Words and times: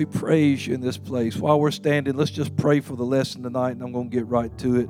We 0.00 0.06
praise 0.06 0.66
you 0.66 0.72
in 0.72 0.80
this 0.80 0.96
place. 0.96 1.36
While 1.36 1.60
we're 1.60 1.70
standing, 1.70 2.16
let's 2.16 2.30
just 2.30 2.56
pray 2.56 2.80
for 2.80 2.96
the 2.96 3.04
lesson 3.04 3.42
tonight, 3.42 3.72
and 3.72 3.82
I'm 3.82 3.92
going 3.92 4.08
to 4.08 4.16
get 4.16 4.26
right 4.28 4.50
to 4.60 4.76
it 4.76 4.88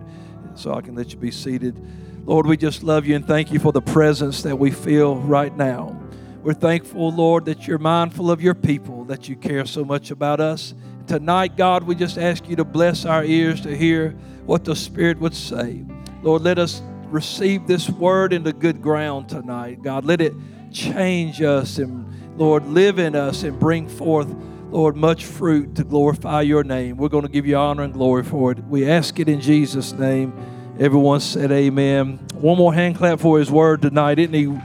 so 0.55 0.73
I 0.73 0.83
can 0.83 0.95
let 0.95 1.11
you 1.11 1.19
be 1.19 1.33
seated. 1.33 1.77
Lord, 2.25 2.47
we 2.47 2.57
just 2.57 2.85
love 2.85 3.07
you 3.07 3.17
and 3.17 3.27
thank 3.27 3.51
you 3.51 3.59
for 3.59 3.73
the 3.73 3.83
presence 3.83 4.45
that 4.45 4.57
we 4.57 4.71
feel 4.71 5.17
right 5.17 5.53
now. 5.57 6.01
We're 6.45 6.55
thankful, 6.55 7.11
Lord, 7.11 7.47
that 7.47 7.67
you're 7.67 7.79
mindful 7.79 8.31
of 8.31 8.41
your 8.41 8.55
people, 8.55 9.05
that 9.07 9.29
you 9.29 9.35
care 9.35 9.67
so 9.67 9.85
much 9.85 10.13
about 10.13 10.39
us. 10.39 10.75
Tonight, 11.09 11.57
God, 11.57 11.83
we 11.83 11.97
just 11.97 12.17
ask 12.17 12.49
you 12.49 12.55
to 12.55 12.65
bless 12.65 13.05
our 13.05 13.25
ears 13.25 13.61
to 13.63 13.77
hear 13.77 14.11
what 14.47 14.65
the 14.65 14.77
Spirit 14.77 15.19
would 15.19 15.35
say. 15.35 15.85
Lord, 16.23 16.43
let 16.43 16.61
us 16.61 16.83
receive 17.07 17.67
this 17.67 17.91
word 17.91 18.33
into 18.33 18.53
good 18.53 18.81
ground 18.81 19.29
tonight. 19.29 19.83
God, 19.83 20.05
let 20.05 20.21
it 20.21 20.35
change 20.71 21.43
us 21.43 21.79
and, 21.79 22.07
Lord, 22.39 22.65
live 22.69 23.01
in 23.01 23.17
us 23.17 23.43
and 23.43 23.59
bring 23.59 23.89
forth, 23.89 24.33
Lord, 24.71 24.95
much 24.95 25.25
fruit 25.25 25.75
to 25.75 25.85
glorify 25.85 26.43
your 26.43 26.63
name. 26.63 26.97
We're 26.97 27.09
going 27.09 27.27
to 27.27 27.31
give 27.31 27.45
you 27.45 27.57
honor 27.57 27.83
and 27.83 27.93
glory 27.93 28.23
for 28.23 28.53
it. 28.53 28.59
We 28.65 28.89
ask 28.89 29.19
it 29.19 29.29
in 29.29 29.41
Jesus' 29.41 29.93
name. 29.93 30.33
Everyone 30.79 31.19
said 31.19 31.51
amen. 31.51 32.19
One 32.35 32.57
more 32.57 32.73
hand 32.73 32.97
clap 32.97 33.19
for 33.19 33.41
his 33.41 33.51
word 33.51 33.83
tonight. 33.83 34.21
Isn't 34.21 34.33
he? 34.33 34.59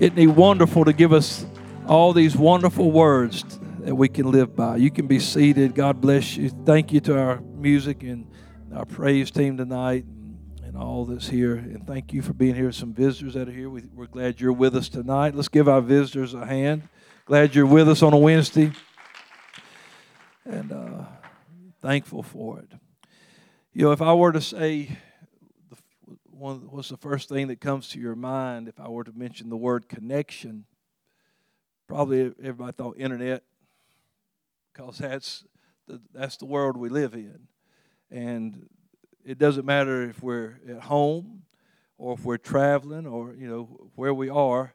Isn't 0.00 0.16
he 0.16 0.26
wonderful 0.26 0.84
to 0.84 0.92
give 0.92 1.12
us 1.12 1.46
all 1.86 2.12
these 2.12 2.36
wonderful 2.36 2.90
words 2.90 3.44
that 3.80 3.94
we 3.94 4.08
can 4.08 4.32
live 4.32 4.56
by? 4.56 4.78
You 4.78 4.90
can 4.90 5.06
be 5.06 5.20
seated. 5.20 5.76
God 5.76 6.00
bless 6.00 6.36
you. 6.36 6.48
Thank 6.48 6.92
you 6.92 7.00
to 7.02 7.16
our 7.16 7.40
music 7.40 8.02
and 8.02 8.28
our 8.74 8.84
praise 8.84 9.30
team 9.30 9.56
tonight 9.56 10.04
and 10.64 10.76
all 10.76 11.04
that's 11.04 11.28
here. 11.28 11.54
And 11.54 11.86
thank 11.86 12.12
you 12.12 12.20
for 12.20 12.32
being 12.32 12.56
here. 12.56 12.72
Some 12.72 12.92
visitors 12.92 13.34
that 13.34 13.48
are 13.48 13.52
here. 13.52 13.70
We, 13.70 13.82
are 13.96 14.06
glad 14.06 14.40
you're 14.40 14.52
with 14.52 14.74
us 14.74 14.88
tonight. 14.88 15.36
Let's 15.36 15.48
give 15.48 15.68
our 15.68 15.80
visitors 15.80 16.34
a 16.34 16.44
hand. 16.44 16.88
Glad 17.24 17.54
you're 17.54 17.66
with 17.66 17.88
us 17.88 18.02
on 18.02 18.12
a 18.12 18.18
Wednesday. 18.18 18.72
And 20.44 20.72
uh, 20.72 21.04
thankful 21.80 22.24
for 22.24 22.58
it. 22.58 22.72
You 23.72 23.84
know, 23.84 23.92
if 23.92 24.02
I 24.02 24.12
were 24.12 24.32
to 24.32 24.40
say, 24.40 24.98
one, 26.24 26.66
what's 26.68 26.88
the 26.88 26.96
first 26.96 27.28
thing 27.28 27.46
that 27.46 27.60
comes 27.60 27.90
to 27.90 28.00
your 28.00 28.16
mind 28.16 28.66
if 28.66 28.80
I 28.80 28.88
were 28.88 29.04
to 29.04 29.12
mention 29.12 29.50
the 29.50 29.56
word 29.56 29.88
connection? 29.88 30.64
Probably 31.86 32.32
everybody 32.40 32.72
thought 32.72 32.98
internet, 32.98 33.44
because 34.72 34.98
that's 34.98 35.44
the, 35.86 36.00
that's 36.12 36.38
the 36.38 36.46
world 36.46 36.76
we 36.76 36.88
live 36.88 37.14
in. 37.14 37.46
And 38.10 38.68
it 39.24 39.38
doesn't 39.38 39.64
matter 39.64 40.02
if 40.02 40.20
we're 40.24 40.58
at 40.68 40.82
home 40.82 41.44
or 41.98 42.14
if 42.14 42.24
we're 42.24 42.36
traveling 42.36 43.06
or, 43.06 43.32
you 43.32 43.46
know, 43.46 43.90
where 43.94 44.12
we 44.12 44.28
are, 44.28 44.74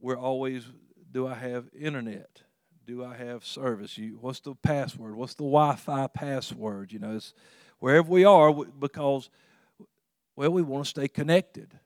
we're 0.00 0.18
always, 0.18 0.64
do 1.12 1.26
I 1.26 1.34
have 1.34 1.68
internet? 1.78 2.42
Do 2.86 3.04
I 3.04 3.14
have 3.14 3.44
service? 3.44 3.96
You, 3.96 4.18
what's 4.20 4.40
the 4.40 4.54
password? 4.54 5.14
What's 5.14 5.34
the 5.34 5.44
Wi 5.44 5.76
Fi 5.76 6.06
password? 6.08 6.92
You 6.92 6.98
know, 6.98 7.16
it's 7.16 7.34
wherever 7.78 8.10
we 8.10 8.24
are 8.24 8.52
because 8.52 9.30
well, 10.34 10.50
we 10.50 10.62
want 10.62 10.84
to 10.84 10.90
stay 10.90 11.08
connected. 11.08 11.78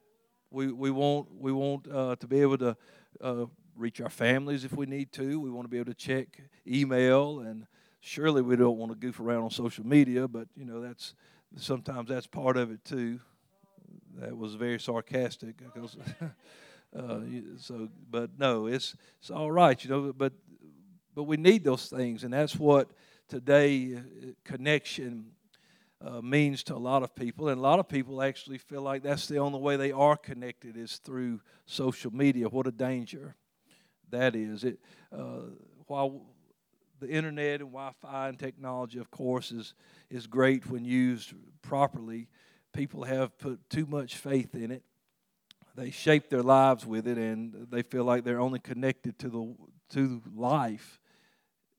We, 0.51 0.71
we 0.71 0.91
want, 0.91 1.29
we 1.37 1.53
want 1.53 1.91
uh, 1.93 2.15
to 2.17 2.27
be 2.27 2.41
able 2.41 2.59
to 2.59 2.77
uh, 3.21 3.47
reach 3.75 4.01
our 4.01 4.09
families 4.09 4.65
if 4.65 4.73
we 4.73 4.87
need 4.87 5.13
to. 5.13 5.41
We 5.41 5.51
want 5.51 5.65
to 5.65 5.69
be 5.69 5.79
able 5.79 5.93
to 5.93 5.99
check 5.99 6.41
email, 6.67 7.41
and 7.41 7.67
surely 8.01 8.43
we 8.43 8.55
don't 8.55 8.79
want 8.79 8.93
to 8.93 8.97
goof 8.97 9.19
around 9.19 9.43
on 9.43 9.51
social 9.51 9.85
media, 9.85 10.29
but 10.29 10.47
you 10.57 10.65
know 10.65 10.81
that's 10.81 11.15
sometimes 11.57 12.09
that's 12.09 12.29
part 12.29 12.57
of 12.57 12.71
it 12.71 12.85
too. 12.85 13.21
That 14.19 14.37
was 14.37 14.55
very 14.55 14.79
sarcastic 14.79 15.57
because. 15.59 15.97
uh, 16.97 17.21
so, 17.59 17.89
but 18.11 18.31
no, 18.39 18.67
it's 18.67 18.97
it's 19.19 19.31
all 19.31 19.51
right, 19.51 19.83
you 19.83 19.91
know. 19.91 20.13
But 20.13 20.33
but 21.15 21.25
we 21.25 21.37
need 21.37 21.65
those 21.65 21.89
things, 21.89 22.25
and 22.25 22.33
that's 22.33 22.57
what 22.57 22.91
today 23.29 23.97
uh, 23.97 24.01
connection 24.45 25.33
uh, 26.05 26.21
means 26.21 26.63
to 26.65 26.75
a 26.75 26.79
lot 26.79 27.03
of 27.03 27.15
people. 27.15 27.49
And 27.49 27.59
a 27.59 27.63
lot 27.63 27.79
of 27.79 27.89
people 27.89 28.23
actually 28.23 28.59
feel 28.59 28.83
like 28.83 29.03
that's 29.03 29.27
the 29.27 29.39
only 29.39 29.59
way 29.59 29.77
they 29.77 29.93
are 29.93 30.17
connected 30.17 30.77
is 30.77 30.97
through 30.97 31.41
social 31.67 32.13
media. 32.13 32.49
What 32.49 32.67
a 32.67 32.73
danger 32.73 33.35
that 34.11 34.37
is. 34.37 34.65
It, 34.65 34.79
uh, 35.13 35.43
while 35.87 36.23
the 37.01 37.09
internet 37.09 37.61
and 37.61 37.71
Wi-Fi 37.71 38.29
and 38.29 38.39
technology, 38.39 38.99
of 38.99 39.11
course, 39.11 39.53
is 39.53 39.75
is 40.11 40.27
great 40.27 40.67
when 40.67 40.85
used 40.85 41.35
properly, 41.63 42.29
people 42.73 43.05
have 43.05 43.37
put 43.39 43.69
too 43.69 43.87
much 43.87 44.17
faith 44.17 44.55
in 44.55 44.71
it. 44.71 44.83
They 45.77 45.91
shape 45.91 46.31
their 46.31 46.43
lives 46.43 46.87
with 46.87 47.07
it, 47.07 47.19
and 47.19 47.67
they 47.71 47.83
feel 47.83 48.05
like 48.05 48.25
they're 48.25 48.41
only 48.41 48.59
connected 48.59 49.19
to 49.21 49.29
the 49.29 49.55
to 49.91 50.23
life 50.35 51.01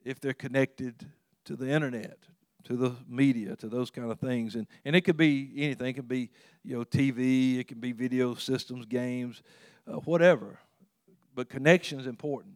if 0.06 0.22
they're 0.22 0.34
connected 0.34 1.06
to 1.46 1.56
the 1.56 1.69
internet, 1.69 2.18
to 2.63 2.78
the 2.78 2.96
media, 3.07 3.56
to 3.57 3.68
those 3.68 3.90
kind 3.91 4.09
of 4.09 4.19
things. 4.19 4.56
And, 4.56 4.68
and 4.86 4.96
it 4.96 5.02
could 5.02 5.18
be 5.18 5.52
anything. 5.57 5.88
It 5.88 5.94
could 5.94 6.07
be, 6.07 6.30
you 6.63 6.78
know, 6.78 6.84
TV, 6.84 7.59
it 7.59 7.68
can 7.68 7.80
be 7.80 7.91
video 7.91 8.36
systems, 8.36 8.86
games, 8.86 9.41
uh, 9.88 9.96
whatever. 9.97 10.59
But 11.36 11.50
connection 11.50 12.00
is 12.00 12.07
important. 12.07 12.56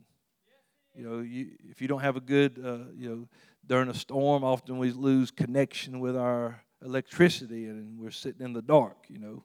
You 0.95 1.09
know, 1.09 1.19
you, 1.19 1.51
if 1.69 1.81
you 1.81 1.87
don't 1.87 2.01
have 2.01 2.15
a 2.17 2.21
good, 2.21 2.61
uh, 2.63 2.91
you 2.95 3.09
know, 3.09 3.27
during 3.65 3.89
a 3.89 3.93
storm, 3.93 4.43
often 4.43 4.77
we 4.77 4.91
lose 4.91 5.31
connection 5.31 5.99
with 5.99 6.15
our 6.15 6.63
electricity 6.83 7.65
and 7.65 7.99
we're 7.99 8.11
sitting 8.11 8.45
in 8.45 8.53
the 8.53 8.61
dark, 8.61 8.97
you 9.07 9.19
know. 9.19 9.43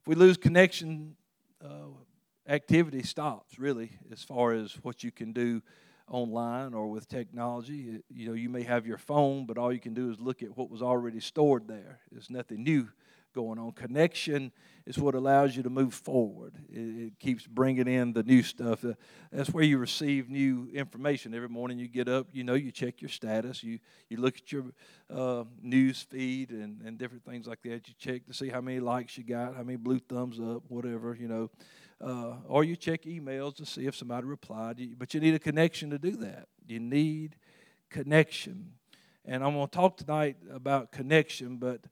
If 0.00 0.08
we 0.08 0.14
lose 0.14 0.36
connection, 0.36 1.16
uh, 1.64 1.88
activity 2.48 3.02
stops, 3.02 3.58
really, 3.58 3.90
as 4.10 4.22
far 4.22 4.52
as 4.52 4.72
what 4.82 5.04
you 5.04 5.10
can 5.10 5.32
do 5.32 5.62
online 6.08 6.74
or 6.74 6.88
with 6.88 7.08
technology. 7.08 8.00
You 8.10 8.28
know, 8.28 8.34
you 8.34 8.48
may 8.48 8.62
have 8.62 8.86
your 8.86 8.98
phone, 8.98 9.46
but 9.46 9.58
all 9.58 9.72
you 9.72 9.80
can 9.80 9.94
do 9.94 10.10
is 10.10 10.20
look 10.20 10.42
at 10.42 10.56
what 10.56 10.70
was 10.70 10.82
already 10.82 11.20
stored 11.20 11.68
there. 11.68 12.00
There's 12.10 12.30
nothing 12.30 12.62
new 12.62 12.88
going 13.32 13.58
on. 13.58 13.72
Connection 13.72 14.52
is 14.86 14.98
what 14.98 15.14
allows 15.14 15.56
you 15.56 15.62
to 15.62 15.70
move 15.70 15.94
forward. 15.94 16.54
It, 16.70 16.78
it 16.78 17.18
keeps 17.18 17.46
bringing 17.46 17.88
in 17.88 18.12
the 18.12 18.22
new 18.22 18.42
stuff. 18.42 18.84
Uh, 18.84 18.94
that's 19.30 19.50
where 19.50 19.64
you 19.64 19.78
receive 19.78 20.28
new 20.28 20.68
information. 20.72 21.34
Every 21.34 21.48
morning 21.48 21.78
you 21.78 21.88
get 21.88 22.08
up, 22.08 22.28
you 22.32 22.44
know, 22.44 22.54
you 22.54 22.70
check 22.70 23.00
your 23.00 23.08
status. 23.08 23.62
You 23.62 23.78
you 24.08 24.18
look 24.18 24.36
at 24.38 24.52
your 24.52 24.64
uh, 25.12 25.44
news 25.60 26.02
feed 26.02 26.50
and, 26.50 26.80
and 26.82 26.98
different 26.98 27.24
things 27.24 27.46
like 27.46 27.62
that. 27.62 27.88
You 27.88 27.94
check 27.98 28.26
to 28.26 28.34
see 28.34 28.48
how 28.48 28.60
many 28.60 28.80
likes 28.80 29.16
you 29.16 29.24
got, 29.24 29.56
how 29.56 29.62
many 29.62 29.76
blue 29.76 29.98
thumbs 29.98 30.38
up, 30.38 30.62
whatever, 30.68 31.16
you 31.18 31.28
know 31.28 31.50
uh, 32.02 32.34
or 32.48 32.64
you 32.64 32.76
check 32.76 33.02
emails 33.02 33.54
to 33.56 33.66
see 33.66 33.86
if 33.86 33.94
somebody 33.94 34.26
replied. 34.26 34.78
But 34.98 35.14
you 35.14 35.20
need 35.20 35.34
a 35.34 35.38
connection 35.38 35.90
to 35.90 35.98
do 35.98 36.16
that. 36.16 36.48
You 36.66 36.80
need 36.80 37.36
connection. 37.90 38.72
And 39.24 39.44
I'm 39.44 39.54
going 39.54 39.68
to 39.68 39.74
talk 39.74 39.96
tonight 39.96 40.36
about 40.50 40.90
connection, 40.90 41.56
but 41.56 41.82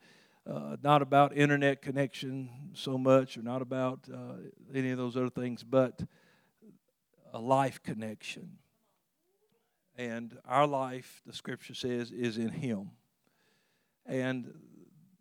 uh, 0.49 0.77
not 0.83 1.03
about 1.03 1.37
internet 1.37 1.83
connection 1.83 2.51
so 2.75 2.97
much, 2.97 3.37
or 3.37 3.43
not 3.43 3.62
about 3.62 4.01
uh, 4.12 4.34
any 4.75 4.91
of 4.91 4.99
those 4.99 5.17
other 5.17 5.31
things, 5.31 5.62
but 5.62 6.03
a 7.33 7.39
life 7.39 7.83
connection. 7.83 8.59
And 9.97 10.39
our 10.47 10.67
life, 10.67 11.23
the 11.27 11.33
scripture 11.33 11.75
says, 11.75 12.11
is 12.11 12.39
in 12.39 12.49
Him. 12.49 12.91
And 14.06 14.53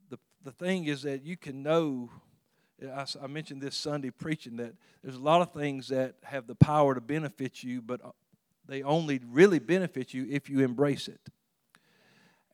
the, 0.09 0.19
the 0.43 0.51
thing 0.51 0.85
is 0.85 1.03
that 1.03 1.23
you 1.23 1.37
can 1.37 1.63
know 1.63 2.09
I, 2.81 3.05
I 3.21 3.27
mentioned 3.27 3.61
this 3.61 3.75
Sunday 3.75 4.09
preaching 4.09 4.57
that 4.57 4.73
there's 5.03 5.15
a 5.15 5.21
lot 5.21 5.41
of 5.41 5.53
things 5.53 5.89
that 5.89 6.15
have 6.23 6.47
the 6.47 6.55
power 6.55 6.95
to 6.95 7.01
benefit 7.01 7.63
you, 7.63 7.81
but 7.81 8.03
uh, 8.03 8.11
they 8.67 8.83
only 8.83 9.19
really 9.29 9.59
benefit 9.59 10.13
you 10.13 10.27
if 10.29 10.49
you 10.49 10.61
embrace 10.61 11.07
it. 11.07 11.19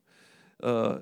uh, 0.62 0.99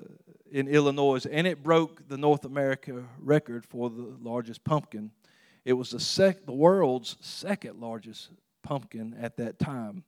in 0.51 0.67
Illinois, 0.67 1.25
and 1.25 1.47
it 1.47 1.63
broke 1.63 2.07
the 2.07 2.17
North 2.17 2.45
America 2.45 3.03
record 3.19 3.65
for 3.65 3.89
the 3.89 4.15
largest 4.21 4.63
pumpkin. 4.63 5.11
It 5.65 5.73
was 5.73 5.91
the, 5.91 5.99
sec- 5.99 6.45
the 6.45 6.53
world's 6.53 7.17
second 7.21 7.79
largest 7.79 8.29
pumpkin 8.63 9.15
at 9.19 9.37
that 9.37 9.59
time. 9.59 10.03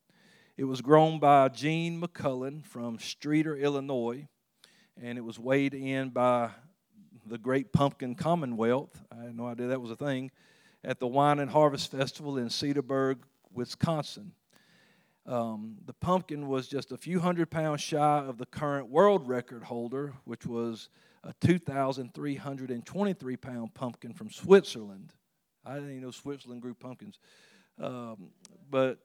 It 0.57 0.65
was 0.65 0.81
grown 0.81 1.19
by 1.19 1.49
Gene 1.49 2.01
McMullen 2.01 2.65
from 2.65 2.97
Streator, 2.97 3.59
Illinois 3.59 4.27
and 5.01 5.17
it 5.17 5.21
was 5.21 5.39
weighed 5.39 5.73
in 5.73 6.09
by 6.09 6.49
the 7.25 7.37
Great 7.37 7.71
Pumpkin 7.71 8.15
Commonwealth. 8.15 9.01
I 9.11 9.23
had 9.23 9.37
no 9.37 9.47
idea 9.47 9.67
that 9.67 9.81
was 9.81 9.91
a 9.91 9.95
thing. 9.95 10.31
At 10.83 10.99
the 10.99 11.07
Wine 11.07 11.39
and 11.39 11.49
Harvest 11.49 11.91
Festival 11.91 12.37
in 12.37 12.47
Cedarburg, 12.47 13.17
Wisconsin. 13.53 14.33
Um, 15.25 15.77
the 15.85 15.93
pumpkin 15.93 16.47
was 16.47 16.67
just 16.67 16.91
a 16.91 16.97
few 16.97 17.19
hundred 17.19 17.49
pounds 17.49 17.81
shy 17.81 18.19
of 18.19 18.37
the 18.37 18.45
current 18.45 18.89
world 18.89 19.27
record 19.27 19.63
holder, 19.63 20.13
which 20.25 20.45
was 20.45 20.89
a 21.23 21.33
2,323 21.39 23.37
pound 23.37 23.73
pumpkin 23.73 24.13
from 24.13 24.29
Switzerland. 24.29 25.13
I 25.65 25.75
didn't 25.75 25.91
even 25.91 26.01
know 26.01 26.11
Switzerland 26.11 26.61
grew 26.61 26.73
pumpkins. 26.73 27.19
Um, 27.81 28.31
but 28.69 28.99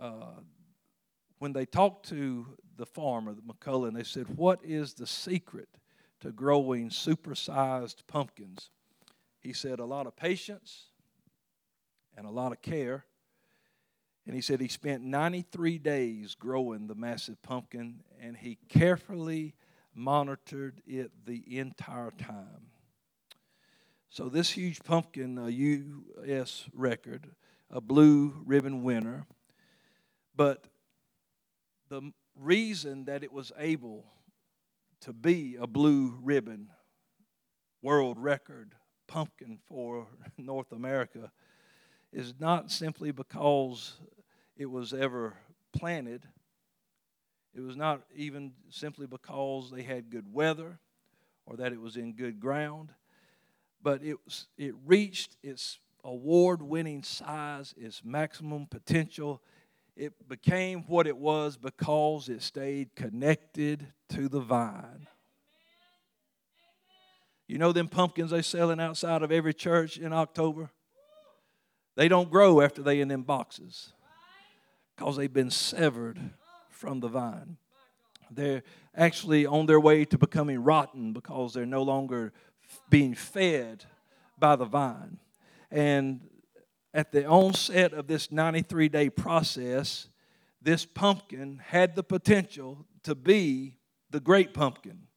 uh, 0.00 0.40
when 1.38 1.52
they 1.52 1.66
talked 1.66 2.08
to 2.08 2.46
the 2.76 2.86
farmer, 2.86 3.34
the 3.34 3.42
McMullen, 3.42 3.94
they 3.94 4.04
said, 4.04 4.26
What 4.36 4.60
is 4.64 4.94
the 4.94 5.06
secret 5.06 5.68
to 6.20 6.32
growing 6.32 6.88
supersized 6.88 8.06
pumpkins? 8.06 8.70
He 9.40 9.52
said, 9.52 9.78
A 9.78 9.84
lot 9.84 10.06
of 10.06 10.16
patience 10.16 10.86
and 12.16 12.26
a 12.26 12.30
lot 12.30 12.52
of 12.52 12.62
care. 12.62 13.04
And 14.26 14.36
he 14.36 14.40
said 14.40 14.60
he 14.60 14.68
spent 14.68 15.02
93 15.02 15.78
days 15.78 16.34
growing 16.34 16.86
the 16.86 16.94
massive 16.94 17.42
pumpkin 17.42 18.00
and 18.20 18.36
he 18.36 18.58
carefully 18.68 19.54
monitored 19.94 20.80
it 20.86 21.10
the 21.26 21.58
entire 21.58 22.12
time. 22.12 22.70
So, 24.08 24.28
this 24.28 24.50
huge 24.50 24.84
pumpkin, 24.84 25.38
a 25.38 25.48
U.S. 25.48 26.68
record, 26.74 27.30
a 27.70 27.80
blue 27.80 28.42
ribbon 28.44 28.82
winner, 28.82 29.26
but 30.36 30.66
the 31.88 32.12
reason 32.36 33.06
that 33.06 33.24
it 33.24 33.32
was 33.32 33.52
able 33.58 34.04
to 35.00 35.12
be 35.12 35.56
a 35.58 35.66
blue 35.66 36.18
ribbon 36.22 36.68
world 37.80 38.18
record 38.18 38.74
pumpkin 39.08 39.58
for 39.68 40.06
North 40.38 40.72
America 40.72 41.32
is 42.12 42.34
not 42.38 42.70
simply 42.70 43.10
because 43.10 43.94
it 44.56 44.70
was 44.70 44.92
ever 44.92 45.34
planted. 45.72 46.26
It 47.54 47.60
was 47.60 47.76
not 47.76 48.02
even 48.14 48.52
simply 48.70 49.06
because 49.06 49.70
they 49.70 49.82
had 49.82 50.10
good 50.10 50.32
weather 50.32 50.78
or 51.46 51.56
that 51.56 51.72
it 51.72 51.80
was 51.80 51.96
in 51.96 52.14
good 52.14 52.40
ground, 52.40 52.90
but 53.82 54.02
it, 54.02 54.16
was, 54.24 54.46
it 54.56 54.74
reached 54.86 55.36
its 55.42 55.78
award 56.04 56.62
winning 56.62 57.02
size, 57.02 57.74
its 57.76 58.04
maximum 58.04 58.66
potential, 58.66 59.42
it 59.96 60.28
became 60.28 60.82
what 60.86 61.06
it 61.06 61.16
was 61.16 61.56
because 61.56 62.28
it 62.28 62.42
stayed 62.42 62.94
connected 62.94 63.86
to 64.08 64.28
the 64.28 64.40
vine. 64.40 65.06
You 67.46 67.58
know 67.58 67.72
them 67.72 67.88
pumpkins 67.88 68.30
they're 68.30 68.42
selling 68.42 68.80
outside 68.80 69.22
of 69.22 69.30
every 69.30 69.52
church 69.52 69.98
in 69.98 70.12
October? 70.12 70.70
They 71.94 72.08
don't 72.08 72.30
grow 72.30 72.60
after 72.60 72.82
they 72.82 73.00
in 73.00 73.08
them 73.08 73.22
boxes 73.22 73.92
because 74.96 75.16
they've 75.16 75.32
been 75.32 75.50
severed 75.50 76.18
from 76.70 77.00
the 77.00 77.08
vine. 77.08 77.56
They're 78.30 78.62
actually 78.96 79.46
on 79.46 79.66
their 79.66 79.80
way 79.80 80.04
to 80.06 80.18
becoming 80.18 80.62
rotten 80.62 81.12
because 81.12 81.52
they're 81.52 81.66
no 81.66 81.82
longer 81.82 82.32
being 82.88 83.14
fed 83.14 83.84
by 84.38 84.56
the 84.56 84.64
vine. 84.64 85.18
And 85.70 86.20
at 86.94 87.12
the 87.12 87.26
onset 87.26 87.92
of 87.92 88.06
this 88.06 88.30
93 88.32 88.88
day 88.88 89.10
process, 89.10 90.08
this 90.60 90.84
pumpkin 90.84 91.60
had 91.64 91.94
the 91.94 92.02
potential 92.02 92.86
to 93.02 93.14
be 93.14 93.76
the 94.10 94.20
great 94.20 94.54
pumpkin, 94.54 95.08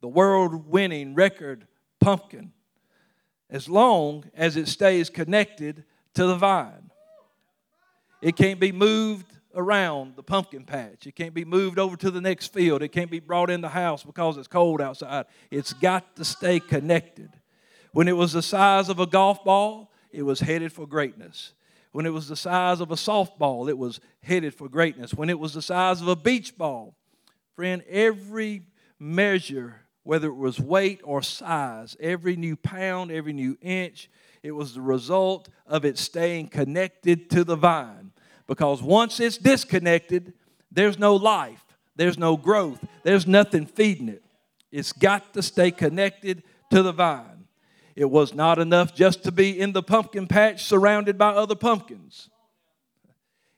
the 0.00 0.08
world 0.08 0.66
winning 0.66 1.14
record 1.14 1.66
pumpkin, 2.00 2.52
as 3.50 3.68
long 3.68 4.24
as 4.34 4.56
it 4.56 4.68
stays 4.68 5.10
connected 5.10 5.84
to 6.16 6.26
the 6.26 6.36
vine. 6.36 6.90
It 8.20 8.36
can't 8.36 8.58
be 8.58 8.72
moved 8.72 9.26
around 9.54 10.16
the 10.16 10.22
pumpkin 10.22 10.64
patch. 10.64 11.06
It 11.06 11.14
can't 11.14 11.34
be 11.34 11.44
moved 11.44 11.78
over 11.78 11.96
to 11.96 12.10
the 12.10 12.20
next 12.20 12.52
field. 12.52 12.82
It 12.82 12.88
can't 12.88 13.10
be 13.10 13.20
brought 13.20 13.50
in 13.50 13.60
the 13.60 13.68
house 13.68 14.02
because 14.02 14.36
it's 14.36 14.48
cold 14.48 14.80
outside. 14.80 15.26
It's 15.50 15.72
got 15.72 16.16
to 16.16 16.24
stay 16.24 16.60
connected. 16.60 17.30
When 17.92 18.08
it 18.08 18.16
was 18.16 18.32
the 18.32 18.42
size 18.42 18.88
of 18.88 18.98
a 18.98 19.06
golf 19.06 19.44
ball, 19.44 19.90
it 20.10 20.22
was 20.22 20.40
headed 20.40 20.72
for 20.72 20.86
greatness. 20.86 21.52
When 21.92 22.04
it 22.04 22.10
was 22.10 22.28
the 22.28 22.36
size 22.36 22.80
of 22.80 22.90
a 22.90 22.96
softball, 22.96 23.70
it 23.70 23.78
was 23.78 24.00
headed 24.22 24.54
for 24.54 24.68
greatness. 24.68 25.14
When 25.14 25.30
it 25.30 25.38
was 25.38 25.54
the 25.54 25.62
size 25.62 26.02
of 26.02 26.08
a 26.08 26.16
beach 26.16 26.56
ball, 26.58 26.94
friend, 27.54 27.82
every 27.88 28.66
measure, 28.98 29.80
whether 30.02 30.28
it 30.28 30.36
was 30.36 30.60
weight 30.60 31.00
or 31.04 31.22
size, 31.22 31.96
every 31.98 32.36
new 32.36 32.56
pound, 32.56 33.10
every 33.10 33.32
new 33.32 33.56
inch, 33.62 34.10
it 34.46 34.54
was 34.54 34.74
the 34.74 34.80
result 34.80 35.48
of 35.66 35.84
it 35.84 35.98
staying 35.98 36.46
connected 36.46 37.28
to 37.30 37.42
the 37.42 37.56
vine. 37.56 38.12
Because 38.46 38.80
once 38.80 39.18
it's 39.18 39.38
disconnected, 39.38 40.34
there's 40.70 41.00
no 41.00 41.16
life, 41.16 41.64
there's 41.96 42.16
no 42.16 42.36
growth, 42.36 42.78
there's 43.02 43.26
nothing 43.26 43.66
feeding 43.66 44.08
it. 44.08 44.22
It's 44.70 44.92
got 44.92 45.34
to 45.34 45.42
stay 45.42 45.72
connected 45.72 46.44
to 46.70 46.84
the 46.84 46.92
vine. 46.92 47.48
It 47.96 48.04
was 48.04 48.34
not 48.34 48.60
enough 48.60 48.94
just 48.94 49.24
to 49.24 49.32
be 49.32 49.58
in 49.58 49.72
the 49.72 49.82
pumpkin 49.82 50.28
patch 50.28 50.62
surrounded 50.62 51.18
by 51.18 51.30
other 51.30 51.56
pumpkins. 51.56 52.28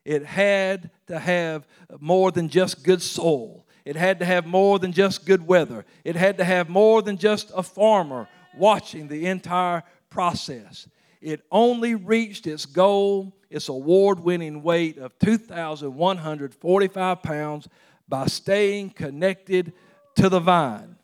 It 0.06 0.24
had 0.24 0.90
to 1.08 1.18
have 1.18 1.66
more 2.00 2.32
than 2.32 2.48
just 2.48 2.82
good 2.82 3.02
soil. 3.02 3.66
It 3.84 3.96
had 3.96 4.20
to 4.20 4.24
have 4.24 4.46
more 4.46 4.78
than 4.78 4.92
just 4.92 5.26
good 5.26 5.46
weather. 5.46 5.84
It 6.02 6.16
had 6.16 6.38
to 6.38 6.44
have 6.44 6.70
more 6.70 7.02
than 7.02 7.18
just 7.18 7.52
a 7.54 7.62
farmer 7.62 8.26
watching 8.56 9.08
the 9.08 9.26
entire 9.26 9.82
process. 10.10 10.88
It 11.20 11.44
only 11.50 11.94
reached 11.94 12.46
its 12.46 12.66
goal, 12.66 13.36
its 13.50 13.68
award 13.68 14.20
winning 14.20 14.62
weight 14.62 14.98
of 14.98 15.18
2,145 15.18 17.22
pounds, 17.22 17.68
by 18.08 18.26
staying 18.26 18.90
connected 18.90 19.72
to 20.16 20.28
the 20.28 20.40
vine. 20.40 20.96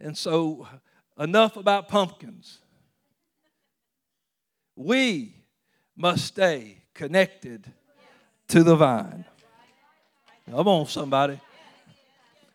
And 0.00 0.16
so 0.16 0.66
enough 1.18 1.56
about 1.56 1.88
pumpkins. 1.88 2.58
We 4.76 5.34
must 5.96 6.24
stay 6.24 6.84
connected 6.94 7.72
to 8.48 8.62
the 8.62 8.76
vine. 8.76 9.24
Come 10.50 10.68
on, 10.68 10.86
somebody. 10.86 11.40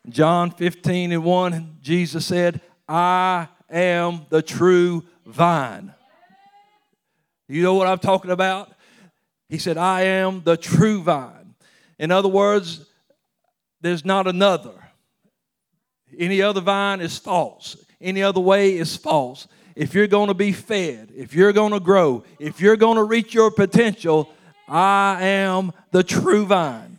John 0.08 0.50
15 0.50 1.12
and 1.12 1.24
1, 1.24 1.76
Jesus 1.80 2.26
said, 2.26 2.60
I 2.88 3.48
am 3.70 4.26
the 4.28 4.42
true 4.42 5.04
vine. 5.26 5.94
You 7.48 7.62
know 7.62 7.74
what 7.74 7.86
I'm 7.86 7.98
talking 7.98 8.30
about? 8.30 8.72
He 9.48 9.58
said, 9.58 9.76
I 9.76 10.02
am 10.02 10.42
the 10.42 10.56
true 10.56 11.02
vine. 11.02 11.54
In 11.98 12.10
other 12.10 12.28
words, 12.28 12.86
there's 13.80 14.04
not 14.04 14.26
another. 14.26 14.72
Any 16.18 16.40
other 16.42 16.60
vine 16.60 17.00
is 17.00 17.18
false. 17.18 17.76
Any 18.00 18.22
other 18.22 18.40
way 18.40 18.76
is 18.76 18.96
false. 18.96 19.46
If 19.76 19.94
you're 19.94 20.06
going 20.06 20.28
to 20.28 20.34
be 20.34 20.52
fed, 20.52 21.12
if 21.16 21.34
you're 21.34 21.52
going 21.52 21.72
to 21.72 21.80
grow, 21.80 22.24
if 22.38 22.60
you're 22.60 22.76
going 22.76 22.96
to 22.96 23.04
reach 23.04 23.34
your 23.34 23.50
potential, 23.50 24.32
I 24.68 25.18
am 25.20 25.72
the 25.90 26.02
true 26.02 26.46
vine. 26.46 26.98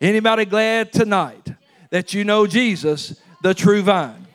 Anybody 0.00 0.44
glad 0.44 0.92
tonight 0.92 1.52
that 1.90 2.12
you 2.12 2.24
know 2.24 2.46
Jesus, 2.46 3.20
the 3.42 3.54
true 3.54 3.82
vine? 3.82 4.26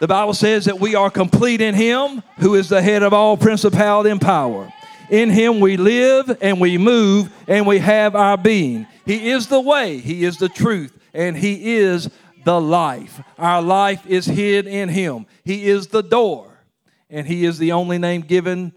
The 0.00 0.08
Bible 0.08 0.32
says 0.32 0.64
that 0.64 0.80
we 0.80 0.94
are 0.94 1.10
complete 1.10 1.60
in 1.60 1.74
Him 1.74 2.22
who 2.38 2.54
is 2.54 2.70
the 2.70 2.80
head 2.80 3.02
of 3.02 3.12
all 3.12 3.36
principality 3.36 4.08
and 4.08 4.20
power. 4.20 4.72
In 5.10 5.28
Him 5.28 5.60
we 5.60 5.76
live 5.76 6.38
and 6.40 6.58
we 6.58 6.78
move 6.78 7.30
and 7.46 7.66
we 7.66 7.78
have 7.80 8.16
our 8.16 8.38
being. 8.38 8.86
He 9.04 9.30
is 9.30 9.48
the 9.48 9.60
way, 9.60 9.98
He 9.98 10.24
is 10.24 10.38
the 10.38 10.48
truth, 10.48 10.98
and 11.12 11.36
He 11.36 11.76
is 11.76 12.08
the 12.44 12.58
life. 12.58 13.20
Our 13.38 13.60
life 13.60 14.06
is 14.06 14.24
hid 14.24 14.66
in 14.66 14.88
Him. 14.88 15.26
He 15.44 15.66
is 15.66 15.88
the 15.88 16.02
door, 16.02 16.64
and 17.10 17.26
He 17.26 17.44
is 17.44 17.58
the 17.58 17.72
only 17.72 17.98
name 17.98 18.22
given 18.22 18.72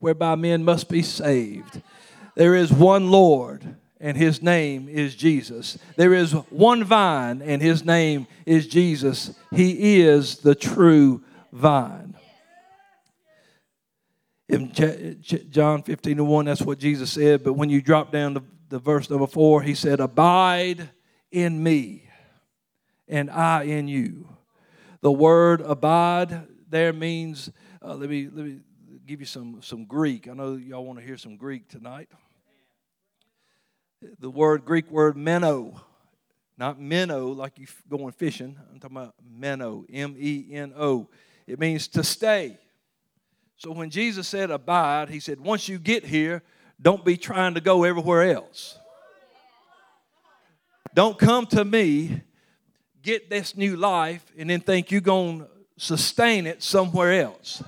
whereby 0.00 0.34
men 0.34 0.64
must 0.64 0.90
be 0.90 1.02
saved. 1.02 1.80
There 2.34 2.54
is 2.54 2.70
one 2.70 3.10
Lord, 3.10 3.76
and 4.00 4.16
His 4.16 4.42
name 4.42 4.88
is 4.88 5.14
Jesus. 5.14 5.78
There 5.96 6.14
is 6.14 6.32
one 6.50 6.84
vine, 6.84 7.42
and 7.42 7.60
His 7.60 7.84
name 7.84 8.26
is 8.46 8.66
Jesus. 8.66 9.34
He 9.50 10.00
is 10.00 10.38
the 10.38 10.54
true 10.54 11.22
vine. 11.52 12.16
In 14.48 14.72
John 14.72 15.82
15 15.82 16.18
and 16.18 16.28
1, 16.28 16.44
that's 16.46 16.62
what 16.62 16.78
Jesus 16.78 17.12
said. 17.12 17.44
But 17.44 17.52
when 17.52 17.68
you 17.68 17.82
drop 17.82 18.10
down 18.12 18.34
to 18.34 18.42
the 18.68 18.78
verse 18.78 19.10
number 19.10 19.26
4, 19.26 19.62
He 19.62 19.74
said, 19.74 20.00
Abide 20.00 20.88
in 21.30 21.62
me 21.62 22.08
and 23.08 23.30
I 23.30 23.64
in 23.64 23.88
you. 23.88 24.28
The 25.00 25.12
word 25.12 25.60
abide 25.60 26.46
there 26.68 26.92
means, 26.92 27.50
uh, 27.82 27.94
let, 27.94 28.10
me, 28.10 28.28
let 28.32 28.44
me 28.44 28.60
give 29.06 29.20
you 29.20 29.26
some, 29.26 29.60
some 29.62 29.84
Greek. 29.84 30.28
I 30.28 30.34
know 30.34 30.54
y'all 30.56 30.84
want 30.84 30.98
to 30.98 31.04
hear 31.04 31.16
some 31.16 31.36
Greek 31.36 31.68
tonight. 31.68 32.08
The 34.20 34.30
word, 34.30 34.64
Greek 34.64 34.90
word 34.90 35.16
meno, 35.16 35.80
not 36.56 36.80
meno 36.80 37.28
like 37.28 37.58
you 37.58 37.66
going 37.88 38.12
fishing. 38.12 38.56
I'm 38.70 38.78
talking 38.78 38.96
about 38.96 39.14
meno, 39.28 39.84
M 39.92 40.14
E 40.18 40.46
N 40.52 40.72
O. 40.76 41.08
It 41.46 41.58
means 41.58 41.88
to 41.88 42.04
stay. 42.04 42.58
So 43.56 43.72
when 43.72 43.90
Jesus 43.90 44.28
said 44.28 44.50
abide, 44.50 45.08
he 45.08 45.18
said, 45.18 45.40
once 45.40 45.68
you 45.68 45.78
get 45.78 46.04
here, 46.04 46.42
don't 46.80 47.04
be 47.04 47.16
trying 47.16 47.54
to 47.54 47.60
go 47.60 47.82
everywhere 47.82 48.30
else. 48.30 48.78
Don't 50.94 51.18
come 51.18 51.46
to 51.46 51.64
me, 51.64 52.22
get 53.02 53.28
this 53.28 53.56
new 53.56 53.76
life, 53.76 54.24
and 54.38 54.48
then 54.48 54.60
think 54.60 54.92
you're 54.92 55.00
going 55.00 55.40
to 55.40 55.48
sustain 55.76 56.46
it 56.46 56.62
somewhere 56.62 57.20
else. 57.20 57.62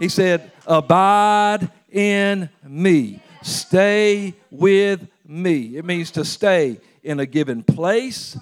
He 0.00 0.08
said, 0.08 0.50
Abide 0.66 1.70
in 1.90 2.48
me. 2.64 3.22
Stay 3.42 4.34
with 4.50 5.06
me. 5.30 5.76
It 5.76 5.84
means 5.84 6.10
to 6.12 6.24
stay 6.24 6.80
in 7.02 7.20
a 7.20 7.26
given 7.26 7.62
place 7.62 8.36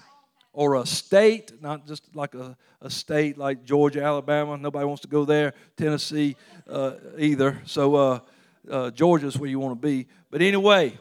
or 0.53 0.77
a 0.77 0.87
state, 0.87 1.53
not 1.63 1.87
just 1.87 2.03
like 2.17 2.35
a, 2.35 2.57
a 2.81 2.91
state 2.91 3.39
like 3.39 3.65
Georgia, 3.65 4.03
Alabama. 4.03 4.57
Nobody 4.57 4.87
wants 4.87 5.03
to 5.03 5.09
go 5.09 5.25
there. 5.25 5.55
Tennessee 5.77 6.35
uh, 6.69 6.95
either. 7.19 7.61
So 7.67 7.95
uh, 7.95 8.21
uh, 8.69 8.91
Georgia's 8.91 9.39
where 9.39 9.51
you 9.51 9.61
want 9.61 9.81
to 9.81 9.87
be. 9.87 10.07
But 10.31 10.43
anyway, 10.43 10.99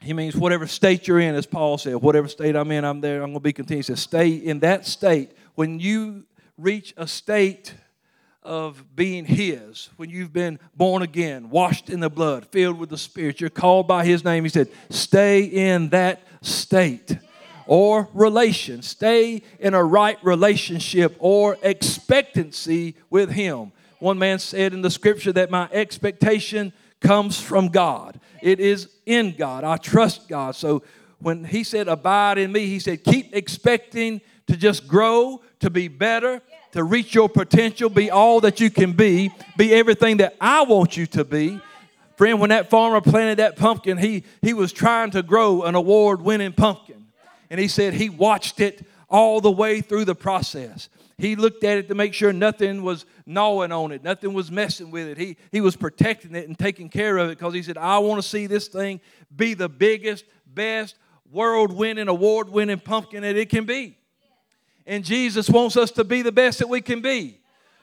he 0.00 0.12
means 0.12 0.34
whatever 0.34 0.66
state 0.66 1.06
you're 1.06 1.20
in, 1.20 1.34
as 1.34 1.46
Paul 1.46 1.78
said, 1.78 1.94
whatever 1.96 2.26
state 2.26 2.56
I'm 2.56 2.70
in, 2.72 2.84
I'm 2.84 3.00
there. 3.00 3.22
I'm 3.22 3.30
going 3.30 3.34
to 3.34 3.40
be 3.40 3.52
content. 3.52 3.78
He 3.78 3.82
says, 3.82 4.00
stay 4.00 4.30
in 4.30 4.60
that 4.60 4.86
state. 4.86 5.30
When 5.54 5.78
you 5.78 6.24
reach 6.58 6.92
a 6.96 7.06
state 7.06 7.74
of 8.42 8.96
being 8.96 9.24
His, 9.24 9.88
when 9.96 10.10
you've 10.10 10.32
been 10.32 10.58
born 10.76 11.02
again, 11.02 11.50
washed 11.50 11.90
in 11.90 12.00
the 12.00 12.10
blood, 12.10 12.46
filled 12.46 12.78
with 12.78 12.90
the 12.90 12.98
Spirit, 12.98 13.40
you're 13.40 13.50
called 13.50 13.86
by 13.86 14.04
His 14.04 14.24
name. 14.24 14.44
He 14.44 14.50
said, 14.50 14.68
stay 14.90 15.44
in 15.44 15.90
that 15.90 16.22
state 16.40 17.16
or 17.66 18.08
relation. 18.12 18.82
Stay 18.82 19.42
in 19.60 19.74
a 19.74 19.84
right 19.84 20.18
relationship 20.22 21.16
or 21.18 21.56
expectancy 21.62 22.96
with 23.10 23.30
Him. 23.30 23.72
One 23.98 24.18
man 24.18 24.38
said 24.38 24.74
in 24.74 24.82
the 24.82 24.90
scripture 24.90 25.32
that 25.32 25.50
my 25.50 25.68
expectation 25.72 26.72
comes 27.00 27.40
from 27.40 27.68
God, 27.68 28.20
it 28.42 28.60
is 28.60 28.88
in 29.06 29.36
God. 29.36 29.64
I 29.64 29.76
trust 29.76 30.28
God. 30.28 30.56
So 30.56 30.82
when 31.20 31.44
He 31.44 31.62
said, 31.62 31.88
Abide 31.88 32.38
in 32.38 32.50
me, 32.50 32.66
He 32.66 32.80
said, 32.80 33.04
Keep 33.04 33.34
expecting 33.34 34.20
to 34.46 34.56
just 34.56 34.86
grow, 34.88 35.42
to 35.60 35.70
be 35.70 35.88
better, 35.88 36.40
to 36.72 36.84
reach 36.84 37.14
your 37.14 37.28
potential, 37.28 37.88
be 37.88 38.10
all 38.10 38.40
that 38.40 38.60
you 38.60 38.70
can 38.70 38.92
be, 38.92 39.30
be 39.56 39.72
everything 39.72 40.18
that 40.18 40.36
I 40.40 40.62
want 40.62 40.96
you 40.96 41.06
to 41.06 41.24
be. 41.24 41.60
Friend, 42.16 42.40
when 42.40 42.50
that 42.50 42.70
farmer 42.70 43.00
planted 43.00 43.38
that 43.38 43.56
pumpkin, 43.56 43.98
he, 43.98 44.24
he 44.42 44.52
was 44.52 44.72
trying 44.72 45.10
to 45.12 45.22
grow 45.22 45.62
an 45.62 45.74
award 45.74 46.22
winning 46.22 46.52
pumpkin. 46.52 47.06
And 47.50 47.60
he 47.60 47.68
said 47.68 47.94
he 47.94 48.08
watched 48.08 48.60
it 48.60 48.86
all 49.08 49.40
the 49.40 49.50
way 49.50 49.80
through 49.80 50.06
the 50.06 50.14
process. 50.14 50.88
He 51.18 51.36
looked 51.36 51.62
at 51.64 51.78
it 51.78 51.88
to 51.88 51.94
make 51.94 52.14
sure 52.14 52.32
nothing 52.32 52.82
was 52.82 53.04
gnawing 53.26 53.70
on 53.70 53.92
it, 53.92 54.02
nothing 54.02 54.32
was 54.32 54.50
messing 54.50 54.90
with 54.90 55.06
it. 55.06 55.18
He, 55.18 55.36
he 55.52 55.60
was 55.60 55.76
protecting 55.76 56.34
it 56.34 56.48
and 56.48 56.58
taking 56.58 56.88
care 56.88 57.18
of 57.18 57.30
it 57.30 57.38
because 57.38 57.54
he 57.54 57.62
said, 57.62 57.78
I 57.78 57.98
want 57.98 58.22
to 58.22 58.28
see 58.28 58.46
this 58.46 58.68
thing 58.68 59.00
be 59.34 59.54
the 59.54 59.68
biggest, 59.68 60.24
best, 60.46 60.96
world 61.30 61.72
winning, 61.72 62.08
award 62.08 62.48
winning 62.48 62.78
pumpkin 62.78 63.22
that 63.22 63.36
it 63.36 63.50
can 63.50 63.64
be. 63.64 63.96
And 64.86 65.04
Jesus 65.04 65.48
wants 65.48 65.76
us 65.76 65.90
to 65.92 66.04
be 66.04 66.22
the 66.22 66.32
best 66.32 66.58
that 66.58 66.68
we 66.68 66.80
can 66.80 67.00
be. 67.00 67.38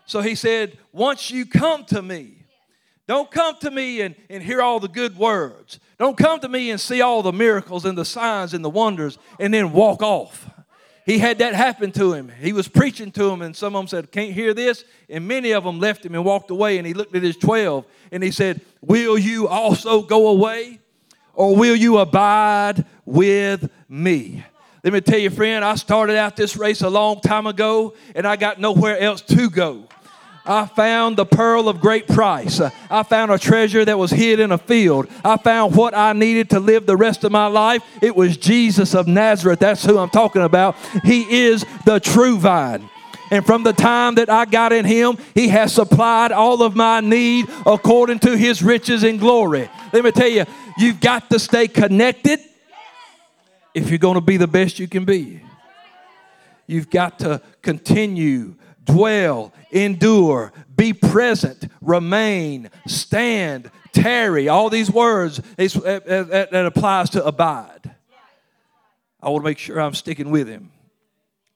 So 0.06 0.22
he 0.22 0.36
said, 0.36 0.78
Once 0.92 1.32
you 1.32 1.46
come 1.46 1.86
to 1.86 2.02
me, 2.02 2.40
don't 3.08 3.32
come 3.32 3.58
to 3.62 3.72
me 3.72 4.02
and, 4.02 4.16
and 4.30 4.44
hear 4.44 4.62
all 4.62 4.80
the 4.80 4.88
good 4.88 5.18
words. 5.18 5.80
Don't 5.98 6.18
come 6.18 6.40
to 6.42 6.50
me 6.50 6.70
and 6.70 6.80
see 6.80 7.02
all 7.02 7.22
the 7.22 7.34
miracles 7.34 7.86
and 7.86 7.98
the 7.98 8.06
signs 8.06 8.54
and 8.54 8.64
the 8.64 8.70
wonders 8.70 9.18
and 9.40 9.54
then 9.54 9.72
walk 9.72 10.04
off. 10.04 10.50
He 11.06 11.18
had 11.18 11.40
that 11.40 11.56
happen 11.56 11.92
to 11.94 12.14
him. 12.14 12.32
He 12.40 12.54
was 12.54 12.68
preaching 12.68 13.12
to 13.14 13.32
him, 13.32 13.42
and 13.42 13.56
some 13.56 13.76
of 13.76 13.80
them 13.80 13.88
said, 13.88 14.12
Can't 14.12 14.32
hear 14.32 14.54
this. 14.54 14.84
And 15.10 15.28
many 15.28 15.54
of 15.54 15.64
them 15.64 15.80
left 15.80 16.06
him 16.06 16.14
and 16.14 16.24
walked 16.24 16.52
away. 16.52 16.78
And 16.78 16.86
he 16.86 16.94
looked 16.94 17.16
at 17.16 17.24
his 17.24 17.36
12 17.36 17.84
and 18.12 18.22
he 18.22 18.30
said, 18.30 18.62
Will 18.82 19.18
you 19.18 19.48
also 19.48 20.04
go 20.04 20.28
away? 20.28 20.80
Or 21.34 21.56
will 21.56 21.76
you 21.76 21.98
abide 21.98 22.86
with 23.06 23.72
me? 23.88 24.44
Let 24.84 24.94
me 24.94 25.02
tell 25.02 25.20
you, 25.20 25.30
friend, 25.30 25.66
I 25.66 25.76
started 25.76 26.16
out 26.16 26.38
this 26.38 26.56
race 26.56 26.82
a 26.82 26.90
long 26.90 27.20
time 27.20 27.48
ago 27.48 27.96
and 28.16 28.26
I 28.26 28.38
got 28.38 28.60
nowhere 28.60 28.98
else 28.98 29.22
to 29.24 29.50
go. 29.50 29.84
I 30.46 30.68
found 30.68 31.18
the 31.18 31.26
pearl 31.26 31.68
of 31.68 31.82
great 31.82 32.08
price. 32.08 32.62
I 32.90 33.04
found 33.04 33.30
a 33.30 33.38
treasure 33.38 33.84
that 33.84 34.00
was 34.00 34.10
hid 34.10 34.40
in 34.40 34.54
a 34.54 34.58
field. 34.58 35.08
I 35.24 35.36
found 35.36 35.76
what 35.76 35.96
I 35.96 36.14
needed 36.14 36.52
to 36.52 36.62
live 36.62 36.86
the 36.86 36.96
rest 36.96 37.26
of 37.26 37.32
my 37.32 37.48
life. 37.48 37.84
It 38.02 38.16
was 38.16 38.38
Jesus 38.38 38.96
of 38.96 39.06
Nazareth. 39.06 39.60
That's 39.60 39.86
who 39.86 39.98
I'm 39.98 40.10
talking 40.10 40.44
about. 40.44 40.78
He 41.04 41.42
is 41.42 41.66
the 41.86 42.00
true 42.00 42.40
vine. 42.40 42.90
And 43.32 43.46
from 43.46 43.64
the 43.64 43.74
time 43.74 44.16
that 44.16 44.30
I 44.30 44.46
got 44.46 44.72
in 44.72 44.86
Him, 44.86 45.18
He 45.36 45.50
has 45.50 45.74
supplied 45.74 46.32
all 46.32 46.64
of 46.64 46.76
my 46.76 47.02
need 47.02 47.46
according 47.66 48.20
to 48.20 48.36
His 48.36 48.64
riches 48.64 49.04
and 49.04 49.20
glory. 49.20 49.70
Let 49.94 50.04
me 50.04 50.12
tell 50.12 50.30
you, 50.30 50.46
you've 50.78 51.02
got 51.02 51.30
to 51.30 51.38
stay 51.38 51.68
connected 51.68 52.40
if 53.74 53.90
you're 53.90 54.00
going 54.00 54.16
to 54.16 54.22
be 54.22 54.38
the 54.38 54.48
best 54.48 54.80
you 54.80 54.88
can 54.88 55.06
be. 55.06 55.42
You've 56.68 56.90
got 56.90 57.20
to 57.20 57.42
continue, 57.62 58.56
dwell, 58.84 59.54
endure, 59.72 60.54
be 60.76 60.94
present, 60.94 61.68
remain, 61.82 62.70
stand, 62.88 63.72
tarry. 63.92 64.48
All 64.48 64.70
these 64.70 64.92
words 64.92 65.42
uh, 65.58 65.64
uh, 65.68 65.88
uh, 65.88 66.46
that 66.52 66.66
applies 66.66 67.10
to 67.12 67.26
abide. 67.26 67.96
I 69.22 69.30
want 69.30 69.44
to 69.44 69.50
make 69.50 69.58
sure 69.58 69.80
I'm 69.82 69.94
sticking 69.94 70.30
with 70.30 70.48
Him. 70.48 70.72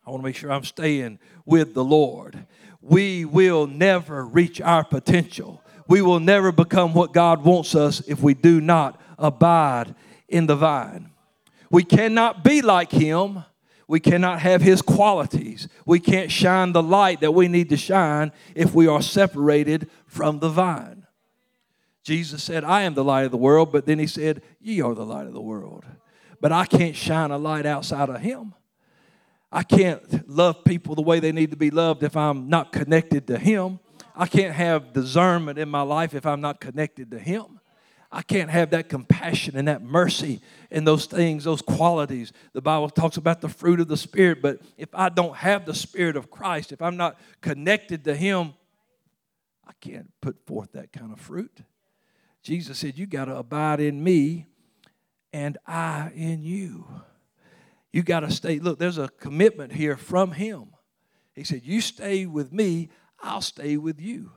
I 0.06 0.10
want 0.10 0.22
to 0.22 0.26
make 0.26 0.36
sure 0.36 0.52
I'm 0.52 0.66
staying 0.66 1.20
with 1.46 1.74
the 1.74 1.84
Lord. 1.84 2.46
We 2.82 3.24
will 3.24 3.68
never 3.68 4.26
reach 4.26 4.60
our 4.60 4.84
potential. 4.84 5.64
We 5.88 6.02
will 6.02 6.20
never 6.20 6.52
become 6.52 6.94
what 6.94 7.14
God 7.14 7.44
wants 7.44 7.76
us 7.76 8.02
if 8.02 8.22
we 8.22 8.34
do 8.34 8.60
not 8.60 9.00
abide 9.18 9.96
in 10.28 10.48
the 10.48 10.56
vine. 10.56 11.13
We 11.74 11.84
cannot 11.84 12.44
be 12.44 12.62
like 12.62 12.92
him. 12.92 13.46
We 13.88 14.00
cannot 14.00 14.40
have 14.42 14.62
his 14.62 14.84
qualities. 14.84 15.68
We 15.88 16.00
can't 16.00 16.32
shine 16.32 16.72
the 16.72 16.84
light 16.84 17.22
that 17.22 17.32
we 17.32 17.48
need 17.48 17.70
to 17.70 17.78
shine 17.78 18.32
if 18.54 18.76
we 18.76 18.86
are 18.86 19.02
separated 19.02 19.90
from 20.06 20.38
the 20.38 20.50
vine. 20.50 21.08
Jesus 22.04 22.44
said, 22.44 22.64
I 22.64 22.84
am 22.84 22.94
the 22.94 23.04
light 23.04 23.26
of 23.26 23.32
the 23.32 23.38
world, 23.38 23.72
but 23.72 23.88
then 23.88 23.98
he 23.98 24.06
said, 24.06 24.44
Ye 24.62 24.82
are 24.82 24.94
the 24.94 25.04
light 25.04 25.26
of 25.26 25.34
the 25.34 25.42
world. 25.42 25.84
But 26.40 26.52
I 26.52 26.66
can't 26.66 26.96
shine 26.96 27.32
a 27.32 27.40
light 27.40 27.66
outside 27.66 28.10
of 28.10 28.22
him. 28.22 28.54
I 29.52 29.64
can't 29.64 30.30
love 30.30 30.64
people 30.64 30.94
the 30.94 31.02
way 31.02 31.20
they 31.20 31.32
need 31.32 31.50
to 31.50 31.58
be 31.58 31.72
loved 31.72 32.04
if 32.04 32.16
I'm 32.16 32.50
not 32.50 32.72
connected 32.72 33.26
to 33.28 33.40
him. 33.40 33.80
I 34.16 34.28
can't 34.28 34.54
have 34.54 34.94
discernment 34.94 35.58
in 35.58 35.70
my 35.70 35.82
life 35.82 36.14
if 36.14 36.28
I'm 36.28 36.40
not 36.40 36.60
connected 36.60 37.10
to 37.10 37.18
him. 37.18 37.60
I 38.16 38.22
can't 38.22 38.52
have 38.52 38.70
that 38.70 38.90
compassion 38.90 39.58
and 39.58 39.68
that 39.68 39.82
mercy 39.82 40.40
and 40.70 40.86
those 40.86 41.08
things, 41.08 41.46
those 41.46 41.64
qualities. 41.64 42.32
The 42.54 42.62
Bible 42.62 42.92
talks 42.92 43.18
about 43.18 43.42
the 43.42 43.50
fruit 43.50 43.80
of 43.80 43.88
the 43.88 43.98
Spirit, 43.98 44.40
but 44.40 44.62
if 44.78 44.90
I 44.94 45.10
don't 45.10 45.36
have 45.36 45.66
the 45.66 45.74
Spirit 45.74 46.16
of 46.16 46.30
Christ, 46.30 46.72
if 46.72 46.80
I'm 46.80 46.96
not 46.96 47.20
connected 47.42 48.04
to 48.04 48.16
Him, 48.16 48.54
I 49.68 49.72
can't 49.82 50.12
put 50.22 50.46
forth 50.46 50.74
that 50.74 50.94
kind 50.94 51.12
of 51.12 51.20
fruit. 51.20 51.62
Jesus 52.44 52.78
said, 52.78 53.00
You 53.00 53.08
got 53.08 53.26
to 53.26 53.36
abide 53.36 53.80
in 53.80 54.04
me 54.04 54.46
and 55.34 55.58
I 55.66 56.12
in 56.14 56.44
you. 56.44 56.86
You 57.92 58.04
got 58.04 58.20
to 58.20 58.30
stay. 58.30 58.60
Look, 58.60 58.78
there's 58.78 59.00
a 59.00 59.08
commitment 59.08 59.74
here 59.74 59.98
from 59.98 60.34
Him. 60.34 60.68
He 61.34 61.44
said, 61.44 61.62
You 61.64 61.82
stay 61.82 62.28
with 62.28 62.54
me, 62.54 62.90
I'll 63.24 63.42
stay 63.42 63.76
with 63.76 64.00
you. 64.00 64.34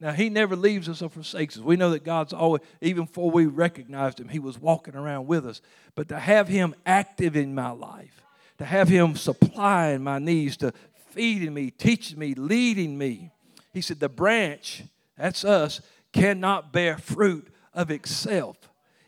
Now, 0.00 0.12
He 0.12 0.30
never 0.30 0.56
leaves 0.56 0.88
us 0.88 1.02
or 1.02 1.10
forsakes 1.10 1.58
us. 1.58 1.62
We 1.62 1.76
know 1.76 1.90
that 1.90 2.04
God's 2.04 2.32
always, 2.32 2.62
even 2.80 3.04
before 3.04 3.30
we 3.30 3.44
recognized 3.46 4.18
Him, 4.18 4.28
He 4.28 4.38
was 4.38 4.58
walking 4.58 4.96
around 4.96 5.26
with 5.26 5.46
us. 5.46 5.60
But 5.94 6.08
to 6.08 6.18
have 6.18 6.48
Him 6.48 6.74
active 6.86 7.36
in 7.36 7.54
my 7.54 7.70
life, 7.70 8.22
to 8.58 8.64
have 8.64 8.88
Him 8.88 9.14
supplying 9.14 10.02
my 10.02 10.18
needs, 10.18 10.56
to 10.58 10.72
feeding 11.10 11.52
me, 11.52 11.70
teaching 11.70 12.18
me, 12.18 12.34
leading 12.34 12.96
me, 12.96 13.30
He 13.74 13.82
said, 13.82 14.00
the 14.00 14.08
branch, 14.08 14.84
that's 15.18 15.44
us, 15.44 15.82
cannot 16.12 16.72
bear 16.72 16.96
fruit 16.96 17.48
of 17.74 17.90
itself. 17.90 18.56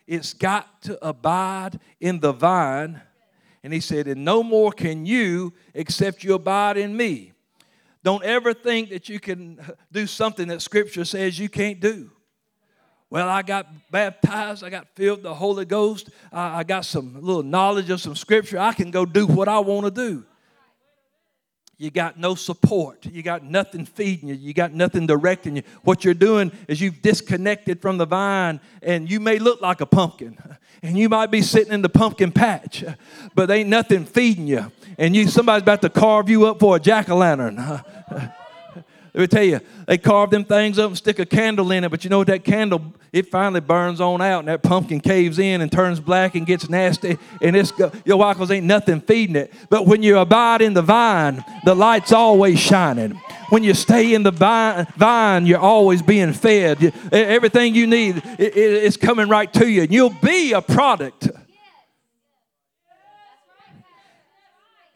It's 0.06 0.34
got 0.34 0.82
to 0.82 1.02
abide 1.04 1.80
in 2.00 2.20
the 2.20 2.32
vine. 2.32 3.00
And 3.64 3.72
He 3.72 3.80
said, 3.80 4.06
and 4.08 4.26
no 4.26 4.42
more 4.42 4.72
can 4.72 5.06
you 5.06 5.54
except 5.72 6.22
you 6.22 6.34
abide 6.34 6.76
in 6.76 6.94
me. 6.94 7.31
Don't 8.04 8.24
ever 8.24 8.52
think 8.52 8.90
that 8.90 9.08
you 9.08 9.20
can 9.20 9.60
do 9.92 10.06
something 10.06 10.48
that 10.48 10.62
Scripture 10.62 11.04
says 11.04 11.38
you 11.38 11.48
can't 11.48 11.80
do. 11.80 12.10
Well, 13.10 13.28
I 13.28 13.42
got 13.42 13.66
baptized. 13.90 14.64
I 14.64 14.70
got 14.70 14.88
filled 14.94 15.18
with 15.18 15.24
the 15.24 15.34
Holy 15.34 15.64
Ghost. 15.64 16.08
I 16.32 16.64
got 16.64 16.84
some 16.84 17.14
little 17.22 17.42
knowledge 17.42 17.90
of 17.90 18.00
some 18.00 18.16
Scripture. 18.16 18.58
I 18.58 18.72
can 18.72 18.90
go 18.90 19.04
do 19.04 19.26
what 19.26 19.48
I 19.48 19.58
want 19.58 19.84
to 19.84 19.90
do. 19.90 20.24
You 21.82 21.90
got 21.90 22.18
no 22.18 22.34
support. 22.34 23.06
You 23.06 23.22
got 23.22 23.42
nothing 23.42 23.84
feeding 23.84 24.28
you. 24.28 24.36
You 24.36 24.54
got 24.54 24.72
nothing 24.72 25.06
directing 25.06 25.56
you. 25.56 25.62
What 25.82 26.04
you're 26.04 26.14
doing 26.14 26.52
is 26.68 26.80
you've 26.80 27.02
disconnected 27.02 27.82
from 27.82 27.98
the 27.98 28.06
vine, 28.06 28.60
and 28.82 29.10
you 29.10 29.18
may 29.18 29.38
look 29.38 29.60
like 29.60 29.80
a 29.80 29.86
pumpkin, 29.86 30.38
and 30.82 30.96
you 30.96 31.08
might 31.08 31.30
be 31.30 31.42
sitting 31.42 31.72
in 31.72 31.82
the 31.82 31.88
pumpkin 31.88 32.30
patch, 32.30 32.84
but 33.34 33.50
ain't 33.50 33.68
nothing 33.68 34.04
feeding 34.04 34.46
you 34.46 34.70
and 34.98 35.16
you 35.16 35.28
somebody's 35.28 35.62
about 35.62 35.82
to 35.82 35.90
carve 35.90 36.28
you 36.28 36.46
up 36.46 36.58
for 36.58 36.76
a 36.76 36.80
jack 36.80 37.08
o' 37.08 37.16
lantern. 37.16 37.56
Let 39.14 39.20
me 39.20 39.26
tell 39.26 39.44
you, 39.44 39.60
they 39.86 39.98
carve 39.98 40.30
them 40.30 40.44
things 40.44 40.78
up 40.78 40.88
and 40.88 40.96
stick 40.96 41.18
a 41.18 41.26
candle 41.26 41.70
in 41.70 41.84
it, 41.84 41.90
but 41.90 42.02
you 42.02 42.08
know 42.08 42.18
what? 42.18 42.28
That 42.28 42.44
candle, 42.44 42.94
it 43.12 43.30
finally 43.30 43.60
burns 43.60 44.00
on 44.00 44.22
out, 44.22 44.38
and 44.38 44.48
that 44.48 44.62
pumpkin 44.62 45.00
caves 45.00 45.38
in 45.38 45.60
and 45.60 45.70
turns 45.70 46.00
black 46.00 46.34
and 46.34 46.46
gets 46.46 46.70
nasty, 46.70 47.18
and 47.42 47.54
it's 47.54 47.74
your? 48.06 48.34
Because 48.34 48.50
ain't 48.50 48.64
nothing 48.64 49.02
feeding 49.02 49.36
it. 49.36 49.52
But 49.68 49.86
when 49.86 50.02
you 50.02 50.16
abide 50.16 50.62
in 50.62 50.72
the 50.72 50.80
vine, 50.80 51.44
the 51.66 51.74
light's 51.74 52.10
always 52.10 52.58
shining. 52.58 53.20
When 53.50 53.62
you 53.62 53.74
stay 53.74 54.14
in 54.14 54.22
the 54.22 54.30
vine, 54.96 55.44
you're 55.44 55.58
always 55.58 56.00
being 56.00 56.32
fed. 56.32 56.94
Everything 57.12 57.74
you 57.74 57.86
need 57.86 58.22
is 58.38 58.96
coming 58.96 59.28
right 59.28 59.52
to 59.52 59.68
you, 59.68 59.82
and 59.82 59.92
you'll 59.92 60.16
be 60.22 60.52
a 60.52 60.62
product. 60.62 61.28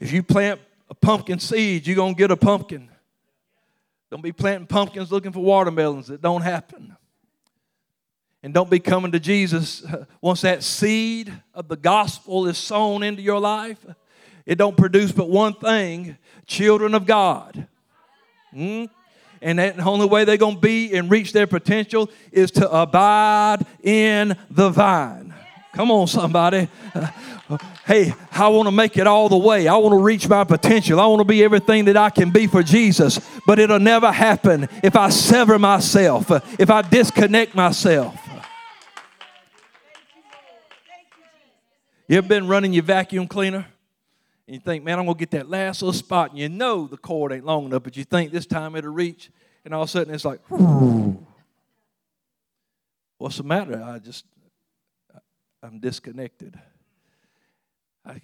If 0.00 0.10
you 0.10 0.22
plant 0.22 0.58
a 0.88 0.94
pumpkin 0.94 1.38
seed, 1.38 1.86
you're 1.86 1.96
going 1.96 2.14
to 2.14 2.18
get 2.18 2.30
a 2.30 2.36
pumpkin. 2.36 2.88
Don't 4.10 4.22
be 4.22 4.32
planting 4.32 4.66
pumpkins 4.66 5.10
looking 5.10 5.32
for 5.32 5.40
watermelons. 5.40 6.06
that 6.08 6.22
don't 6.22 6.42
happen. 6.42 6.96
And 8.42 8.54
don't 8.54 8.70
be 8.70 8.78
coming 8.78 9.10
to 9.12 9.18
Jesus 9.18 9.84
once 10.20 10.42
that 10.42 10.62
seed 10.62 11.32
of 11.52 11.68
the 11.68 11.76
gospel 11.76 12.46
is 12.46 12.56
sown 12.58 13.02
into 13.02 13.22
your 13.22 13.40
life. 13.40 13.84
It 14.44 14.56
don't 14.56 14.76
produce 14.76 15.10
but 15.10 15.28
one 15.28 15.54
thing 15.54 16.16
children 16.46 16.94
of 16.94 17.06
God. 17.06 17.66
Mm? 18.54 18.88
And 19.42 19.58
that 19.58 19.76
the 19.76 19.84
only 19.84 20.06
way 20.06 20.24
they're 20.24 20.36
going 20.36 20.54
to 20.54 20.60
be 20.60 20.96
and 20.96 21.10
reach 21.10 21.32
their 21.32 21.46
potential 21.46 22.08
is 22.30 22.52
to 22.52 22.70
abide 22.70 23.66
in 23.82 24.36
the 24.48 24.70
vine. 24.70 25.25
Come 25.76 25.90
on, 25.90 26.06
somebody. 26.06 26.68
hey, 27.84 28.14
I 28.32 28.48
want 28.48 28.66
to 28.66 28.72
make 28.72 28.96
it 28.96 29.06
all 29.06 29.28
the 29.28 29.36
way. 29.36 29.68
I 29.68 29.76
want 29.76 29.92
to 29.92 29.98
reach 29.98 30.26
my 30.26 30.42
potential. 30.42 30.98
I 30.98 31.06
want 31.06 31.20
to 31.20 31.26
be 31.26 31.44
everything 31.44 31.84
that 31.84 31.98
I 31.98 32.08
can 32.08 32.30
be 32.30 32.46
for 32.46 32.62
Jesus. 32.62 33.20
But 33.46 33.58
it'll 33.58 33.78
never 33.78 34.10
happen 34.10 34.70
if 34.82 34.96
I 34.96 35.10
sever 35.10 35.58
myself, 35.58 36.30
if 36.58 36.70
I 36.70 36.80
disconnect 36.80 37.54
myself. 37.54 38.18
You 42.08 42.16
ever 42.16 42.26
been 42.26 42.48
running 42.48 42.72
your 42.72 42.84
vacuum 42.84 43.26
cleaner? 43.26 43.66
And 44.46 44.54
you 44.54 44.60
think, 44.60 44.82
man, 44.82 44.98
I'm 44.98 45.04
going 45.04 45.16
to 45.16 45.18
get 45.18 45.32
that 45.32 45.50
last 45.50 45.82
little 45.82 45.92
spot. 45.92 46.30
And 46.30 46.38
you 46.38 46.48
know 46.48 46.86
the 46.86 46.96
cord 46.96 47.32
ain't 47.32 47.44
long 47.44 47.66
enough, 47.66 47.82
but 47.82 47.98
you 47.98 48.04
think 48.04 48.32
this 48.32 48.46
time 48.46 48.76
it'll 48.76 48.94
reach. 48.94 49.30
And 49.66 49.74
all 49.74 49.82
of 49.82 49.90
a 49.90 49.90
sudden 49.90 50.14
it's 50.14 50.24
like, 50.24 50.40
what's 53.18 53.36
the 53.36 53.42
matter? 53.42 53.82
I 53.82 53.98
just, 53.98 54.24
I'm 55.62 55.80
disconnected. 55.80 56.58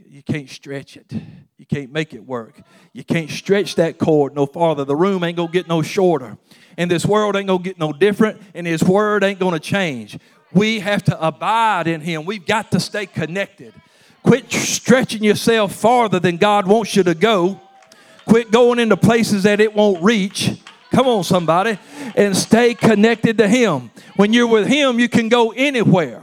You 0.07 0.23
can't 0.23 0.49
stretch 0.49 0.97
it. 0.97 1.13
You 1.59 1.67
can't 1.67 1.91
make 1.91 2.15
it 2.15 2.25
work. 2.25 2.61
You 2.93 3.03
can't 3.03 3.31
stretch 3.31 3.75
that 3.77 3.99
cord 3.99 4.35
no 4.35 4.47
farther. 4.47 4.85
The 4.85 4.95
room 4.95 5.25
ain't 5.25 5.37
going 5.37 5.49
to 5.49 5.53
get 5.53 5.67
no 5.67 5.83
shorter. 5.83 6.39
And 6.79 6.91
this 6.91 7.05
world 7.05 7.35
ain't 7.35 7.49
going 7.49 7.63
to 7.63 7.65
get 7.65 7.79
no 7.79 7.93
different. 7.93 8.41
And 8.55 8.67
His 8.67 8.83
Word 8.85 9.25
ain't 9.25 9.41
going 9.41 9.55
to 9.55 9.61
change. 9.61 10.19
We 10.53 10.81
have 10.81 11.03
to 11.05 11.21
abide 11.21 11.89
in 11.89 12.01
Him. 12.01 12.25
We've 12.25 12.47
got 12.47 12.71
to 12.73 12.81
stay 12.81 13.07
connected. 13.07 13.75
Quit 14.23 14.53
stretching 14.53 15.25
yourself 15.25 15.75
farther 15.75 16.21
than 16.21 16.37
God 16.37 16.69
wants 16.69 16.95
you 16.95 17.03
to 17.03 17.15
go. 17.15 17.61
Quit 18.27 18.53
going 18.53 18.79
into 18.79 18.97
places 18.97 19.43
that 19.43 19.59
it 19.59 19.75
won't 19.75 20.03
reach. 20.03 20.61
Come 20.93 21.09
on, 21.09 21.25
somebody. 21.25 21.77
And 22.15 22.37
stay 22.37 22.75
connected 22.75 23.39
to 23.39 23.49
Him. 23.49 23.91
When 24.15 24.33
you're 24.33 24.47
with 24.47 24.69
Him, 24.69 25.01
you 25.01 25.09
can 25.09 25.29
go 25.29 25.51
anywhere. 25.51 26.22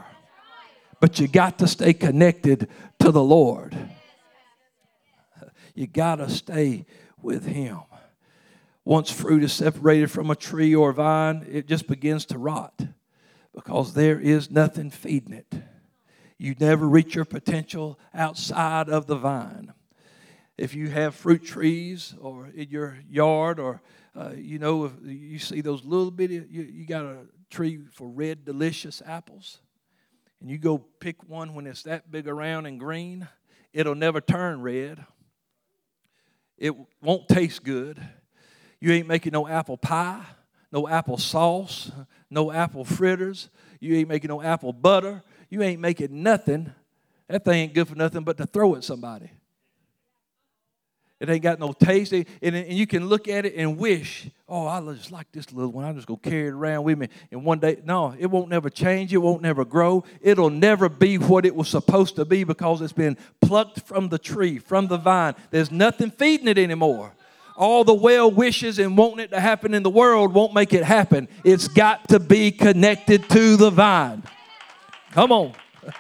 But 1.00 1.20
you 1.20 1.27
got 1.27 1.60
to 1.60 1.68
stay 1.68 1.94
connected 1.94 2.68
to 3.00 3.12
the 3.12 3.24
Lord. 3.24 3.77
You 5.74 5.88
got 5.88 6.15
to 6.15 6.29
stay 6.29 6.86
with 7.22 7.46
Him. 7.46 7.79
Once 8.84 9.12
fruit 9.12 9.44
is 9.44 9.53
separated 9.53 10.12
from 10.12 10.29
a 10.29 10.35
tree 10.35 10.75
or 10.75 10.90
a 10.90 10.94
vine, 10.94 11.46
it 11.50 11.68
just 11.68 11.88
begins 11.88 12.25
to 12.25 12.38
rot 12.38 12.81
because 13.53 13.94
there 13.94 14.20
is 14.20 14.51
nothing 14.51 14.90
feeding 14.90 15.33
it. 15.33 15.53
You 16.38 16.55
never 16.59 16.88
reach 16.88 17.16
your 17.16 17.25
potential 17.25 18.00
outside 18.14 18.90
of 18.90 19.07
the 19.07 19.16
vine. 19.16 19.74
If 20.57 20.74
you 20.74 20.90
have 20.90 21.16
fruit 21.16 21.46
trees 21.46 22.16
or 22.20 22.48
in 22.48 22.70
your 22.70 22.98
yard, 23.09 23.59
or 23.59 23.81
uh, 24.16 24.31
you 24.35 24.59
know, 24.59 24.85
if 24.85 24.92
you 25.05 25.40
see 25.40 25.62
those 25.62 25.85
little 25.85 26.12
bitty, 26.12 26.44
you, 26.50 26.64
you 26.64 26.85
got 26.85 27.05
a 27.05 27.20
tree 27.50 27.79
for 27.92 28.07
red, 28.09 28.44
delicious 28.44 29.01
apples 29.05 29.59
and 30.41 30.49
you 30.49 30.57
go 30.57 30.77
pick 30.77 31.27
one 31.27 31.53
when 31.53 31.67
it's 31.67 31.83
that 31.83 32.11
big 32.11 32.27
around 32.27 32.65
and 32.65 32.79
green, 32.79 33.27
it'll 33.73 33.95
never 33.95 34.21
turn 34.21 34.61
red. 34.61 35.05
It 36.57 36.73
won't 37.01 37.27
taste 37.27 37.63
good. 37.63 38.01
You 38.79 38.91
ain't 38.93 39.07
making 39.07 39.33
no 39.33 39.47
apple 39.47 39.77
pie, 39.77 40.23
no 40.71 40.87
apple 40.87 41.17
sauce, 41.17 41.91
no 42.29 42.51
apple 42.51 42.85
fritters. 42.85 43.49
You 43.79 43.95
ain't 43.95 44.09
making 44.09 44.29
no 44.29 44.41
apple 44.41 44.73
butter. 44.73 45.23
You 45.49 45.61
ain't 45.61 45.81
making 45.81 46.23
nothing. 46.23 46.71
That 47.27 47.43
thing 47.45 47.63
ain't 47.63 47.73
good 47.73 47.87
for 47.87 47.95
nothing 47.95 48.23
but 48.23 48.37
to 48.37 48.45
throw 48.45 48.75
at 48.75 48.83
somebody. 48.83 49.31
It 51.19 51.29
ain't 51.29 51.43
got 51.43 51.59
no 51.59 51.73
taste. 51.73 52.13
And, 52.13 52.67
you 52.67 52.87
can 52.87 53.07
look 53.07 53.27
at 53.27 53.45
it 53.45 53.55
and 53.55 53.77
wish, 53.77 54.29
oh, 54.50 54.68
I 54.68 54.81
just 54.94 55.12
like 55.12 55.31
this 55.31 55.51
little 55.53 55.72
one. 55.72 55.85
I'm 55.85 55.96
just 55.96 56.07
going 56.07 56.20
to 56.20 56.29
carry 56.29 56.48
it 56.48 56.53
around 56.53 56.83
with 56.83 56.98
me. 56.98 57.07
And 57.31 57.46
one 57.46 57.59
day, 57.59 57.77
no, 57.85 58.16
it 58.18 58.25
won't 58.25 58.50
never 58.50 58.70
change. 58.70 59.14
It 59.14 59.18
won't 59.18 59.42
never 59.42 59.64
grow. 59.64 60.03
It'll 60.22 60.50
never 60.50 60.90
be 60.90 61.18
what 61.18 61.46
it 61.46 61.55
was 61.55 61.68
supposed 61.68 62.16
to 62.16 62.25
be 62.25 62.44
because 62.44 62.81
it's 62.81 62.94
been 62.94 63.18
plucked 63.42 63.81
from 63.81 64.09
the 64.09 64.18
tree, 64.18 64.57
from 64.57 64.88
the 64.88 64.98
vine. 64.98 65.35
There's 65.51 65.72
nothing 65.72 66.12
feeding 66.12 66.48
it 66.48 66.57
anymore. 66.57 67.14
All 67.55 67.83
the 67.83 67.94
well 67.94 68.31
wishes 68.31 68.79
and 68.79 68.98
wanting 68.98 69.20
it 69.20 69.31
to 69.31 69.40
happen 69.40 69.74
in 69.74 69.83
the 69.83 69.90
world 69.90 70.33
won't 70.33 70.53
make 70.53 70.74
it 70.74 70.83
happen. 70.83 71.27
It's 71.44 71.68
got 71.68 72.07
to 72.09 72.20
be 72.20 72.51
connected 72.51 73.29
to 73.29 73.57
the 73.57 73.70
vine. 73.70 74.24
Come 75.12 75.31
on. 75.31 75.53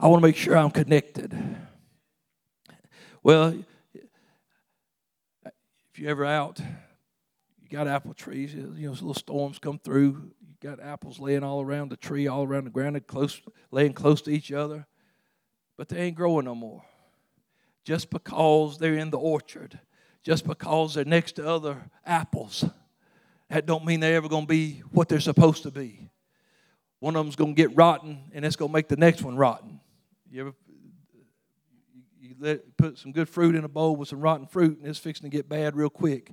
I 0.00 0.08
want 0.08 0.22
to 0.22 0.26
make 0.26 0.36
sure 0.36 0.56
I'm 0.56 0.70
connected. 0.70 1.36
Well, 3.22 3.54
if 5.96 6.00
you're 6.00 6.10
ever 6.10 6.26
out, 6.26 6.60
you 7.62 7.70
got 7.70 7.88
apple 7.88 8.12
trees, 8.12 8.52
you 8.52 8.66
know, 8.76 8.90
little 8.90 9.14
storms 9.14 9.58
come 9.58 9.78
through, 9.78 10.30
you 10.46 10.56
got 10.60 10.78
apples 10.78 11.18
laying 11.18 11.42
all 11.42 11.62
around 11.62 11.90
the 11.90 11.96
tree, 11.96 12.26
all 12.26 12.44
around 12.44 12.64
the 12.64 12.70
ground, 12.70 13.00
close, 13.06 13.40
laying 13.70 13.94
close 13.94 14.20
to 14.20 14.30
each 14.30 14.52
other, 14.52 14.86
but 15.78 15.88
they 15.88 16.02
ain't 16.02 16.14
growing 16.14 16.44
no 16.44 16.54
more. 16.54 16.84
Just 17.82 18.10
because 18.10 18.76
they're 18.76 18.98
in 18.98 19.08
the 19.08 19.16
orchard, 19.16 19.80
just 20.22 20.46
because 20.46 20.92
they're 20.92 21.06
next 21.06 21.36
to 21.36 21.48
other 21.48 21.88
apples, 22.04 22.66
that 23.48 23.64
don't 23.64 23.86
mean 23.86 24.00
they're 24.00 24.16
ever 24.16 24.28
going 24.28 24.44
to 24.44 24.48
be 24.48 24.82
what 24.90 25.08
they're 25.08 25.18
supposed 25.18 25.62
to 25.62 25.70
be. 25.70 26.10
One 27.00 27.16
of 27.16 27.24
them's 27.24 27.36
going 27.36 27.54
to 27.54 27.62
get 27.62 27.74
rotten, 27.74 28.18
and 28.34 28.44
it's 28.44 28.56
going 28.56 28.68
to 28.68 28.74
make 28.74 28.88
the 28.88 28.96
next 28.96 29.22
one 29.22 29.38
rotten. 29.38 29.80
You 30.30 30.42
ever 30.42 30.52
let, 32.38 32.76
put 32.76 32.98
some 32.98 33.12
good 33.12 33.28
fruit 33.28 33.54
in 33.54 33.64
a 33.64 33.68
bowl 33.68 33.96
with 33.96 34.08
some 34.08 34.20
rotten 34.20 34.46
fruit 34.46 34.78
and 34.78 34.88
it's 34.88 34.98
fixing 34.98 35.30
to 35.30 35.36
get 35.36 35.48
bad 35.48 35.76
real 35.76 35.90
quick. 35.90 36.32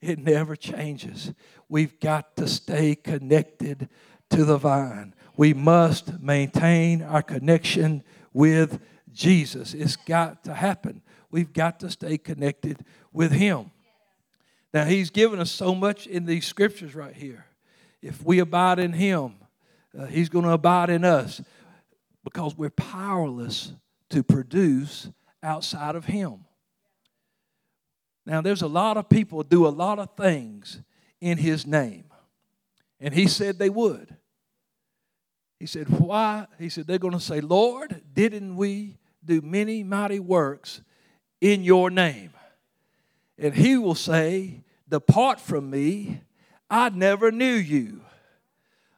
It 0.00 0.18
never 0.18 0.56
changes. 0.56 1.32
We've 1.68 1.98
got 2.00 2.36
to 2.36 2.48
stay 2.48 2.94
connected 2.94 3.88
to 4.30 4.44
the 4.44 4.56
vine. 4.56 5.14
We 5.36 5.54
must 5.54 6.20
maintain 6.20 7.02
our 7.02 7.22
connection 7.22 8.02
with 8.32 8.80
Jesus. 9.12 9.74
It's 9.74 9.96
got 9.96 10.44
to 10.44 10.54
happen. 10.54 11.02
We've 11.30 11.52
got 11.52 11.80
to 11.80 11.90
stay 11.90 12.18
connected 12.18 12.84
with 13.12 13.32
Him. 13.32 13.70
Now, 14.74 14.84
He's 14.84 15.10
given 15.10 15.38
us 15.38 15.50
so 15.50 15.74
much 15.74 16.06
in 16.06 16.26
these 16.26 16.46
scriptures 16.46 16.94
right 16.94 17.14
here. 17.14 17.46
If 18.00 18.24
we 18.24 18.40
abide 18.40 18.78
in 18.78 18.92
Him, 18.92 19.34
uh, 19.98 20.06
He's 20.06 20.28
going 20.28 20.44
to 20.44 20.52
abide 20.52 20.90
in 20.90 21.04
us 21.04 21.40
because 22.24 22.56
we're 22.56 22.70
powerless 22.70 23.72
to 24.10 24.22
produce 24.22 25.08
outside 25.42 25.96
of 25.96 26.04
Him. 26.04 26.44
Now, 28.24 28.40
there's 28.40 28.62
a 28.62 28.68
lot 28.68 28.96
of 28.96 29.08
people 29.08 29.42
do 29.42 29.66
a 29.66 29.68
lot 29.68 29.98
of 29.98 30.16
things 30.16 30.80
in 31.20 31.38
His 31.38 31.66
name. 31.66 32.04
And 33.00 33.12
He 33.12 33.26
said 33.26 33.58
they 33.58 33.70
would. 33.70 34.16
He 35.58 35.66
said, 35.66 35.88
Why? 35.88 36.46
He 36.58 36.68
said, 36.68 36.86
They're 36.86 36.98
going 36.98 37.14
to 37.14 37.20
say, 37.20 37.40
Lord, 37.40 38.02
didn't 38.12 38.56
we 38.56 38.98
do 39.24 39.40
many 39.40 39.82
mighty 39.82 40.20
works 40.20 40.80
in 41.40 41.62
your 41.62 41.90
name? 41.90 42.32
And 43.38 43.54
He 43.54 43.76
will 43.76 43.94
say, 43.94 44.62
Depart 44.88 45.40
from 45.40 45.70
me, 45.70 46.20
I 46.70 46.90
never 46.90 47.30
knew 47.32 47.54
you. 47.54 48.02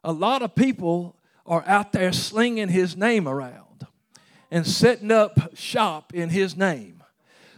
A 0.02 0.12
lot 0.12 0.42
of 0.42 0.54
people 0.54 1.16
are 1.46 1.64
out 1.66 1.92
there 1.92 2.12
slinging 2.12 2.68
His 2.68 2.96
name 2.96 3.26
around 3.26 3.63
and 4.50 4.66
setting 4.66 5.10
up 5.10 5.56
shop 5.56 6.14
in 6.14 6.28
His 6.28 6.56
name, 6.56 7.02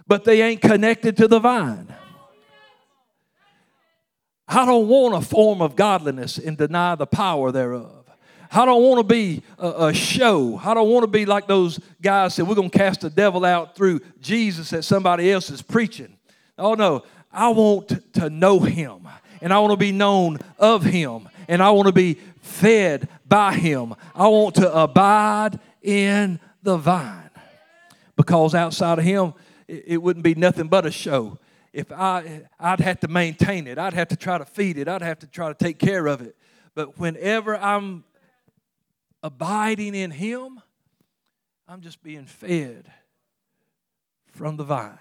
but 0.06 0.24
they 0.24 0.42
ain't 0.42 0.60
connected 0.60 1.16
to 1.18 1.28
the 1.28 1.38
vine. 1.38 1.94
I 4.48 4.64
don't 4.64 4.88
want 4.88 5.14
a 5.14 5.26
form 5.26 5.60
of 5.60 5.74
godliness 5.74 6.38
and 6.38 6.56
deny 6.56 6.94
the 6.94 7.06
power 7.06 7.50
thereof. 7.50 8.04
I 8.50 8.64
don't 8.64 8.82
want 8.82 8.98
to 8.98 9.14
be 9.14 9.42
a, 9.58 9.86
a, 9.86 9.94
show. 9.94 10.60
I 10.62 10.72
don't 10.74 10.88
want 10.88 11.02
to 11.02 11.08
be 11.08 11.26
like 11.26 11.48
those 11.48 11.80
guys 12.00 12.36
that 12.36 12.44
we're 12.44 12.54
going 12.54 12.70
to 12.70 12.78
cast 12.78 13.00
the 13.00 13.10
devil 13.10 13.44
out 13.44 13.74
through 13.74 14.00
Jesus 14.20 14.70
that 14.70 14.84
somebody 14.84 15.32
else 15.32 15.50
is 15.50 15.62
preaching. 15.62 16.16
Oh 16.56 16.74
no, 16.74 17.02
I 17.32 17.48
want 17.48 18.14
to 18.14 18.30
know 18.30 18.60
Him, 18.60 19.08
and 19.40 19.52
I 19.52 19.58
want 19.58 19.72
to 19.72 19.76
be 19.76 19.92
known 19.92 20.38
of 20.58 20.84
Him, 20.84 21.28
and 21.48 21.62
I 21.62 21.70
want 21.70 21.86
to 21.88 21.92
be 21.92 22.14
fed 22.40 23.08
by 23.28 23.52
Him. 23.52 23.94
I 24.14 24.28
want 24.28 24.54
to 24.56 24.72
abide 24.72 25.58
in 25.82 26.40
the 26.66 26.76
vine 26.76 27.30
because 28.16 28.54
outside 28.54 28.98
of 28.98 29.04
Him, 29.04 29.32
it 29.68 30.02
wouldn't 30.02 30.24
be 30.24 30.34
nothing 30.34 30.68
but 30.68 30.84
a 30.84 30.90
show. 30.90 31.38
If 31.72 31.92
I, 31.92 32.42
I'd 32.58 32.80
have 32.80 33.00
to 33.00 33.08
maintain 33.08 33.66
it, 33.66 33.78
I'd 33.78 33.94
have 33.94 34.08
to 34.08 34.16
try 34.16 34.36
to 34.36 34.44
feed 34.44 34.76
it, 34.76 34.88
I'd 34.88 35.02
have 35.02 35.20
to 35.20 35.26
try 35.26 35.48
to 35.48 35.54
take 35.54 35.78
care 35.78 36.06
of 36.06 36.20
it. 36.20 36.36
But 36.74 36.98
whenever 36.98 37.56
I'm 37.56 38.04
abiding 39.22 39.94
in 39.94 40.10
Him, 40.10 40.60
I'm 41.68 41.80
just 41.80 42.02
being 42.02 42.26
fed 42.26 42.90
from 44.32 44.56
the 44.56 44.64
vine. 44.64 44.98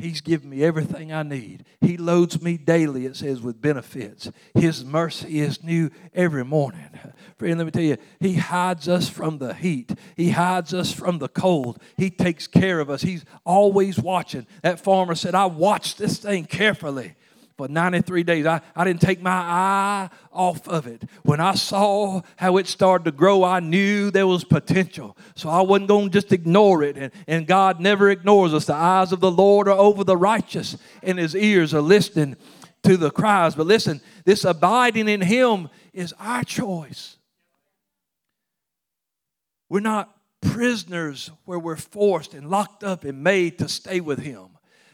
He's 0.00 0.20
given 0.20 0.50
me 0.50 0.64
everything 0.64 1.12
I 1.12 1.22
need. 1.22 1.64
He 1.80 1.96
loads 1.96 2.40
me 2.40 2.56
daily, 2.56 3.06
it 3.06 3.16
says, 3.16 3.40
with 3.40 3.60
benefits. 3.60 4.30
His 4.54 4.84
mercy 4.84 5.40
is 5.40 5.62
new 5.62 5.90
every 6.14 6.44
morning. 6.44 6.88
Friend, 7.36 7.58
let 7.58 7.64
me 7.64 7.70
tell 7.70 7.82
you, 7.82 7.96
He 8.18 8.34
hides 8.34 8.88
us 8.88 9.08
from 9.08 9.38
the 9.38 9.54
heat. 9.54 9.94
He 10.16 10.30
hides 10.30 10.72
us 10.72 10.92
from 10.92 11.18
the 11.18 11.28
cold. 11.28 11.80
He 11.96 12.10
takes 12.10 12.46
care 12.46 12.80
of 12.80 12.90
us. 12.90 13.02
He's 13.02 13.24
always 13.44 13.98
watching. 13.98 14.46
That 14.62 14.80
farmer 14.80 15.14
said, 15.14 15.34
I 15.34 15.46
watched 15.46 15.98
this 15.98 16.18
thing 16.18 16.46
carefully 16.46 17.14
for 17.60 17.68
93 17.68 18.22
days. 18.22 18.46
I, 18.46 18.62
I 18.74 18.84
didn't 18.84 19.02
take 19.02 19.20
my 19.20 19.30
eye 19.30 20.08
off 20.32 20.66
of 20.66 20.86
it. 20.86 21.02
When 21.24 21.40
I 21.40 21.54
saw 21.54 22.22
how 22.36 22.56
it 22.56 22.66
started 22.66 23.04
to 23.04 23.12
grow, 23.12 23.44
I 23.44 23.60
knew 23.60 24.10
there 24.10 24.26
was 24.26 24.44
potential. 24.44 25.14
So 25.34 25.50
I 25.50 25.60
wasn't 25.60 25.88
going 25.88 26.06
to 26.06 26.10
just 26.10 26.32
ignore 26.32 26.82
it. 26.82 26.96
And, 26.96 27.12
and 27.26 27.46
God 27.46 27.78
never 27.78 28.08
ignores 28.08 28.54
us. 28.54 28.64
The 28.64 28.72
eyes 28.72 29.12
of 29.12 29.20
the 29.20 29.30
Lord 29.30 29.68
are 29.68 29.76
over 29.76 30.04
the 30.04 30.16
righteous, 30.16 30.78
and 31.02 31.18
his 31.18 31.36
ears 31.36 31.74
are 31.74 31.82
listening 31.82 32.36
to 32.84 32.96
the 32.96 33.10
cries. 33.10 33.54
But 33.54 33.66
listen, 33.66 34.00
this 34.24 34.46
abiding 34.46 35.06
in 35.06 35.20
him 35.20 35.68
is 35.92 36.14
our 36.18 36.44
choice. 36.44 37.18
We're 39.68 39.80
not 39.80 40.16
prisoners 40.40 41.30
where 41.44 41.58
we're 41.58 41.76
forced 41.76 42.32
and 42.32 42.48
locked 42.48 42.82
up 42.82 43.04
and 43.04 43.22
made 43.22 43.58
to 43.58 43.68
stay 43.68 44.00
with 44.00 44.20
him 44.20 44.48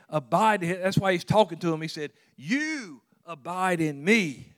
abide 0.08 0.62
in 0.62 0.70
him. 0.70 0.80
That's 0.82 0.98
why 0.98 1.12
he's 1.12 1.24
talking 1.24 1.58
to 1.58 1.72
him. 1.72 1.80
He 1.80 1.88
said, 1.88 2.12
You 2.36 3.00
abide 3.24 3.80
in 3.80 4.04
me. 4.04 4.54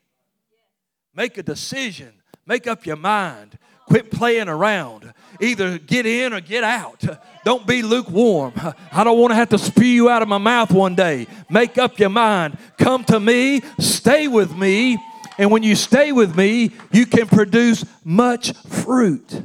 Make 1.14 1.38
a 1.38 1.42
decision. 1.42 2.12
Make 2.46 2.66
up 2.66 2.86
your 2.86 2.96
mind. 2.96 3.58
Quit 3.86 4.10
playing 4.10 4.48
around. 4.48 5.12
Either 5.40 5.78
get 5.78 6.04
in 6.04 6.32
or 6.32 6.40
get 6.40 6.62
out. 6.62 7.04
Don't 7.44 7.66
be 7.66 7.82
lukewarm. 7.82 8.52
I 8.92 9.02
don't 9.02 9.18
want 9.18 9.30
to 9.30 9.34
have 9.34 9.48
to 9.50 9.58
spew 9.58 9.86
you 9.86 10.10
out 10.10 10.20
of 10.20 10.28
my 10.28 10.38
mouth 10.38 10.70
one 10.70 10.94
day. 10.94 11.26
Make 11.48 11.78
up 11.78 11.98
your 11.98 12.10
mind. 12.10 12.58
Come 12.76 13.04
to 13.04 13.18
me. 13.18 13.62
Stay 13.78 14.28
with 14.28 14.54
me. 14.54 14.98
And 15.38 15.50
when 15.50 15.62
you 15.62 15.74
stay 15.74 16.12
with 16.12 16.36
me, 16.36 16.72
you 16.92 17.06
can 17.06 17.26
produce 17.26 17.84
much 18.04 18.52
fruit. 18.52 19.42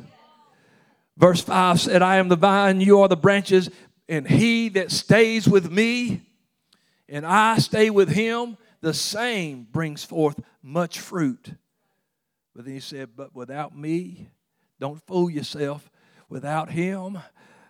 Verse 1.16 1.42
5 1.42 1.80
said, 1.80 2.02
I 2.02 2.18
am 2.18 2.28
the 2.28 2.36
vine, 2.36 2.82
you 2.82 3.00
are 3.02 3.08
the 3.08 3.16
branches. 3.16 3.70
And 4.08 4.28
he 4.28 4.70
that 4.70 4.92
stays 4.92 5.48
with 5.48 5.72
me 5.72 6.22
and 7.08 7.26
I 7.26 7.58
stay 7.60 7.90
with 7.90 8.10
him, 8.10 8.58
the 8.82 8.94
same 8.94 9.68
brings 9.72 10.04
forth 10.04 10.40
much 10.62 11.00
fruit. 11.00 11.52
But 12.56 12.66
then 12.66 12.74
he 12.74 12.80
said, 12.80 13.10
But 13.16 13.36
without 13.36 13.78
me, 13.78 14.30
don't 14.80 15.02
fool 15.08 15.30
yourself. 15.30 15.90
Without 16.30 16.72
him, 16.72 17.20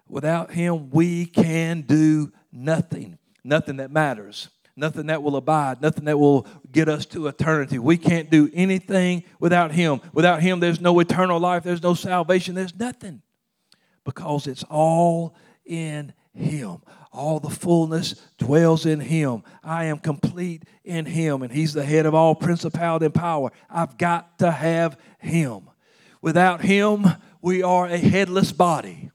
without 0.07 0.51
him, 0.51 0.89
we 0.89 1.25
can 1.25 1.81
do 1.81 2.31
nothing. 2.51 3.17
Nothing 3.43 3.77
that 3.77 3.91
matters. 3.91 4.49
Nothing 4.75 5.07
that 5.07 5.21
will 5.21 5.35
abide. 5.35 5.81
Nothing 5.81 6.05
that 6.05 6.17
will 6.17 6.47
get 6.71 6.89
us 6.89 7.05
to 7.07 7.27
eternity. 7.27 7.77
We 7.77 7.97
can't 7.97 8.29
do 8.29 8.49
anything 8.53 9.23
without 9.39 9.71
him. 9.71 10.01
Without 10.13 10.41
him, 10.41 10.59
there's 10.59 10.81
no 10.81 10.97
eternal 10.99 11.39
life. 11.39 11.63
There's 11.63 11.83
no 11.83 11.93
salvation. 11.93 12.55
There's 12.55 12.75
nothing. 12.75 13.21
Because 14.03 14.47
it's 14.47 14.63
all 14.63 15.35
in 15.65 16.13
him. 16.33 16.81
All 17.11 17.39
the 17.39 17.49
fullness 17.49 18.15
dwells 18.37 18.85
in 18.85 18.99
him. 18.99 19.43
I 19.63 19.85
am 19.85 19.99
complete 19.99 20.63
in 20.83 21.05
him, 21.05 21.43
and 21.43 21.51
he's 21.51 21.73
the 21.73 21.85
head 21.85 22.05
of 22.05 22.15
all 22.15 22.33
principality 22.35 23.05
and 23.05 23.13
power. 23.13 23.51
I've 23.69 23.97
got 23.97 24.39
to 24.39 24.51
have 24.51 24.97
him. 25.19 25.69
Without 26.21 26.61
him, 26.61 27.05
we 27.41 27.61
are 27.61 27.85
a 27.85 27.97
headless 27.97 28.51
body. 28.51 29.11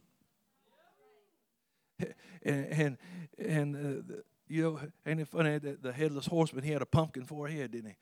And, 2.45 2.67
and, 2.67 2.99
and 3.39 3.77
uh, 3.77 4.15
you 4.47 4.63
know, 4.63 4.81
ain't 5.05 5.21
it 5.21 5.29
funny 5.29 5.59
that 5.59 5.83
the 5.83 5.93
headless 5.93 6.27
horseman, 6.27 6.65
he 6.65 6.71
had 6.71 6.83
a 6.83 6.87
pumpkin 6.87 7.25
for 7.25 7.49
a 7.49 7.51
head, 7.51 7.73
didn't 7.73 7.91
he? 7.91 7.97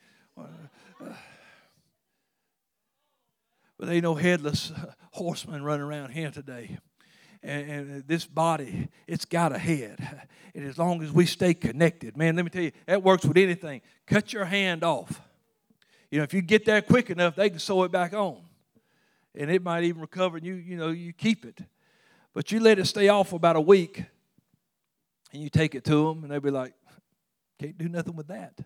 But 3.78 3.88
ain't 3.88 4.04
no 4.04 4.14
headless 4.14 4.72
horseman 5.12 5.62
running 5.62 5.84
around 5.84 6.10
here 6.10 6.30
today 6.30 6.78
and, 7.42 7.70
and 7.70 8.04
this 8.06 8.24
body, 8.26 8.88
it's 9.06 9.24
got 9.24 9.52
a 9.52 9.58
head. 9.58 10.28
And 10.54 10.64
as 10.64 10.78
long 10.78 11.02
as 11.02 11.12
we 11.12 11.26
stay 11.26 11.54
connected, 11.54 12.16
man, 12.16 12.36
let 12.36 12.44
me 12.44 12.50
tell 12.50 12.62
you, 12.62 12.72
that 12.86 13.02
works 13.02 13.24
with 13.24 13.36
anything. 13.36 13.82
Cut 14.06 14.32
your 14.32 14.44
hand 14.44 14.82
off. 14.82 15.20
You 16.10 16.18
know, 16.18 16.24
if 16.24 16.32
you 16.32 16.40
get 16.40 16.64
there 16.64 16.82
quick 16.82 17.10
enough, 17.10 17.36
they 17.36 17.50
can 17.50 17.58
sew 17.58 17.82
it 17.82 17.92
back 17.92 18.14
on. 18.14 18.38
And 19.34 19.50
it 19.50 19.62
might 19.62 19.84
even 19.84 20.00
recover 20.00 20.38
and 20.38 20.46
you, 20.46 20.54
you 20.54 20.76
know, 20.76 20.88
you 20.88 21.12
keep 21.12 21.44
it. 21.44 21.60
But 22.32 22.52
you 22.52 22.60
let 22.60 22.78
it 22.78 22.86
stay 22.86 23.08
off 23.08 23.30
for 23.30 23.36
about 23.36 23.56
a 23.56 23.60
week 23.60 24.04
and 25.32 25.42
you 25.42 25.50
take 25.50 25.74
it 25.74 25.84
to 25.84 26.08
them 26.08 26.22
and 26.22 26.32
they'll 26.32 26.40
be 26.40 26.50
like, 26.50 26.72
can't 27.58 27.76
do 27.76 27.88
nothing 27.88 28.16
with 28.16 28.28
that. 28.28 28.58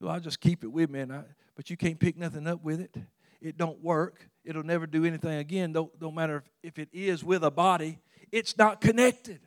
Well, 0.00 0.12
I'll 0.12 0.20
just 0.20 0.40
keep 0.40 0.62
it 0.62 0.68
with 0.68 0.90
me, 0.90 1.00
and 1.00 1.12
I, 1.12 1.22
but 1.54 1.70
you 1.70 1.76
can't 1.76 1.98
pick 1.98 2.16
nothing 2.16 2.46
up 2.46 2.62
with 2.62 2.80
it. 2.80 2.94
It 3.40 3.56
don't 3.56 3.82
work 3.82 4.28
it'll 4.46 4.62
never 4.62 4.86
do 4.86 5.04
anything 5.04 5.38
again. 5.38 5.72
Don't, 5.72 6.14
matter 6.14 6.44
if, 6.62 6.78
if 6.78 6.78
it 6.78 6.88
is 6.92 7.22
with 7.24 7.42
a 7.42 7.50
body, 7.50 7.98
it's 8.30 8.56
not 8.56 8.80
connected. 8.80 9.40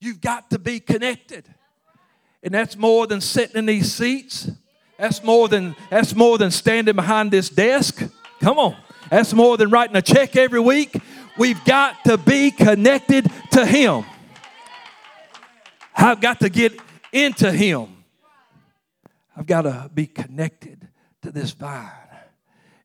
You've 0.00 0.20
got 0.20 0.50
to 0.50 0.58
be 0.58 0.80
connected. 0.80 1.46
And 2.42 2.52
that's 2.52 2.76
more 2.76 3.06
than 3.06 3.20
sitting 3.20 3.56
in 3.56 3.66
these 3.66 3.92
seats. 3.92 4.50
That's 4.98 5.22
more 5.22 5.48
than 5.48 5.76
that's 5.90 6.14
more 6.14 6.38
than 6.38 6.50
standing 6.50 6.96
behind 6.96 7.30
this 7.30 7.48
desk. 7.48 8.02
Come 8.40 8.58
on. 8.58 8.76
That's 9.10 9.32
more 9.32 9.56
than 9.56 9.70
writing 9.70 9.94
a 9.94 10.02
check 10.02 10.36
every 10.36 10.60
week. 10.60 10.96
We've 11.38 11.62
got 11.64 12.04
to 12.04 12.18
be 12.18 12.50
connected 12.50 13.30
to 13.52 13.64
him. 13.64 14.04
I've 15.94 16.20
got 16.20 16.40
to 16.40 16.48
get 16.48 16.78
into 17.12 17.52
him. 17.52 18.04
I've 19.36 19.46
got 19.46 19.62
to 19.62 19.90
be 19.94 20.06
connected 20.06 20.88
to 21.22 21.30
this 21.30 21.52
vine. 21.52 22.01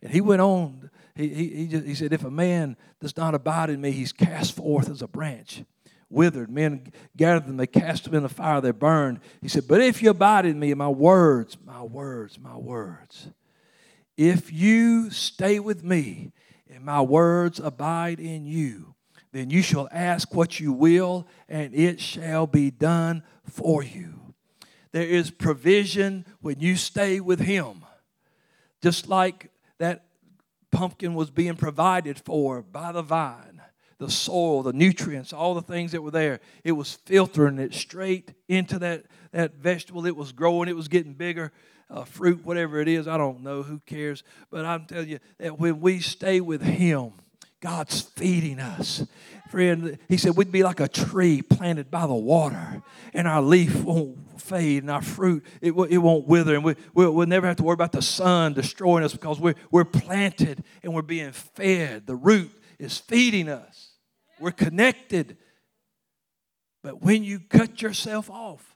And 0.08 0.14
he 0.14 0.22
went 0.22 0.42
on, 0.42 0.90
he, 1.16 1.28
he, 1.28 1.50
he, 1.50 1.68
just, 1.68 1.86
he 1.86 1.94
said, 1.94 2.14
If 2.14 2.24
a 2.24 2.32
man 2.32 2.78
does 3.02 3.18
not 3.18 3.36
abide 3.36 3.70
in 3.70 3.82
me, 3.82 3.92
he's 3.92 4.14
cast 4.14 4.56
forth 4.56 4.90
as 4.90 5.02
a 5.02 5.08
branch, 5.08 5.66
withered. 6.10 6.50
Men 6.50 6.94
gather 7.18 7.46
them, 7.46 7.58
they 7.58 7.68
cast 7.68 8.06
them 8.06 8.14
in 8.14 8.24
the 8.24 8.30
fire, 8.30 8.62
they 8.62 8.72
burned. 8.72 9.20
He 9.42 9.50
said, 9.50 9.68
But 9.68 9.82
if 9.82 10.02
you 10.02 10.12
abide 10.12 10.46
in 10.46 10.62
me, 10.62 10.74
my 10.76 10.88
words, 10.88 11.58
my 11.66 11.84
words, 11.84 12.40
my 12.40 12.56
words, 12.56 13.28
if 14.16 14.54
you 14.54 15.10
stay 15.10 15.60
with 15.60 15.84
me 15.84 16.32
and 16.74 16.86
my 16.86 17.02
words 17.02 17.60
abide 17.60 18.22
in 18.22 18.46
you, 18.46 18.96
then 19.34 19.50
you 19.50 19.62
shall 19.62 19.90
ask 19.92 20.34
what 20.34 20.58
you 20.58 20.72
will, 20.72 21.28
and 21.50 21.76
it 21.76 22.00
shall 22.00 22.48
be 22.48 22.72
done 22.72 23.24
for 23.44 23.84
you. 23.84 24.34
There 24.94 25.04
is 25.04 25.32
provision 25.32 26.26
when 26.40 26.62
you 26.62 26.78
stay 26.78 27.20
with 27.20 27.42
Him. 27.42 27.84
Just 28.82 29.10
like 29.10 29.52
that 29.80 30.06
pumpkin 30.72 31.14
was 31.14 31.30
being 31.30 31.56
provided 31.56 32.20
for 32.20 32.62
by 32.62 32.92
the 32.92 33.02
vine 33.02 33.62
the 34.00 34.10
soil, 34.12 34.62
the 34.62 34.74
nutrients, 34.74 35.34
all 35.34 35.56
the 35.56 35.62
things 35.62 35.92
that 35.92 36.02
were 36.02 36.12
there. 36.12 36.40
It 36.64 36.74
was 36.74 36.94
filtering 36.94 37.58
it 37.58 37.74
straight 37.74 38.34
into 38.48 38.78
that, 38.80 39.06
that 39.32 39.56
vegetable. 39.56 40.06
It 40.06 40.16
was 40.16 40.32
growing, 40.32 40.70
it 40.70 40.76
was 40.76 40.88
getting 40.88 41.14
bigger. 41.14 41.52
Uh, 41.90 42.04
fruit, 42.04 42.46
whatever 42.46 42.82
it 42.82 42.90
is, 42.90 43.08
I 43.08 43.18
don't 43.18 43.44
know, 43.44 43.64
who 43.64 43.80
cares. 43.86 44.22
But 44.52 44.66
I'm 44.66 44.86
telling 44.86 45.08
you 45.08 45.20
that 45.40 45.58
when 45.58 45.80
we 45.80 46.00
stay 46.00 46.42
with 46.42 46.62
Him, 46.62 47.14
God's 47.62 48.02
feeding 48.02 48.60
us. 48.60 49.06
Friend, 49.50 49.98
he 50.10 50.18
said 50.18 50.36
we'd 50.36 50.52
be 50.52 50.64
like 50.64 50.80
a 50.80 50.88
tree 50.88 51.42
planted 51.42 51.90
by 51.90 52.06
the 52.06 52.14
water, 52.14 52.82
and 53.14 53.28
our 53.28 53.42
leaf 53.42 53.84
won't 53.84 54.42
fade, 54.42 54.84
and 54.84 54.92
our 54.92 55.02
fruit 55.02 55.46
it, 55.62 55.72
it 55.72 55.98
won't 55.98 56.28
wither, 56.28 56.56
and 56.56 56.64
we, 56.64 56.76
we'll, 56.94 57.12
we'll 57.12 57.28
never 57.28 57.48
have 57.48 57.56
to 57.58 57.64
worry 57.64 57.74
about 57.74 57.92
the 57.92 58.02
sun 58.02 58.54
destroying 58.54 59.04
us 59.04 59.14
because 59.14 59.40
we're, 59.40 59.56
we're 59.72 59.86
planted 59.86 60.64
and 60.84 60.94
we're 60.94 61.02
being 61.02 61.32
fed. 61.32 62.08
The 62.08 62.16
root 62.16 62.52
is 62.80 62.98
feeding 62.98 63.50
us. 63.50 63.92
We're 64.40 64.52
connected. 64.52 65.38
But 66.84 67.02
when 67.02 67.24
you 67.24 67.40
cut 67.40 67.82
yourself 67.82 68.30
off, 68.30 68.76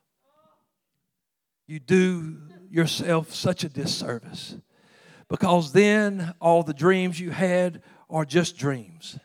you 1.67 1.79
do 1.79 2.37
yourself 2.69 3.33
such 3.33 3.63
a 3.63 3.69
disservice 3.69 4.55
because 5.29 5.71
then 5.71 6.33
all 6.41 6.63
the 6.63 6.73
dreams 6.73 7.19
you 7.19 7.31
had 7.31 7.81
are 8.09 8.25
just 8.25 8.57
dreams. 8.57 9.17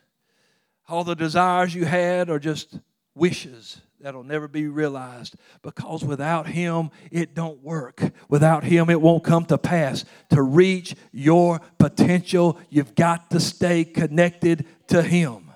All 0.89 1.05
the 1.05 1.17
desires 1.17 1.75
you 1.75 1.85
had 1.85 2.31
are 2.31 2.39
just 2.39 2.79
wishes 3.15 3.81
that'll 4.01 4.23
never 4.23 4.47
be 4.47 4.69
realized. 4.69 5.35
Because 5.63 6.05
without 6.05 6.47
him 6.47 6.91
it 7.11 7.35
don't 7.35 7.63
work. 7.63 8.03
Without 8.29 8.65
him 8.65 8.91
it 8.91 9.01
won't 9.01 9.25
come 9.25 9.45
to 9.47 9.59
pass. 9.59 10.05
To 10.31 10.43
reach 10.43 10.95
your 11.13 11.61
potential 11.79 12.59
you've 12.71 12.95
got 12.95 13.31
to 13.31 13.41
stay 13.41 13.85
connected 13.85 14.67
to 14.89 15.03
him. 15.03 15.51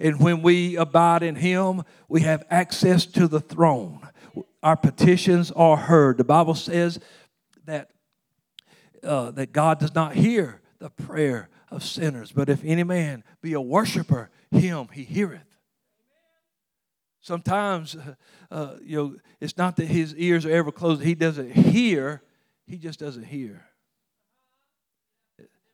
And 0.00 0.20
when 0.20 0.42
we 0.42 0.76
abide 0.76 1.22
in 1.22 1.36
him 1.36 1.82
we 2.08 2.22
have 2.22 2.44
access 2.50 3.06
to 3.06 3.28
the 3.28 3.40
throne. 3.40 4.08
Our 4.62 4.76
petitions 4.76 5.50
are 5.50 5.76
heard. 5.76 6.16
The 6.16 6.24
bible 6.24 6.54
says 6.54 6.98
that 7.66 7.90
uh, 9.02 9.30
that 9.32 9.52
god 9.52 9.78
does 9.80 9.94
not 9.94 10.14
hear 10.14 10.62
the 10.78 10.88
prayer 10.88 11.50
of 11.70 11.82
sinners 11.82 12.32
but 12.32 12.48
if 12.48 12.62
any 12.64 12.84
man 12.84 13.24
be 13.42 13.52
a 13.52 13.60
worshiper 13.60 14.30
him 14.50 14.88
he 14.92 15.04
heareth 15.04 15.54
Sometimes, 17.24 17.96
uh, 17.96 18.14
uh, 18.50 18.74
you 18.82 18.98
know, 18.98 19.16
it's 19.40 19.56
not 19.56 19.76
that 19.76 19.86
his 19.86 20.14
ears 20.14 20.44
are 20.44 20.50
ever 20.50 20.70
closed. 20.70 21.02
He 21.02 21.14
doesn't 21.14 21.52
hear. 21.52 22.20
He 22.66 22.76
just 22.76 23.00
doesn't 23.00 23.24
hear. 23.24 23.64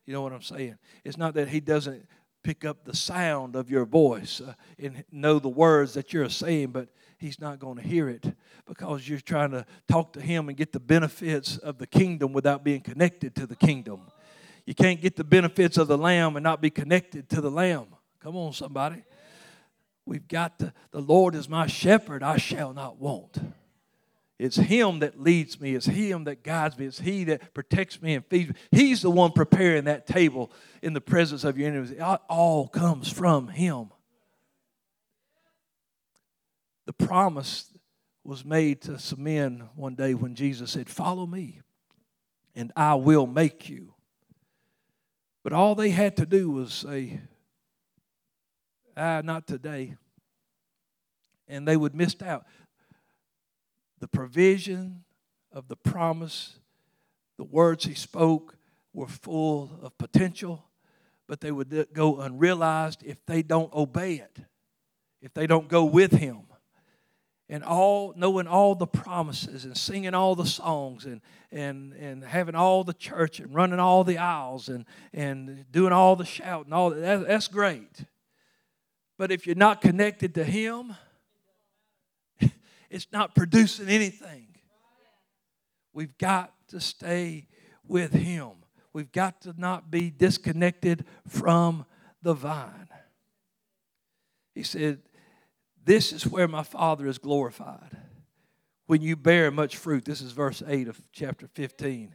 You 0.07 0.13
know 0.13 0.23
what 0.23 0.33
I'm 0.33 0.43
saying? 0.43 0.79
It's 1.05 1.17
not 1.17 1.35
that 1.35 1.49
he 1.49 1.59
doesn't 1.59 2.07
pick 2.45 2.65
up 2.65 2.85
the 2.85 2.95
sound 2.95 3.57
of 3.57 3.69
your 3.69 3.85
voice 3.85 4.41
uh, 4.41 4.55
and 4.79 5.03
know 5.11 5.41
the 5.41 5.49
words 5.49 5.95
that 5.95 6.13
you're 6.13 6.29
saying, 6.29 6.69
but 6.69 6.89
he's 7.19 7.41
not 7.41 7.59
going 7.59 7.79
to 7.79 7.83
hear 7.83 8.09
it 8.09 8.33
because 8.65 9.09
you're 9.09 9.19
trying 9.19 9.51
to 9.51 9.67
talk 9.89 10.13
to 10.13 10.21
him 10.21 10.49
and 10.49 10.57
get 10.57 10.71
the 10.71 10.79
benefits 10.79 11.57
of 11.59 11.79
the 11.79 11.87
kingdom 11.87 12.33
without 12.33 12.63
being 12.63 12.81
connected 12.81 13.35
to 13.35 13.45
the 13.45 13.57
kingdom. 13.57 14.03
You 14.67 14.75
can't 14.75 15.01
get 15.01 15.17
the 15.17 15.25
benefits 15.25 15.79
of 15.79 15.89
the 15.89 15.99
lamb 15.99 16.37
and 16.37 16.45
not 16.45 16.61
be 16.61 16.71
connected 16.71 17.29
to 17.31 17.41
the 17.41 17.51
lamb. 17.51 17.87
Come 18.21 18.37
on, 18.37 18.53
somebody. 18.53 19.03
We've 20.07 20.27
got 20.27 20.59
to, 20.59 20.73
the 20.91 21.01
Lord 21.01 21.35
is 21.35 21.49
my 21.49 21.67
shepherd, 21.67 22.23
I 22.23 22.37
shall 22.37 22.73
not 22.73 22.99
want. 22.99 23.39
It's 24.39 24.57
Him 24.57 25.01
that 25.01 25.21
leads 25.21 25.61
me. 25.61 25.75
It's 25.75 25.87
Him 25.87 26.25
that 26.25 26.43
guides 26.43 26.79
me. 26.79 26.87
It's 26.87 26.99
He 26.99 27.25
that 27.25 27.53
protects 27.53 28.01
me 28.01 28.15
and 28.15 28.25
feeds 28.25 28.49
me. 28.49 28.55
He's 28.71 29.03
the 29.03 29.11
one 29.11 29.33
preparing 29.33 29.85
that 29.85 30.07
table 30.07 30.51
in 30.83 30.95
the 30.95 31.01
presence 31.01 31.45
of 31.45 31.59
your 31.59 31.69
enemies. 31.69 31.91
It 31.91 32.01
all 32.01 32.67
comes 32.67 33.13
from 33.13 33.49
Him. 33.49 33.91
The 36.87 36.95
promise 36.95 37.71
was 38.25 38.45
made 38.45 38.81
to 38.83 38.99
some 38.99 39.23
men 39.25 39.69
one 39.77 39.95
day 39.95 40.15
when 40.15 40.35
Jesus 40.35 40.71
said, 40.71 40.89
Follow 40.89 41.27
me, 41.27 41.61
and 42.55 42.73
I 42.75 42.95
will 42.95 43.27
make 43.27 43.69
you. 43.69 43.95
But 45.43 45.53
all 45.53 45.75
they 45.75 45.91
had 45.91 46.17
to 46.19 46.27
do 46.27 46.51
was 46.51 46.73
say, 46.73 47.21
ah, 48.97 49.23
not 49.25 49.47
today. 49.47 49.97
And 51.49 51.67
they 51.67 51.77
would 51.77 51.95
miss 51.95 52.15
out. 52.23 52.47
The 54.01 54.09
provision 54.09 55.05
of 55.53 55.69
the 55.69 55.77
promise, 55.77 56.59
the 57.37 57.45
words 57.45 57.85
he 57.85 57.95
spoke 57.95 58.57
were 58.93 59.09
full 59.09 59.79
of 59.83 59.97
potential, 59.99 60.65
but 61.27 61.41
they 61.41 61.53
would 61.53 61.89
go 61.93 62.21
unrealized 62.21 63.03
if 63.05 63.25
they 63.27 63.43
don't 63.43 63.73
obey 63.73 64.15
it, 64.15 64.39
if 65.23 65.33
they 65.35 65.47
don't 65.47 65.69
go 65.69 65.85
with 65.85 66.13
him. 66.13 66.43
And 67.53 67.65
all 67.65 68.15
knowing 68.17 68.47
all 68.47 68.77
the 68.77 68.87
promises 68.87 69.65
and 69.65 69.77
singing 69.77 70.15
all 70.15 70.37
the 70.37 70.47
songs 70.47 71.05
and, 71.05 71.21
and, 71.51 71.93
and 71.95 72.23
having 72.23 72.55
all 72.55 72.85
the 72.85 72.95
church 72.95 73.41
and 73.41 73.53
running 73.53 73.81
all 73.81 74.05
the 74.05 74.19
aisles 74.19 74.69
and, 74.69 74.85
and 75.13 75.67
doing 75.73 75.93
all 75.93 76.15
the 76.15 76.25
shouting, 76.25 76.73
all 76.73 76.91
that, 76.91 77.27
that's 77.27 77.49
great. 77.49 78.05
But 79.19 79.33
if 79.33 79.49
you're 79.49 79.57
not 79.57 79.81
connected 79.81 80.33
to 80.37 80.45
Him, 80.45 80.95
it's 82.91 83.09
not 83.13 83.35
producing 83.35 83.89
anything. 83.89 84.47
We've 85.93 86.17
got 86.19 86.55
to 86.69 86.81
stay 86.81 87.49
with 87.85 88.13
Him. 88.13 88.53
We've 88.93 89.11
got 89.11 89.41
to 89.43 89.55
not 89.59 89.91
be 89.91 90.11
disconnected 90.11 91.05
from 91.27 91.85
the 92.23 92.33
vine. 92.35 92.89
He 94.55 94.63
said, 94.63 95.01
This 95.85 96.13
is 96.13 96.27
where 96.27 96.49
my 96.49 96.63
Father 96.63 97.07
is 97.07 97.19
glorified. 97.19 97.97
When 98.87 99.03
you 99.03 99.17
bear 99.17 99.51
much 99.51 99.77
fruit. 99.77 100.05
This 100.05 100.21
is 100.21 100.33
verse 100.33 100.63
8 100.67 100.89
of 100.89 101.01
chapter 101.13 101.47
15. 101.47 102.15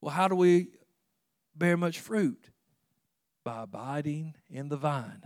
Well, 0.00 0.14
how 0.14 0.28
do 0.28 0.36
we 0.36 0.68
bear 1.56 1.76
much 1.76 1.98
fruit? 1.98 2.50
By 3.44 3.62
abiding 3.64 4.34
in 4.48 4.68
the 4.68 4.76
vine. 4.76 5.22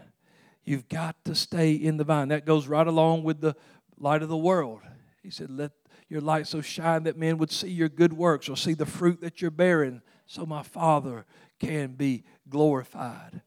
You've 0.65 0.89
got 0.89 1.17
to 1.25 1.35
stay 1.35 1.73
in 1.73 1.97
the 1.97 2.05
vine. 2.05 2.29
That 2.29 2.47
goes 2.47 2.67
right 2.67 2.87
along 2.87 3.25
with 3.25 3.41
the 3.41 3.55
light 3.99 4.23
of 4.23 4.29
the 4.29 4.37
world. 4.37 4.81
He 5.23 5.31
said, 5.31 5.51
Let 5.51 5.73
your 6.09 6.21
light 6.21 6.47
so 6.47 6.61
shine 6.61 7.05
that 7.05 7.17
men 7.17 7.39
would 7.39 7.51
see 7.51 7.71
your 7.71 7.89
good 7.89 8.13
works 8.13 8.49
or 8.49 8.57
see 8.57 8.75
the 8.75 8.87
fruit 8.87 9.21
that 9.21 9.43
you're 9.43 9.51
bearing 9.51 10.03
so 10.27 10.47
my 10.47 10.63
Father 10.63 11.27
can 11.59 11.93
be 11.93 12.25
glorified. 12.49 13.43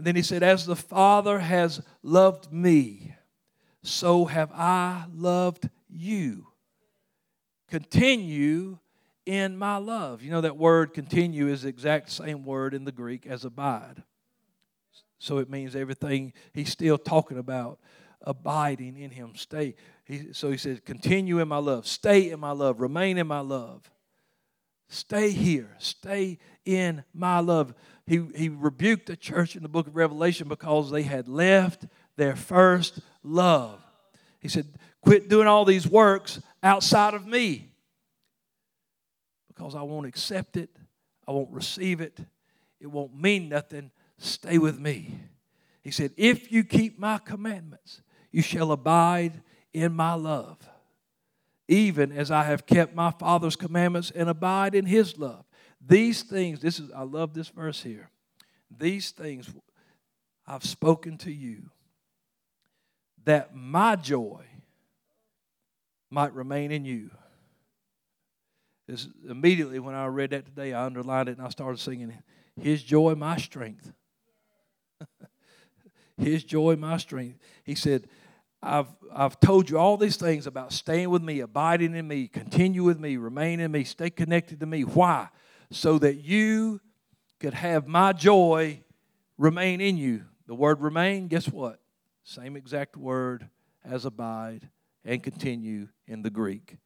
And 0.00 0.06
then 0.06 0.16
he 0.16 0.22
said, 0.22 0.42
As 0.42 0.64
the 0.64 0.74
Father 0.74 1.40
has 1.40 1.82
loved 2.02 2.50
me, 2.50 3.14
so 3.82 4.24
have 4.24 4.50
I 4.50 5.04
loved 5.14 5.68
you. 5.90 6.46
Continue 7.68 8.78
in 9.26 9.58
my 9.58 9.76
love. 9.76 10.22
You 10.22 10.30
know 10.30 10.40
that 10.40 10.56
word 10.56 10.94
continue 10.94 11.48
is 11.48 11.64
the 11.64 11.68
exact 11.68 12.10
same 12.10 12.46
word 12.46 12.72
in 12.72 12.86
the 12.86 12.92
Greek 12.92 13.26
as 13.26 13.44
abide. 13.44 14.02
So 15.18 15.36
it 15.36 15.50
means 15.50 15.76
everything 15.76 16.32
he's 16.54 16.70
still 16.70 16.96
talking 16.96 17.36
about 17.36 17.78
abiding 18.22 18.96
in 18.96 19.10
him. 19.10 19.32
Stay. 19.34 19.74
He, 20.06 20.32
so 20.32 20.50
he 20.50 20.56
says, 20.56 20.80
continue 20.82 21.40
in 21.40 21.48
my 21.48 21.58
love, 21.58 21.86
stay 21.86 22.30
in 22.30 22.40
my 22.40 22.52
love, 22.52 22.80
remain 22.80 23.18
in 23.18 23.26
my 23.26 23.40
love. 23.40 23.90
Stay 24.88 25.30
here, 25.30 25.76
stay 25.78 26.38
in 26.64 27.04
my 27.12 27.40
love. 27.40 27.74
He, 28.10 28.26
he 28.34 28.48
rebuked 28.48 29.06
the 29.06 29.16
church 29.16 29.54
in 29.54 29.62
the 29.62 29.68
book 29.68 29.86
of 29.86 29.94
Revelation 29.94 30.48
because 30.48 30.90
they 30.90 31.02
had 31.02 31.28
left 31.28 31.86
their 32.16 32.34
first 32.34 32.98
love. 33.22 33.80
He 34.40 34.48
said, 34.48 34.66
Quit 35.00 35.28
doing 35.28 35.46
all 35.46 35.64
these 35.64 35.86
works 35.86 36.42
outside 36.62 37.14
of 37.14 37.24
me 37.24 37.70
because 39.48 39.74
I 39.74 39.82
won't 39.82 40.06
accept 40.06 40.56
it, 40.56 40.70
I 41.26 41.30
won't 41.30 41.52
receive 41.52 42.00
it, 42.00 42.18
it 42.80 42.88
won't 42.88 43.14
mean 43.14 43.48
nothing 43.48 43.90
Stay 44.20 44.58
with 44.58 44.78
me. 44.78 45.18
He 45.82 45.90
said, 45.90 46.12
If 46.18 46.52
you 46.52 46.62
keep 46.62 46.98
my 46.98 47.16
commandments, 47.16 48.02
you 48.30 48.42
shall 48.42 48.70
abide 48.70 49.40
in 49.72 49.94
my 49.94 50.12
love, 50.12 50.58
even 51.68 52.12
as 52.12 52.30
I 52.30 52.44
have 52.44 52.66
kept 52.66 52.94
my 52.94 53.12
Father's 53.12 53.56
commandments 53.56 54.10
and 54.10 54.28
abide 54.28 54.74
in 54.74 54.84
his 54.84 55.16
love. 55.16 55.46
These 55.86 56.22
things, 56.22 56.60
this 56.60 56.78
is, 56.78 56.90
I 56.94 57.02
love 57.02 57.34
this 57.34 57.48
verse 57.48 57.82
here. 57.82 58.10
These 58.76 59.10
things 59.10 59.50
I've 60.46 60.64
spoken 60.64 61.16
to 61.18 61.32
you, 61.32 61.70
that 63.24 63.54
my 63.54 63.96
joy 63.96 64.44
might 66.10 66.34
remain 66.34 66.70
in 66.72 66.84
you. 66.84 67.10
This, 68.86 69.08
immediately 69.28 69.78
when 69.78 69.94
I 69.94 70.06
read 70.06 70.30
that 70.30 70.44
today, 70.44 70.72
I 70.72 70.84
underlined 70.84 71.28
it 71.28 71.38
and 71.38 71.46
I 71.46 71.50
started 71.50 71.78
singing, 71.78 72.12
His 72.60 72.82
joy, 72.82 73.14
my 73.14 73.36
strength. 73.36 73.92
His 76.16 76.42
joy, 76.44 76.76
my 76.76 76.96
strength. 76.96 77.38
He 77.64 77.74
said, 77.74 78.08
I've, 78.62 78.88
I've 79.14 79.40
told 79.40 79.70
you 79.70 79.78
all 79.78 79.96
these 79.96 80.16
things 80.16 80.46
about 80.46 80.72
staying 80.72 81.08
with 81.08 81.22
me, 81.22 81.40
abiding 81.40 81.94
in 81.94 82.06
me, 82.06 82.28
continue 82.28 82.82
with 82.82 82.98
me, 82.98 83.16
remain 83.16 83.60
in 83.60 83.70
me, 83.70 83.84
stay 83.84 84.10
connected 84.10 84.60
to 84.60 84.66
me. 84.66 84.82
Why? 84.82 85.28
So 85.70 85.98
that 85.98 86.24
you 86.24 86.80
could 87.38 87.54
have 87.54 87.86
my 87.86 88.12
joy 88.12 88.82
remain 89.38 89.80
in 89.80 89.96
you. 89.96 90.24
The 90.46 90.54
word 90.54 90.80
remain, 90.80 91.28
guess 91.28 91.48
what? 91.48 91.80
Same 92.24 92.56
exact 92.56 92.96
word 92.96 93.48
as 93.84 94.04
abide 94.04 94.68
and 95.04 95.22
continue 95.22 95.88
in 96.06 96.22
the 96.22 96.30
Greek. 96.30 96.76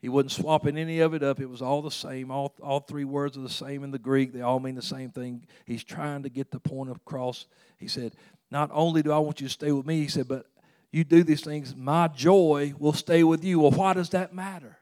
He 0.00 0.08
wasn't 0.08 0.32
swapping 0.32 0.76
any 0.76 0.98
of 0.98 1.14
it 1.14 1.22
up. 1.22 1.38
It 1.40 1.48
was 1.48 1.62
all 1.62 1.80
the 1.80 1.90
same. 1.90 2.32
All, 2.32 2.52
all 2.60 2.80
three 2.80 3.04
words 3.04 3.36
are 3.38 3.42
the 3.42 3.48
same 3.48 3.84
in 3.84 3.92
the 3.92 4.00
Greek. 4.00 4.32
They 4.32 4.40
all 4.40 4.58
mean 4.58 4.74
the 4.74 4.82
same 4.82 5.10
thing. 5.10 5.46
He's 5.64 5.84
trying 5.84 6.24
to 6.24 6.28
get 6.28 6.50
the 6.50 6.58
point 6.58 6.90
across. 6.90 7.46
He 7.78 7.86
said, 7.86 8.16
Not 8.50 8.70
only 8.72 9.02
do 9.02 9.12
I 9.12 9.18
want 9.18 9.40
you 9.40 9.46
to 9.46 9.52
stay 9.52 9.70
with 9.70 9.86
me, 9.86 10.00
he 10.00 10.08
said, 10.08 10.26
but 10.26 10.46
you 10.90 11.04
do 11.04 11.22
these 11.22 11.42
things, 11.42 11.76
my 11.76 12.08
joy 12.08 12.74
will 12.78 12.92
stay 12.92 13.22
with 13.22 13.44
you. 13.44 13.60
Well, 13.60 13.70
why 13.70 13.94
does 13.94 14.10
that 14.10 14.34
matter? 14.34 14.76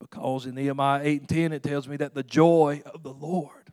Because 0.00 0.46
in 0.46 0.54
Nehemiah 0.54 1.00
8 1.02 1.20
and 1.20 1.28
10, 1.28 1.52
it 1.52 1.62
tells 1.62 1.88
me 1.88 1.96
that 1.96 2.14
the 2.14 2.22
joy 2.22 2.82
of 2.86 3.02
the 3.02 3.12
Lord 3.12 3.72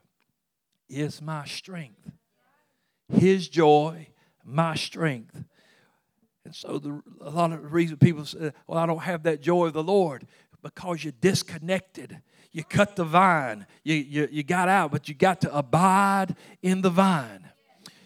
is 0.90 1.22
my 1.22 1.46
strength. 1.46 2.12
His 3.10 3.48
joy, 3.48 4.08
my 4.44 4.76
strength. 4.76 5.44
And 6.44 6.56
so 6.56 6.80
the, 6.80 7.02
a 7.22 7.30
lot 7.30 7.52
of 7.52 7.62
the 7.62 7.68
reason 7.68 7.98
people 7.98 8.26
say, 8.26 8.52
well, 8.68 8.78
I 8.78 8.86
don't 8.86 9.00
have 9.00 9.24
that 9.24 9.42
joy 9.42 9.68
of 9.68 9.74
the 9.74 9.84
Lord 9.84 10.28
because 10.62 11.04
you're 11.04 11.14
disconnected. 11.22 12.22
You 12.52 12.64
cut 12.64 12.96
the 12.96 13.04
vine. 13.04 13.68
You, 13.84 13.96
you, 13.96 14.28
you 14.32 14.44
got 14.44 14.70
out, 14.70 14.92
but 14.92 15.08
you 15.08 15.16
got 15.16 15.42
to 15.42 15.56
abide 15.56 16.36
in 16.62 16.82
the 16.82 16.90
vine. 16.90 17.50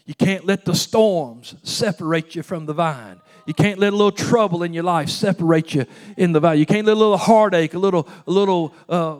You 0.09 0.15
can't 0.15 0.43
let 0.43 0.65
the 0.65 0.73
storms 0.73 1.53
separate 1.61 2.33
you 2.33 2.41
from 2.41 2.65
the 2.65 2.73
vine. 2.73 3.21
You 3.45 3.53
can't 3.53 3.77
let 3.77 3.93
a 3.93 3.95
little 3.95 4.11
trouble 4.11 4.63
in 4.63 4.73
your 4.73 4.81
life 4.81 5.07
separate 5.07 5.75
you 5.75 5.85
in 6.17 6.31
the 6.31 6.39
vine. 6.39 6.57
You 6.57 6.65
can't 6.65 6.87
let 6.87 6.93
a 6.93 6.99
little 6.99 7.15
heartache, 7.15 7.75
a 7.75 7.77
little, 7.77 8.09
a 8.25 8.31
little, 8.31 8.73
uh, 8.89 9.17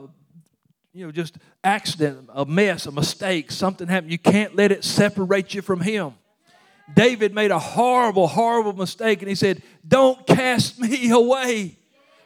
you 0.92 1.06
know, 1.06 1.12
just 1.12 1.38
accident, 1.62 2.28
a 2.34 2.44
mess, 2.44 2.86
a 2.86 2.90
mistake, 2.90 3.52
something 3.52 3.86
happen. 3.86 4.10
You 4.10 4.18
can't 4.18 4.56
let 4.56 4.72
it 4.72 4.82
separate 4.82 5.54
you 5.54 5.62
from 5.62 5.80
Him. 5.80 6.14
David 6.92 7.32
made 7.36 7.52
a 7.52 7.58
horrible, 7.60 8.26
horrible 8.26 8.72
mistake, 8.72 9.20
and 9.20 9.28
he 9.28 9.36
said, 9.36 9.62
Don't 9.86 10.26
cast 10.26 10.80
me 10.80 11.08
away 11.12 11.78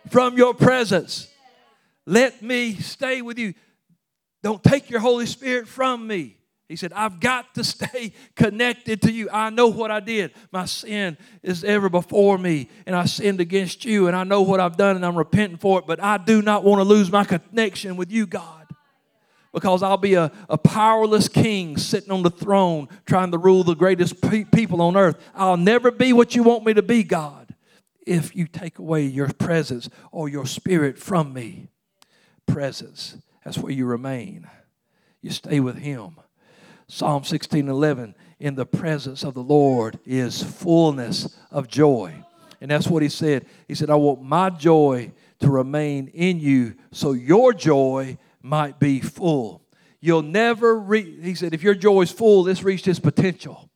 from 0.08 0.38
your 0.38 0.54
presence. 0.54 1.28
Let 2.06 2.40
me 2.40 2.76
stay 2.76 3.20
with 3.20 3.38
you. 3.38 3.52
Don't 4.42 4.64
take 4.64 4.88
your 4.88 5.00
Holy 5.00 5.26
Spirit 5.26 5.68
from 5.68 6.06
me. 6.06 6.38
He 6.68 6.76
said, 6.76 6.92
I've 6.92 7.20
got 7.20 7.54
to 7.54 7.64
stay 7.64 8.12
connected 8.34 9.02
to 9.02 9.12
you. 9.12 9.28
I 9.30 9.50
know 9.50 9.68
what 9.68 9.90
I 9.90 10.00
did. 10.00 10.32
My 10.50 10.64
sin 10.64 11.16
is 11.42 11.64
ever 11.64 11.88
before 11.88 12.38
me, 12.38 12.68
and 12.86 12.96
I 12.96 13.04
sinned 13.04 13.40
against 13.40 13.84
you, 13.84 14.06
and 14.06 14.16
I 14.16 14.24
know 14.24 14.42
what 14.42 14.60
I've 14.60 14.76
done, 14.76 14.96
and 14.96 15.04
I'm 15.04 15.16
repenting 15.16 15.58
for 15.58 15.78
it, 15.78 15.86
but 15.86 16.02
I 16.02 16.18
do 16.18 16.42
not 16.42 16.64
want 16.64 16.80
to 16.80 16.84
lose 16.84 17.10
my 17.10 17.24
connection 17.24 17.96
with 17.96 18.10
you, 18.10 18.26
God. 18.26 18.66
Because 19.52 19.84
I'll 19.84 19.96
be 19.96 20.14
a, 20.14 20.32
a 20.48 20.58
powerless 20.58 21.28
king 21.28 21.76
sitting 21.76 22.10
on 22.10 22.24
the 22.24 22.30
throne 22.30 22.88
trying 23.06 23.30
to 23.30 23.38
rule 23.38 23.62
the 23.62 23.76
greatest 23.76 24.20
pe- 24.20 24.42
people 24.42 24.82
on 24.82 24.96
earth. 24.96 25.16
I'll 25.32 25.56
never 25.56 25.92
be 25.92 26.12
what 26.12 26.34
you 26.34 26.42
want 26.42 26.64
me 26.66 26.74
to 26.74 26.82
be, 26.82 27.04
God, 27.04 27.54
if 28.04 28.34
you 28.34 28.48
take 28.48 28.80
away 28.80 29.04
your 29.04 29.28
presence 29.28 29.88
or 30.10 30.28
your 30.28 30.44
spirit 30.44 30.98
from 30.98 31.32
me. 31.32 31.68
Presence 32.46 33.16
that's 33.44 33.58
where 33.58 33.72
you 33.72 33.84
remain. 33.84 34.48
You 35.20 35.30
stay 35.30 35.60
with 35.60 35.76
Him. 35.76 36.16
Psalm 36.86 37.24
16 37.24 37.68
11, 37.68 38.14
in 38.38 38.54
the 38.54 38.66
presence 38.66 39.22
of 39.24 39.34
the 39.34 39.42
Lord 39.42 39.98
is 40.04 40.42
fullness 40.42 41.36
of 41.50 41.68
joy. 41.68 42.14
And 42.60 42.70
that's 42.70 42.86
what 42.86 43.02
He 43.02 43.08
said. 43.08 43.46
He 43.68 43.74
said, 43.74 43.90
I 43.90 43.94
want 43.94 44.22
my 44.22 44.50
joy 44.50 45.12
to 45.40 45.50
remain 45.50 46.08
in 46.08 46.40
you 46.40 46.74
so 46.92 47.12
your 47.12 47.52
joy 47.52 48.18
might 48.42 48.78
be 48.78 49.00
full. 49.00 49.62
You'll 50.00 50.22
never 50.22 50.78
reach, 50.78 51.18
he 51.22 51.34
said, 51.34 51.54
if 51.54 51.62
your 51.62 51.74
joy 51.74 52.02
is 52.02 52.12
full, 52.12 52.46
it's 52.48 52.62
reached 52.62 52.86
its 52.88 53.00
potential. 53.00 53.70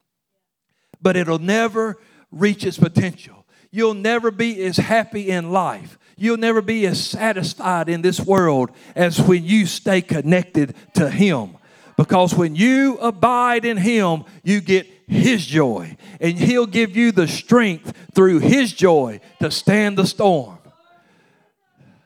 But 1.00 1.16
it'll 1.16 1.38
never 1.38 1.98
reach 2.30 2.64
its 2.64 2.78
potential. 2.78 3.46
You'll 3.70 3.94
never 3.94 4.30
be 4.30 4.62
as 4.64 4.76
happy 4.76 5.30
in 5.30 5.50
life 5.50 5.98
You'll 6.18 6.36
never 6.36 6.60
be 6.60 6.84
as 6.86 7.02
satisfied 7.02 7.88
in 7.88 8.02
this 8.02 8.18
world 8.18 8.72
as 8.96 9.20
when 9.20 9.44
you 9.44 9.66
stay 9.66 10.02
connected 10.02 10.74
to 10.94 11.08
Him. 11.08 11.56
Because 11.98 12.32
when 12.32 12.54
you 12.54 12.96
abide 12.98 13.64
in 13.64 13.76
Him, 13.76 14.24
you 14.44 14.60
get 14.60 14.86
His 15.08 15.44
joy. 15.44 15.96
And 16.20 16.38
He'll 16.38 16.64
give 16.64 16.96
you 16.96 17.10
the 17.10 17.26
strength 17.26 17.92
through 18.14 18.38
His 18.38 18.72
joy 18.72 19.20
to 19.40 19.50
stand 19.50 19.98
the 19.98 20.06
storm. 20.06 20.58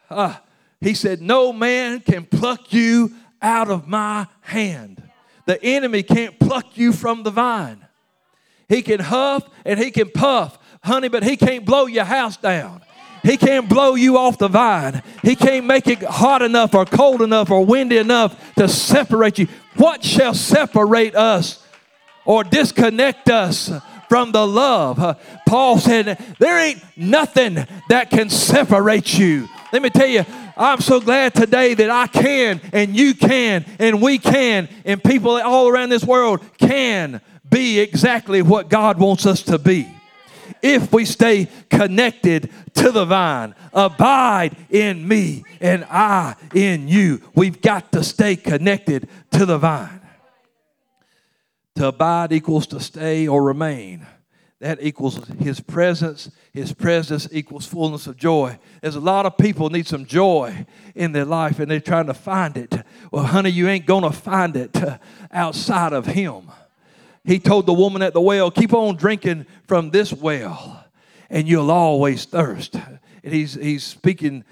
Uh, 0.08 0.36
he 0.80 0.94
said, 0.94 1.20
No 1.20 1.52
man 1.52 2.00
can 2.00 2.24
pluck 2.24 2.72
you 2.72 3.12
out 3.42 3.70
of 3.70 3.86
my 3.86 4.28
hand. 4.40 5.02
The 5.44 5.62
enemy 5.62 6.02
can't 6.02 6.40
pluck 6.40 6.78
you 6.78 6.92
from 6.92 7.22
the 7.22 7.30
vine. 7.30 7.86
He 8.70 8.80
can 8.80 9.00
huff 9.00 9.44
and 9.66 9.78
he 9.78 9.90
can 9.90 10.08
puff, 10.08 10.58
honey, 10.82 11.08
but 11.08 11.22
he 11.22 11.36
can't 11.36 11.66
blow 11.66 11.84
your 11.84 12.04
house 12.04 12.38
down. 12.38 12.80
He 13.22 13.36
can't 13.36 13.68
blow 13.68 13.94
you 13.94 14.18
off 14.18 14.38
the 14.38 14.48
vine. 14.48 15.02
He 15.22 15.36
can't 15.36 15.66
make 15.66 15.86
it 15.86 16.02
hot 16.02 16.42
enough 16.42 16.74
or 16.74 16.84
cold 16.84 17.22
enough 17.22 17.50
or 17.50 17.64
windy 17.64 17.98
enough 17.98 18.54
to 18.56 18.68
separate 18.68 19.38
you. 19.38 19.46
What 19.76 20.04
shall 20.04 20.34
separate 20.34 21.14
us 21.14 21.64
or 22.24 22.42
disconnect 22.42 23.30
us 23.30 23.70
from 24.08 24.32
the 24.32 24.46
love? 24.46 25.20
Paul 25.46 25.78
said, 25.78 26.18
There 26.40 26.58
ain't 26.58 26.82
nothing 26.96 27.64
that 27.88 28.10
can 28.10 28.28
separate 28.28 29.16
you. 29.16 29.48
Let 29.72 29.82
me 29.82 29.90
tell 29.90 30.08
you, 30.08 30.24
I'm 30.56 30.80
so 30.80 31.00
glad 31.00 31.34
today 31.34 31.74
that 31.74 31.90
I 31.90 32.08
can 32.08 32.60
and 32.72 32.94
you 32.94 33.14
can 33.14 33.64
and 33.78 34.02
we 34.02 34.18
can 34.18 34.68
and 34.84 35.02
people 35.02 35.40
all 35.40 35.68
around 35.68 35.88
this 35.88 36.04
world 36.04 36.40
can 36.58 37.20
be 37.48 37.78
exactly 37.78 38.42
what 38.42 38.68
God 38.68 38.98
wants 38.98 39.26
us 39.26 39.42
to 39.44 39.58
be 39.58 39.88
if 40.62 40.92
we 40.92 41.04
stay 41.04 41.48
connected 41.68 42.50
to 42.74 42.90
the 42.90 43.04
vine. 43.04 43.54
Abide 43.72 44.56
in 44.70 45.06
me 45.06 45.44
and 45.60 45.84
I 45.90 46.36
in 46.54 46.88
you. 46.88 47.20
We've 47.34 47.60
got 47.60 47.92
to 47.92 48.04
stay 48.04 48.36
connected 48.36 49.08
to 49.32 49.44
the 49.44 49.58
vine. 49.58 50.00
To 51.76 51.88
abide 51.88 52.32
equals 52.32 52.66
to 52.68 52.80
stay 52.80 53.26
or 53.26 53.42
remain. 53.42 54.06
That 54.60 54.78
equals 54.80 55.26
his 55.40 55.58
presence. 55.58 56.30
His 56.52 56.72
presence 56.72 57.28
equals 57.32 57.66
fullness 57.66 58.06
of 58.06 58.16
joy. 58.16 58.58
There's 58.80 58.94
a 58.94 59.00
lot 59.00 59.26
of 59.26 59.36
people 59.36 59.70
need 59.70 59.88
some 59.88 60.06
joy 60.06 60.66
in 60.94 61.10
their 61.10 61.24
life 61.24 61.58
and 61.58 61.68
they're 61.68 61.80
trying 61.80 62.06
to 62.06 62.14
find 62.14 62.56
it. 62.56 62.74
Well, 63.10 63.24
honey, 63.24 63.50
you 63.50 63.68
ain't 63.68 63.86
going 63.86 64.04
to 64.04 64.12
find 64.12 64.54
it 64.54 64.76
outside 65.32 65.92
of 65.92 66.06
him. 66.06 66.50
He 67.24 67.38
told 67.38 67.66
the 67.66 67.72
woman 67.72 68.02
at 68.02 68.12
the 68.12 68.20
well, 68.20 68.50
Keep 68.50 68.72
on 68.72 68.96
drinking 68.96 69.46
from 69.66 69.90
this 69.90 70.12
well, 70.12 70.84
and 71.30 71.48
you'll 71.48 71.70
always 71.70 72.24
thirst. 72.24 72.74
And 72.74 73.32
he's, 73.32 73.54
he's 73.54 73.84
speaking 73.84 74.44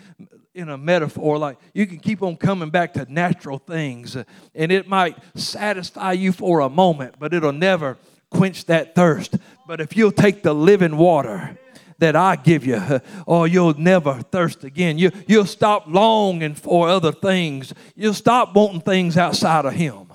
in 0.55 0.69
a 0.69 0.79
metaphor 0.79 1.39
like 1.39 1.59
you 1.73 1.87
can 1.87 1.99
keep 1.99 2.23
on 2.23 2.37
coming 2.37 2.71
back 2.71 2.93
to 2.95 3.13
natural 3.13 3.59
things, 3.59 4.17
and 4.55 4.73
it 4.73 4.89
might 4.89 5.17
satisfy 5.35 6.13
you 6.13 6.33
for 6.33 6.61
a 6.61 6.69
moment, 6.69 7.17
but 7.19 7.35
it'll 7.35 7.53
never 7.53 7.99
quench 8.31 8.67
that 8.67 8.95
thirst. 8.95 9.37
But 9.67 9.81
if 9.81 9.97
you'll 9.97 10.13
take 10.13 10.43
the 10.43 10.55
living 10.55 10.97
water, 10.97 11.57
that 12.01 12.17
I 12.17 12.37
give 12.37 12.65
you, 12.67 12.81
or 13.27 13.47
you'll 13.47 13.79
never 13.79 14.21
thirst 14.23 14.65
again. 14.65 14.99
You, 14.99 15.11
you'll 15.27 15.45
stop 15.45 15.85
longing 15.87 16.55
for 16.55 16.89
other 16.89 17.13
things. 17.13 17.73
You'll 17.95 18.15
stop 18.15 18.55
wanting 18.55 18.81
things 18.81 19.17
outside 19.19 19.67
of 19.67 19.75
Him. 19.75 20.10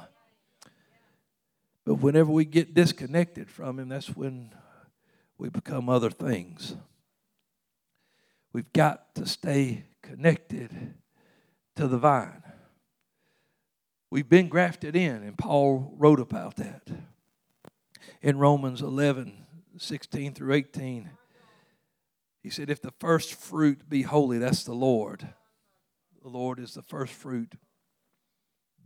But 1.86 1.96
whenever 1.96 2.32
we 2.32 2.46
get 2.46 2.74
disconnected 2.74 3.50
from 3.50 3.80
Him, 3.80 3.90
that's 3.90 4.16
when 4.16 4.54
we 5.38 5.50
become 5.50 5.88
other 5.88 6.10
things. 6.10 6.76
We've 8.52 8.72
got 8.74 9.14
to 9.16 9.28
stay 9.28 9.86
connected 10.02 10.96
to 11.76 11.88
the 11.88 11.98
vine. 11.98 12.42
We've 14.10 14.30
been 14.30 14.48
grafted 14.48 14.96
in, 14.96 15.24
and 15.24 15.38
Paul 15.38 15.94
wrote 15.98 16.20
about 16.20 16.56
that 16.56 16.90
in 18.22 18.38
Romans 18.38 18.82
11 18.82 19.46
16 19.78 20.34
through 20.34 20.54
18. 20.54 21.10
He 22.42 22.50
said, 22.50 22.70
If 22.70 22.82
the 22.82 22.94
first 23.00 23.36
fruit 23.36 23.90
be 23.90 24.04
holy, 24.04 24.38
that's 24.38 24.64
the 24.64 24.74
Lord. 24.74 25.28
The 26.22 26.30
Lord 26.30 26.60
is 26.60 26.74
the 26.74 26.82
first 26.82 27.12
fruit. 27.12 27.56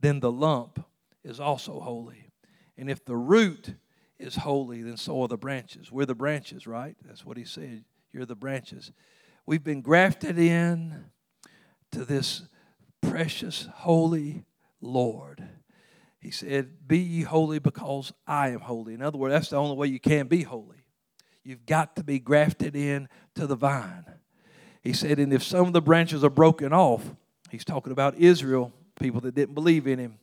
Then 0.01 0.19
the 0.19 0.31
lump 0.31 0.83
is 1.23 1.39
also 1.39 1.79
holy. 1.79 2.28
And 2.79 2.89
if 2.89 3.03
the 3.03 3.17
root 3.17 3.75
is 4.17 4.37
holy, 4.37 4.81
then 4.81 4.95
so 4.95 5.21
are 5.21 5.27
the 5.27 5.37
branches. 5.37 5.91
We're 5.91 6.05
the 6.05 6.15
branches, 6.15 6.65
right? 6.65 6.95
That's 7.05 7.25
what 7.25 7.35
he 7.35 7.43
said. 7.43 7.83
You're 8.13 8.25
the 8.25 8.35
branches. 8.35 8.93
We've 9.45 9.63
been 9.63 9.81
grafted 9.81 10.39
in 10.39 11.03
to 11.91 12.05
this 12.05 12.43
precious, 13.01 13.67
holy 13.69 14.45
Lord. 14.79 15.43
He 16.21 16.31
said, 16.31 16.87
Be 16.87 16.99
ye 16.99 17.23
holy 17.23 17.59
because 17.59 18.13
I 18.25 18.49
am 18.49 18.61
holy. 18.61 18.93
In 18.93 19.01
other 19.01 19.17
words, 19.17 19.33
that's 19.33 19.49
the 19.49 19.57
only 19.57 19.75
way 19.75 19.87
you 19.87 19.99
can 19.99 20.27
be 20.27 20.43
holy. 20.43 20.85
You've 21.43 21.65
got 21.65 21.97
to 21.97 22.03
be 22.03 22.17
grafted 22.17 22.77
in 22.77 23.09
to 23.35 23.45
the 23.45 23.55
vine. 23.57 24.05
He 24.81 24.93
said, 24.93 25.19
And 25.19 25.33
if 25.33 25.43
some 25.43 25.67
of 25.67 25.73
the 25.73 25.81
branches 25.81 26.23
are 26.23 26.29
broken 26.29 26.71
off, 26.71 27.13
he's 27.49 27.65
talking 27.65 27.91
about 27.91 28.15
Israel, 28.15 28.71
people 28.97 29.19
that 29.21 29.35
didn't 29.35 29.55
believe 29.55 29.85
in 29.85 29.99
him. 29.99 30.19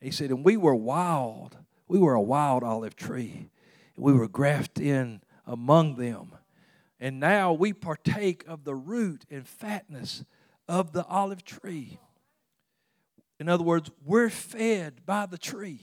He 0.00 0.10
said, 0.10 0.30
And 0.30 0.44
we 0.44 0.56
were 0.56 0.74
wild 0.74 1.56
we 1.88 1.98
were 1.98 2.14
a 2.14 2.22
wild 2.22 2.62
olive 2.62 2.96
tree. 2.96 3.50
We 3.96 4.12
were 4.12 4.28
grafted 4.28 4.84
in 4.84 5.20
among 5.46 5.96
them. 5.96 6.32
And 6.98 7.20
now 7.20 7.52
we 7.52 7.72
partake 7.72 8.44
of 8.48 8.64
the 8.64 8.74
root 8.74 9.24
and 9.30 9.46
fatness 9.46 10.24
of 10.68 10.92
the 10.92 11.04
olive 11.04 11.44
tree. 11.44 11.98
In 13.38 13.48
other 13.48 13.64
words, 13.64 13.90
we're 14.04 14.30
fed 14.30 15.04
by 15.04 15.26
the 15.26 15.38
tree. 15.38 15.80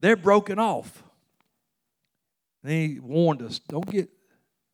They're 0.00 0.16
broken 0.16 0.58
off. 0.58 1.04
And 2.62 2.72
he 2.72 2.98
warned 2.98 3.42
us 3.42 3.58
don't 3.58 3.88
get 3.90 4.08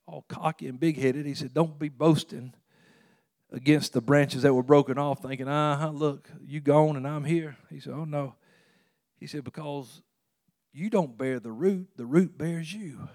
all 0.07 0.25
cocky 0.29 0.69
and 0.69 0.81
big 0.81 0.99
headed. 0.99 1.27
He 1.27 1.35
said, 1.35 1.53
Don't 1.53 1.79
be 1.79 1.89
boasting 1.89 2.55
against 3.53 3.93
the 3.93 4.01
branches 4.01 4.43
that 4.43 4.55
were 4.55 4.63
broken 4.63 4.99
off, 4.99 5.23
thinking, 5.23 5.49
uh 5.49 5.77
huh, 5.77 5.91
look, 5.91 6.31
you 6.47 6.61
gone 6.61 6.97
and 6.97 7.07
I'm 7.07 7.25
here. 7.25 7.57
He 7.71 7.81
said, 7.81 7.93
Oh 7.95 8.05
no. 8.05 8.35
He 9.19 9.27
said, 9.27 9.45
Because 9.45 10.03
you 10.73 10.91
don't 10.91 11.17
bear 11.17 11.41
the 11.41 11.53
root, 11.53 11.89
the 11.97 12.07
root 12.07 12.37
bears 12.39 12.73
you. 12.73 13.09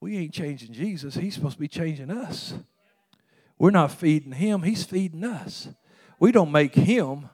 We 0.00 0.18
ain't 0.18 0.34
changing 0.34 0.72
Jesus. 0.72 1.14
He's 1.14 1.34
supposed 1.34 1.54
to 1.54 1.60
be 1.60 1.68
changing 1.68 2.10
us. 2.10 2.54
We're 3.58 3.70
not 3.70 3.92
feeding 3.92 4.32
him, 4.32 4.62
he's 4.62 4.84
feeding 4.84 5.24
us. 5.24 5.68
We 6.18 6.32
don't 6.32 6.52
make 6.52 6.74
him. 6.74 7.30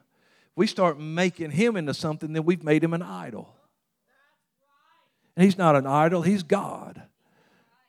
We 0.57 0.67
start 0.67 0.99
making 0.99 1.53
him 1.53 1.77
into 1.77 1.95
something, 1.95 2.33
then 2.33 2.45
we've 2.45 2.65
made 2.65 2.85
him 2.85 2.93
an 2.93 3.03
idol. 3.03 3.55
And 5.37 5.45
He's 5.45 5.59
not 5.59 5.77
an 5.77 5.87
idol, 5.87 6.23
He's 6.23 6.43
God. 6.43 7.03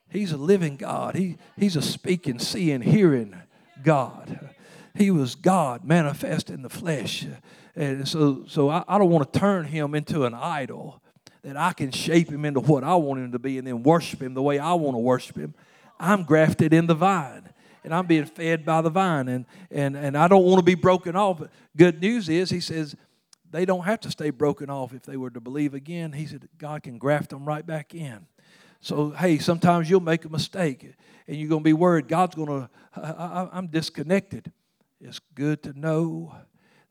He's 0.09 0.32
a 0.32 0.38
living 0.38 0.77
God. 0.77 1.15
He, 1.15 1.38
he's 1.57 1.75
a 1.75 1.82
speaking, 1.82 2.39
seeing, 2.39 2.82
hearing 2.82 3.36
God. 3.84 4.49
He 4.93 5.09
was 5.09 5.36
God 5.36 5.86
manifest 5.86 6.49
in 6.49 6.61
the 6.61 6.69
flesh. 6.69 7.25
And 7.76 8.07
so, 8.07 8.43
so 8.47 8.69
I, 8.69 8.84
I 8.88 8.97
don't 8.97 9.09
want 9.09 9.32
to 9.32 9.39
turn 9.39 9.65
him 9.65 9.95
into 9.95 10.26
an 10.26 10.34
idol 10.34 11.01
that 11.43 11.57
I 11.57 11.74
can 11.74 11.91
shape 11.91 12.30
him 12.30 12.45
into 12.45 12.59
what 12.59 12.84
I 12.84 12.95
want 12.95 13.22
him 13.22 13.32
to 13.32 13.39
be 13.39 13.57
and 13.57 13.65
then 13.65 13.84
worship 13.84 14.22
him 14.22 14.34
the 14.34 14.41
way 14.41 14.59
I 14.59 14.74
want 14.74 14.95
to 14.95 14.99
worship 14.99 15.38
him. 15.38 15.55
I'm 15.99 16.24
grafted 16.24 16.74
in 16.74 16.88
the 16.88 16.95
vine 16.95 17.49
and 17.84 17.93
I'm 17.93 18.05
being 18.05 18.26
fed 18.26 18.65
by 18.65 18.82
the 18.82 18.89
vine 18.89 19.28
and, 19.28 19.45
and, 19.72 19.95
and 19.95 20.17
I 20.17 20.28
don't 20.28 20.43
want 20.43 20.59
to 20.59 20.65
be 20.65 20.76
broken 20.76 21.15
off. 21.15 21.39
But 21.39 21.51
good 21.76 21.99
news 22.01 22.30
is, 22.30 22.49
he 22.49 22.59
says, 22.59 22.95
they 23.49 23.65
don't 23.65 23.84
have 23.84 23.99
to 24.01 24.11
stay 24.11 24.30
broken 24.30 24.69
off 24.69 24.93
if 24.93 25.03
they 25.03 25.17
were 25.17 25.30
to 25.30 25.41
believe 25.41 25.74
again. 25.74 26.13
He 26.13 26.26
said, 26.26 26.47
God 26.57 26.84
can 26.84 26.97
graft 26.97 27.32
them 27.32 27.45
right 27.45 27.65
back 27.65 27.93
in. 27.95 28.28
So, 28.80 29.11
hey, 29.11 29.38
sometimes 29.38 29.89
you'll 29.89 29.99
make 29.99 30.26
a 30.26 30.30
mistake 30.30 30.93
and 31.28 31.38
you're 31.38 31.49
going 31.49 31.61
to 31.61 31.65
be 31.65 31.74
worried. 31.74 32.07
God's 32.07 32.36
going 32.36 32.47
to, 32.47 32.69
I'm 33.53 33.67
disconnected. 33.67 34.51
It's 34.99 35.19
good 35.36 35.63
to 35.63 35.78
know 35.78 36.36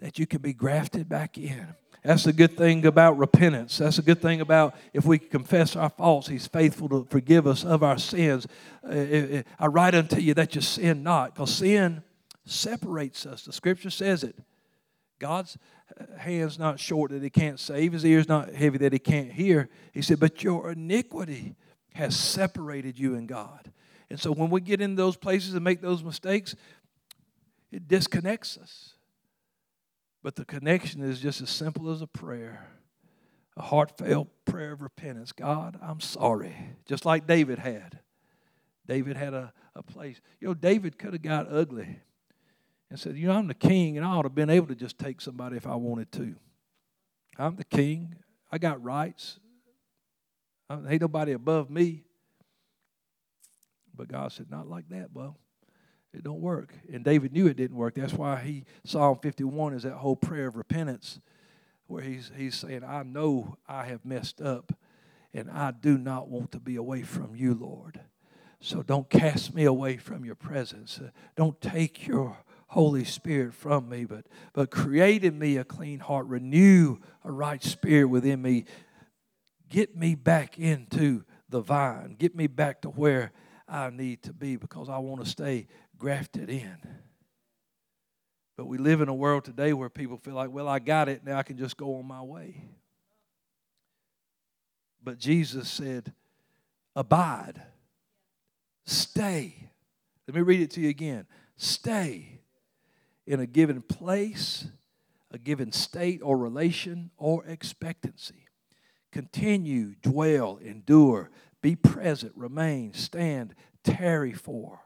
that 0.01 0.19
you 0.19 0.27
can 0.27 0.43
be 0.43 0.53
grafted 0.53 1.09
back 1.09 1.39
in. 1.39 1.75
That's 2.03 2.27
a 2.27 2.33
good 2.33 2.57
thing 2.57 2.87
about 2.87 3.19
repentance. 3.19 3.79
That's 3.79 3.99
a 3.99 4.03
good 4.03 4.23
thing 4.23 4.41
about 4.41 4.75
if 4.95 5.05
we 5.05 5.19
confess 5.19 5.77
our 5.77 5.91
faults, 5.91 6.29
He's 6.29 6.47
faithful 6.47 6.89
to 6.89 7.07
forgive 7.11 7.47
us 7.47 7.65
of 7.65 7.83
our 7.83 7.99
sins. 7.99 8.47
Uh, 8.83 8.89
uh, 8.89 8.93
uh 8.93 9.43
I 9.59 9.67
write 9.67 9.95
unto 9.95 10.17
you 10.17 10.33
that 10.35 10.55
you 10.55 10.63
sin 10.63 11.03
not, 11.03 11.35
because 11.35 11.55
sin 11.55 12.03
separates 12.47 13.27
us. 13.27 13.45
The 13.45 13.53
scripture 13.53 13.91
says 13.91 14.25
it. 14.25 14.39
God's 15.19 15.59
uh, 16.01 16.05
hand's 16.17 16.59
not 16.59 16.81
short 16.81 17.11
that 17.11 17.23
He 17.23 17.29
can't 17.29 17.61
save, 17.61 17.93
His 17.93 18.07
ear's 18.07 18.29
not 18.29 18.55
heavy 18.55 18.79
that 18.79 18.95
He 18.95 18.99
can't 18.99 19.31
hear. 19.31 19.69
He 19.93 20.01
said, 20.01 20.19
But 20.19 20.43
your 20.43 20.73
iniquity 20.73 21.55
has 21.95 22.17
separated 22.17 22.99
you 22.99 23.15
and 23.15 23.29
God. 23.29 23.71
And 24.09 24.19
so 24.19 24.33
when 24.33 24.49
we 24.49 24.63
get 24.63 24.81
in 24.81 24.97
those 24.97 25.17
places 25.17 25.53
and 25.53 25.63
make 25.63 25.83
those 25.83 26.03
mistakes, 26.03 26.57
it 27.71 27.87
disconnects 27.87 28.57
us. 28.57 28.95
But 30.23 30.37
the 30.37 30.45
connection 30.45 31.03
is 31.03 31.21
just 31.21 31.41
as 31.41 31.51
simple 31.51 31.91
as 31.91 32.03
a 32.03 32.07
prayer 32.07 32.69
a 33.57 33.63
heartfelt 33.63 34.29
prayer 34.45 34.73
of 34.73 34.81
repentance. 34.81 35.33
God, 35.33 35.79
I'm 35.83 36.01
sorry. 36.01 36.57
Just 36.87 37.05
like 37.05 37.27
David 37.27 37.59
had. 37.59 37.99
David 38.87 39.17
had 39.17 39.35
a, 39.35 39.53
a 39.77 39.83
place. 39.83 40.21
You 40.41 40.49
know, 40.49 40.55
David 40.55 40.99
could 40.99 41.13
have 41.13 41.23
got 41.23 41.53
ugly 41.53 42.01
and 42.89 42.99
said, 42.99 43.17
You 43.17 43.29
know, 43.29 43.35
I'm 43.35 43.49
the 43.49 43.55
king, 43.55 43.97
and 43.97 44.07
I 44.07 44.11
ought 44.11 44.23
to 44.23 44.29
have 44.29 44.35
been 44.35 44.51
able 44.51 44.67
to 44.69 44.75
just 44.75 44.99
take 44.99 45.21
somebody 45.21 45.57
if 45.57 45.67
I 45.67 45.75
wanted 45.75 46.11
to. 46.13 46.35
I'm 47.39 47.57
the 47.57 47.65
king. 47.65 48.17
I 48.51 48.59
got 48.59 48.83
rights. 48.83 49.39
I, 50.69 50.79
ain't 50.89 51.03
nobody 51.03 51.33
above 51.33 51.71
me. 51.71 52.05
But 53.95 54.09
God 54.09 54.33
said, 54.33 54.51
Not 54.51 54.69
like 54.69 54.89
that, 54.89 55.13
bro. 55.13 55.37
It 56.13 56.25
don't 56.25 56.41
work. 56.41 56.75
And 56.93 57.05
David 57.05 57.33
knew 57.33 57.47
it 57.47 57.57
didn't 57.57 57.77
work. 57.77 57.95
That's 57.95 58.13
why 58.13 58.41
he 58.41 58.65
Psalm 58.85 59.19
51 59.23 59.75
is 59.75 59.83
that 59.85 59.95
whole 59.95 60.17
prayer 60.17 60.49
of 60.49 60.57
repentance 60.57 61.21
where 61.87 62.03
he's 62.03 62.31
he's 62.37 62.57
saying, 62.57 62.83
I 62.85 63.03
know 63.03 63.57
I 63.69 63.87
have 63.87 64.05
messed 64.05 64.41
up 64.41 64.73
and 65.33 65.51
I 65.51 65.71
do 65.71 65.97
not 65.97 66.29
want 66.29 66.53
to 66.53 66.61
be 66.61 66.77
away 66.77 67.03
from 67.03 67.37
you, 67.37 67.55
Lord. 67.55 68.01
So 68.61 68.83
don't 68.83 69.09
cast 69.09 69.55
me 69.55 69.65
away 69.65 69.97
from 69.97 70.25
your 70.25 70.35
presence. 70.35 71.01
Uh, 71.03 71.11
don't 71.35 71.61
take 71.61 72.07
your 72.07 72.37
Holy 72.69 73.05
Spirit 73.05 73.55
from 73.55 73.89
me, 73.89 74.05
but, 74.05 74.27
but 74.53 74.71
create 74.71 75.25
in 75.25 75.39
me 75.39 75.57
a 75.57 75.65
clean 75.65 75.99
heart, 75.99 76.27
renew 76.27 76.99
a 77.25 77.33
right 77.33 77.63
spirit 77.65 78.09
within 78.09 78.43
me. 78.43 78.67
Get 79.69 79.97
me 79.97 80.15
back 80.15 80.59
into 80.59 81.25
the 81.49 81.61
vine. 81.61 82.17
Get 82.19 82.37
me 82.37 82.49
back 82.49 82.83
to 82.83 82.89
where 82.91 83.33
I 83.67 83.91
need 83.91 84.23
to 84.25 84.33
be 84.33 84.57
because 84.57 84.89
I 84.89 84.99
want 84.99 85.25
to 85.25 85.31
stay 85.31 85.69
grafted 86.01 86.49
in. 86.49 86.77
But 88.57 88.67
we 88.67 88.79
live 88.79 89.01
in 89.01 89.09
a 89.09 89.15
world 89.15 89.45
today 89.45 89.73
where 89.73 89.89
people 89.89 90.17
feel 90.17 90.35
like, 90.35 90.51
well, 90.51 90.67
I 90.67 90.81
got 90.81 91.09
it, 91.09 91.25
now 91.25 91.39
I 91.39 91.45
can 91.45 91.57
just 91.57 91.77
go 91.77 91.97
on 91.97 92.07
my 92.07 92.23
way. 92.23 92.65
But 95.03 95.19
Jesus 95.19 95.69
said, 95.69 96.13
abide, 96.97 97.63
stay. 98.85 99.71
Let 100.27 100.35
me 100.35 100.43
read 100.43 100.61
it 100.61 100.71
to 100.73 100.81
you 100.81 100.89
again. 100.89 101.27
Stay 101.57 102.41
in 103.27 103.41
a 103.41 103.47
given 103.47 103.83
place, 103.83 104.67
a 105.31 105.39
given 105.39 105.71
state 105.71 106.21
or 106.23 106.37
relation 106.37 107.11
or 107.17 107.45
expectancy. 107.45 108.47
Continue, 109.13 109.95
dwell, 110.03 110.59
endure, 110.63 111.31
be 111.63 111.77
present, 111.77 112.33
remain, 112.37 112.95
stand, 112.95 113.55
tarry 113.85 114.33
for. 114.33 114.81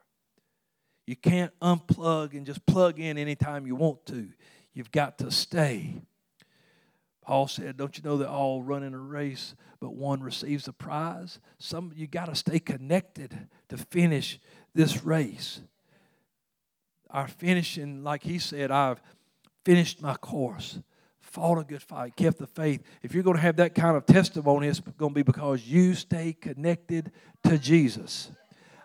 You 1.07 1.17
can't 1.17 1.53
unplug 1.61 2.33
and 2.33 2.47
just 2.47 2.65
plug 2.67 2.99
in 2.99 3.19
anytime 3.19 3.67
you 3.67 3.77
want 3.77 4.07
to. 4.07 4.29
You've 4.73 4.91
got 4.91 5.19
to 5.19 5.31
stay. 5.31 5.95
Paul 7.23 7.49
said, 7.49 7.77
Don't 7.77 7.97
you 7.97 8.05
know 8.05 8.19
that 8.19 8.29
all 8.29 8.63
run 8.63 8.83
in 8.83 8.95
a 8.95 8.99
race, 8.99 9.55
but 9.81 9.95
one 9.95 10.21
receives 10.23 10.65
the 10.65 10.73
prize? 10.73 11.39
Some 11.59 11.93
you 11.95 12.07
got 12.07 12.27
to 12.27 12.35
stay 12.35 12.59
connected 12.59 13.49
to 13.69 13.77
finish 13.77 14.39
this 14.75 15.05
race. 15.05 15.61
Our 17.11 17.29
finishing, 17.29 18.03
like 18.03 18.23
he 18.23 18.39
said, 18.39 18.71
I've 18.71 19.01
finished 19.65 20.03
my 20.03 20.15
course, 20.15 20.79
fought 21.21 21.59
a 21.59 21.65
good 21.65 21.83
fight, 21.83 22.17
kept 22.17 22.39
the 22.39 22.47
faith. 22.47 22.83
If 23.03 23.15
you're 23.15 23.23
going 23.23 23.37
to 23.37 23.43
have 23.43 23.57
that 23.57 23.75
kind 23.75 23.97
of 23.97 24.05
testimony, 24.05 24.69
it's 24.69 24.81
going 24.81 25.13
to 25.13 25.15
be 25.15 25.23
because 25.23 25.67
you 25.67 25.95
stay 25.95 26.33
connected 26.33 27.13
to 27.45 27.59
Jesus. 27.59 28.31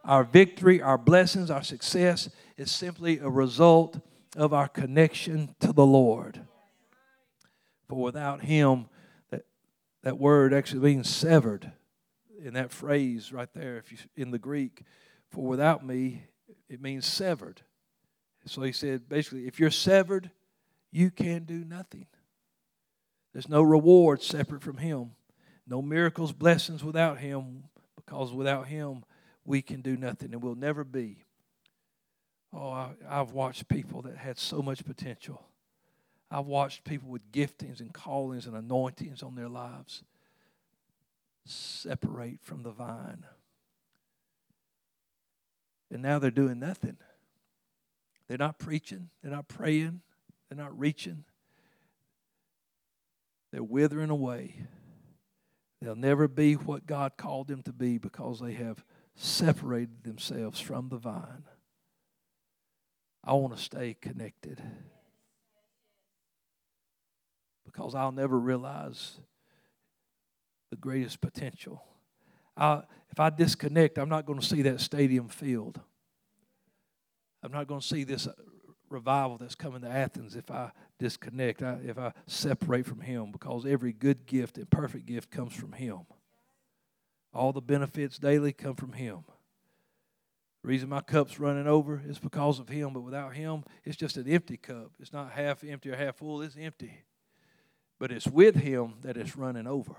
Our 0.09 0.23
victory, 0.23 0.81
our 0.81 0.97
blessings, 0.97 1.51
our 1.51 1.61
success 1.61 2.31
is 2.57 2.71
simply 2.71 3.19
a 3.19 3.29
result 3.29 3.99
of 4.35 4.55
our 4.55 4.67
connection 4.67 5.53
to 5.59 5.71
the 5.71 5.85
Lord. 5.85 6.47
For 7.87 8.01
without 8.01 8.41
Him, 8.41 8.87
that, 9.29 9.43
that 10.01 10.17
word 10.17 10.51
actually 10.51 10.79
means 10.79 11.07
severed 11.07 11.71
in 12.43 12.55
that 12.55 12.71
phrase 12.71 13.31
right 13.31 13.53
there 13.53 13.77
if 13.77 13.91
you, 13.91 13.99
in 14.15 14.31
the 14.31 14.39
Greek. 14.39 14.81
For 15.29 15.45
without 15.45 15.85
me, 15.85 16.23
it 16.67 16.81
means 16.81 17.05
severed. 17.05 17.61
So 18.47 18.63
he 18.63 18.71
said 18.71 19.07
basically, 19.07 19.45
if 19.45 19.59
you're 19.59 19.69
severed, 19.69 20.31
you 20.91 21.11
can 21.11 21.43
do 21.43 21.63
nothing. 21.63 22.07
There's 23.31 23.47
no 23.47 23.61
reward 23.61 24.23
separate 24.23 24.63
from 24.63 24.77
Him, 24.77 25.11
no 25.67 25.83
miracles, 25.83 26.33
blessings 26.33 26.83
without 26.83 27.19
Him, 27.19 27.65
because 27.95 28.33
without 28.33 28.65
Him, 28.65 29.03
we 29.49 29.63
can 29.63 29.81
do 29.81 29.97
nothing 29.97 30.31
and 30.31 30.43
we'll 30.43 30.53
never 30.53 30.83
be. 30.83 31.25
Oh, 32.53 32.69
I, 32.69 32.91
I've 33.09 33.31
watched 33.31 33.67
people 33.67 34.03
that 34.03 34.15
had 34.15 34.37
so 34.37 34.61
much 34.61 34.85
potential. 34.85 35.43
I've 36.29 36.45
watched 36.45 36.83
people 36.83 37.09
with 37.09 37.31
giftings 37.31 37.79
and 37.79 37.91
callings 37.91 38.45
and 38.45 38.55
anointings 38.55 39.23
on 39.23 39.33
their 39.33 39.49
lives 39.49 40.03
separate 41.45 42.41
from 42.43 42.61
the 42.61 42.69
vine. 42.69 43.25
And 45.89 46.03
now 46.03 46.19
they're 46.19 46.29
doing 46.29 46.59
nothing. 46.59 46.97
They're 48.27 48.37
not 48.37 48.59
preaching, 48.59 49.09
they're 49.23 49.31
not 49.31 49.47
praying, 49.47 50.01
they're 50.47 50.63
not 50.63 50.77
reaching. 50.77 51.23
They're 53.51 53.63
withering 53.63 54.11
away. 54.11 54.57
They'll 55.81 55.95
never 55.95 56.27
be 56.27 56.53
what 56.53 56.85
God 56.85 57.13
called 57.17 57.47
them 57.47 57.63
to 57.63 57.73
be 57.73 57.97
because 57.97 58.39
they 58.39 58.53
have 58.53 58.83
separated 59.19 60.03
themselves 60.03 60.61
from 60.61 60.87
the 60.87 60.97
vine. 60.97 61.43
I 63.23 63.33
want 63.33 63.55
to 63.55 63.61
stay 63.61 63.95
connected 63.99 64.61
because 67.65 67.95
I'll 67.95 68.13
never 68.13 68.39
realize 68.39 69.19
the 70.71 70.77
greatest 70.77 71.19
potential. 71.19 71.83
I, 72.55 72.83
if 73.09 73.19
I 73.19 73.29
disconnect, 73.29 73.97
I'm 73.97 74.07
not 74.07 74.25
going 74.25 74.39
to 74.39 74.45
see 74.45 74.61
that 74.61 74.79
stadium 74.79 75.27
filled. 75.27 75.81
I'm 77.43 77.51
not 77.51 77.67
going 77.67 77.81
to 77.81 77.87
see 77.87 78.05
this 78.05 78.25
uh, 78.25 78.31
revival 78.89 79.37
that's 79.37 79.55
coming 79.55 79.81
to 79.81 79.89
Athens 79.89 80.37
if 80.37 80.49
I 80.49 80.71
disconnect, 80.97 81.61
if 81.61 81.97
I 81.97 82.13
separate 82.25 82.85
from 82.85 83.01
Him, 83.01 83.31
because 83.31 83.65
every 83.65 83.91
good 83.91 84.25
gift 84.25 84.57
and 84.57 84.69
perfect 84.69 85.05
gift 85.05 85.29
comes 85.29 85.53
from 85.53 85.73
Him. 85.73 85.99
All 87.39 87.53
the 87.53 87.61
benefits 87.61 88.19
daily 88.19 88.51
come 88.51 88.75
from 88.75 88.91
Him. 88.91 89.19
The 90.61 90.67
reason 90.67 90.89
my 90.89 90.99
cup's 90.99 91.39
running 91.39 91.67
over 91.67 92.03
is 92.05 92.19
because 92.19 92.59
of 92.59 92.67
Him, 92.67 92.91
but 92.91 92.99
without 92.99 93.33
Him, 93.33 93.63
it's 93.85 93.95
just 93.95 94.17
an 94.17 94.27
empty 94.27 94.57
cup. 94.57 94.91
It's 94.99 95.13
not 95.13 95.31
half 95.31 95.63
empty 95.63 95.89
or 95.89 95.95
half 95.95 96.17
full, 96.17 96.41
it's 96.41 96.57
empty. 96.59 96.91
But 97.97 98.11
it's 98.11 98.27
with 98.27 98.55
Him 98.55 98.95
that 99.03 99.15
it's 99.15 99.37
running 99.37 99.67
over. 99.67 99.95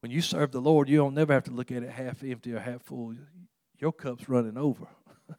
When 0.00 0.10
you 0.10 0.22
serve 0.22 0.50
the 0.50 0.62
Lord, 0.62 0.88
you 0.88 0.96
don't 0.96 1.12
never 1.12 1.34
have 1.34 1.44
to 1.44 1.50
look 1.50 1.70
at 1.70 1.82
it 1.82 1.90
half 1.90 2.24
empty 2.24 2.54
or 2.54 2.60
half 2.60 2.80
full. 2.80 3.14
Your 3.78 3.92
cup's 3.92 4.30
running 4.30 4.56
over 4.56 4.88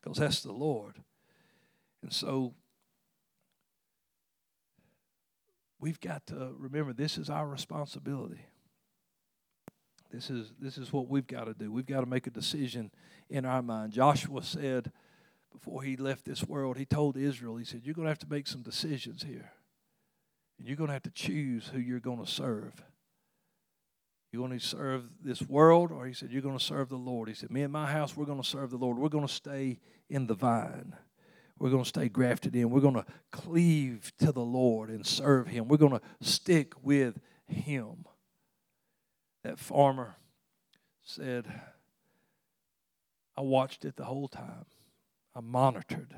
because 0.00 0.18
that's 0.18 0.42
the 0.42 0.52
Lord. 0.52 1.02
And 2.00 2.12
so 2.12 2.54
we've 5.80 5.98
got 5.98 6.28
to 6.28 6.54
remember 6.56 6.92
this 6.92 7.18
is 7.18 7.28
our 7.28 7.48
responsibility. 7.48 8.44
This 10.12 10.30
is, 10.30 10.52
this 10.60 10.76
is 10.76 10.92
what 10.92 11.08
we've 11.08 11.26
got 11.26 11.44
to 11.44 11.54
do. 11.54 11.70
We've 11.70 11.86
got 11.86 12.00
to 12.00 12.06
make 12.06 12.26
a 12.26 12.30
decision 12.30 12.90
in 13.28 13.44
our 13.44 13.62
mind. 13.62 13.92
Joshua 13.92 14.42
said 14.42 14.90
before 15.52 15.82
he 15.82 15.96
left 15.96 16.24
this 16.24 16.44
world, 16.44 16.76
he 16.76 16.84
told 16.84 17.16
Israel, 17.16 17.56
he 17.56 17.64
said, 17.64 17.82
You're 17.84 17.94
going 17.94 18.06
to 18.06 18.10
have 18.10 18.18
to 18.20 18.30
make 18.30 18.46
some 18.46 18.62
decisions 18.62 19.22
here. 19.22 19.52
And 20.58 20.66
you're 20.66 20.76
going 20.76 20.88
to 20.88 20.94
have 20.94 21.02
to 21.04 21.10
choose 21.10 21.68
who 21.68 21.78
you're 21.78 22.00
going 22.00 22.24
to 22.24 22.30
serve. 22.30 22.82
You're 24.32 24.46
going 24.46 24.58
to 24.58 24.64
serve 24.64 25.04
this 25.22 25.42
world, 25.42 25.90
or 25.90 26.06
he 26.06 26.12
said, 26.12 26.30
You're 26.30 26.42
going 26.42 26.58
to 26.58 26.64
serve 26.64 26.88
the 26.88 26.96
Lord. 26.96 27.28
He 27.28 27.34
said, 27.34 27.50
Me 27.50 27.62
and 27.62 27.72
my 27.72 27.90
house, 27.90 28.16
we're 28.16 28.26
going 28.26 28.42
to 28.42 28.48
serve 28.48 28.70
the 28.70 28.78
Lord. 28.78 28.98
We're 28.98 29.08
going 29.08 29.26
to 29.26 29.32
stay 29.32 29.78
in 30.08 30.26
the 30.26 30.34
vine. 30.34 30.94
We're 31.58 31.70
going 31.70 31.82
to 31.82 31.88
stay 31.88 32.08
grafted 32.08 32.56
in. 32.56 32.70
We're 32.70 32.80
going 32.80 32.94
to 32.94 33.04
cleave 33.30 34.12
to 34.18 34.32
the 34.32 34.40
Lord 34.40 34.88
and 34.88 35.06
serve 35.06 35.48
Him. 35.48 35.68
We're 35.68 35.76
going 35.76 35.98
to 35.98 36.00
stick 36.20 36.72
with 36.82 37.18
Him. 37.46 38.06
That 39.42 39.58
farmer 39.58 40.16
said, 41.02 41.46
I 43.36 43.40
watched 43.40 43.84
it 43.84 43.96
the 43.96 44.04
whole 44.04 44.28
time. 44.28 44.66
I 45.34 45.40
monitored. 45.40 46.14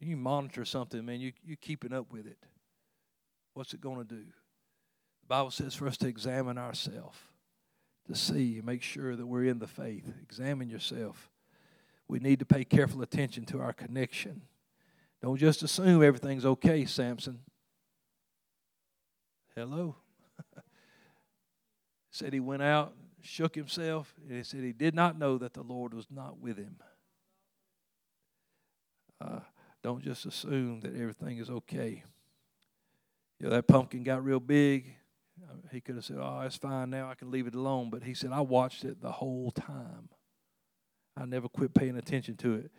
When 0.00 0.08
you 0.08 0.16
monitor 0.16 0.64
something, 0.64 1.04
man, 1.04 1.20
you, 1.20 1.32
you're 1.44 1.56
keeping 1.60 1.92
up 1.92 2.12
with 2.12 2.26
it. 2.26 2.38
What's 3.54 3.74
it 3.74 3.80
going 3.80 3.98
to 3.98 4.04
do? 4.04 4.22
The 4.22 5.26
Bible 5.26 5.50
says 5.50 5.74
for 5.74 5.86
us 5.88 5.96
to 5.98 6.08
examine 6.08 6.56
ourselves, 6.56 7.18
to 8.06 8.14
see 8.14 8.56
and 8.56 8.64
make 8.64 8.82
sure 8.82 9.16
that 9.16 9.26
we're 9.26 9.44
in 9.44 9.58
the 9.58 9.66
faith. 9.66 10.10
Examine 10.22 10.70
yourself. 10.70 11.28
We 12.06 12.20
need 12.20 12.38
to 12.38 12.46
pay 12.46 12.64
careful 12.64 13.02
attention 13.02 13.44
to 13.46 13.60
our 13.60 13.72
connection. 13.72 14.42
Don't 15.20 15.36
just 15.36 15.62
assume 15.62 16.02
everything's 16.02 16.46
okay, 16.46 16.84
Samson. 16.84 17.40
Hello. 19.54 19.96
Said 22.10 22.32
he 22.32 22.40
went 22.40 22.62
out, 22.62 22.94
shook 23.20 23.54
himself, 23.54 24.14
and 24.26 24.36
he 24.36 24.42
said 24.42 24.62
he 24.62 24.72
did 24.72 24.94
not 24.94 25.18
know 25.18 25.38
that 25.38 25.54
the 25.54 25.62
Lord 25.62 25.94
was 25.94 26.06
not 26.10 26.38
with 26.38 26.56
him. 26.56 26.76
Uh, 29.20 29.40
don't 29.82 30.02
just 30.02 30.26
assume 30.26 30.80
that 30.80 30.94
everything 30.94 31.38
is 31.38 31.50
okay. 31.50 32.02
You 33.38 33.46
know, 33.46 33.50
that 33.50 33.66
pumpkin 33.66 34.02
got 34.02 34.24
real 34.24 34.40
big. 34.40 34.94
Uh, 35.42 35.54
he 35.70 35.80
could 35.80 35.94
have 35.94 36.04
said, 36.04 36.18
Oh, 36.20 36.40
it's 36.40 36.56
fine 36.56 36.90
now. 36.90 37.10
I 37.10 37.14
can 37.14 37.30
leave 37.30 37.46
it 37.46 37.54
alone. 37.54 37.90
But 37.90 38.02
he 38.02 38.14
said, 38.14 38.32
I 38.32 38.40
watched 38.40 38.84
it 38.84 39.00
the 39.00 39.12
whole 39.12 39.52
time. 39.52 40.08
I 41.16 41.24
never 41.24 41.48
quit 41.48 41.74
paying 41.74 41.96
attention 41.96 42.36
to 42.38 42.54
it. 42.54 42.70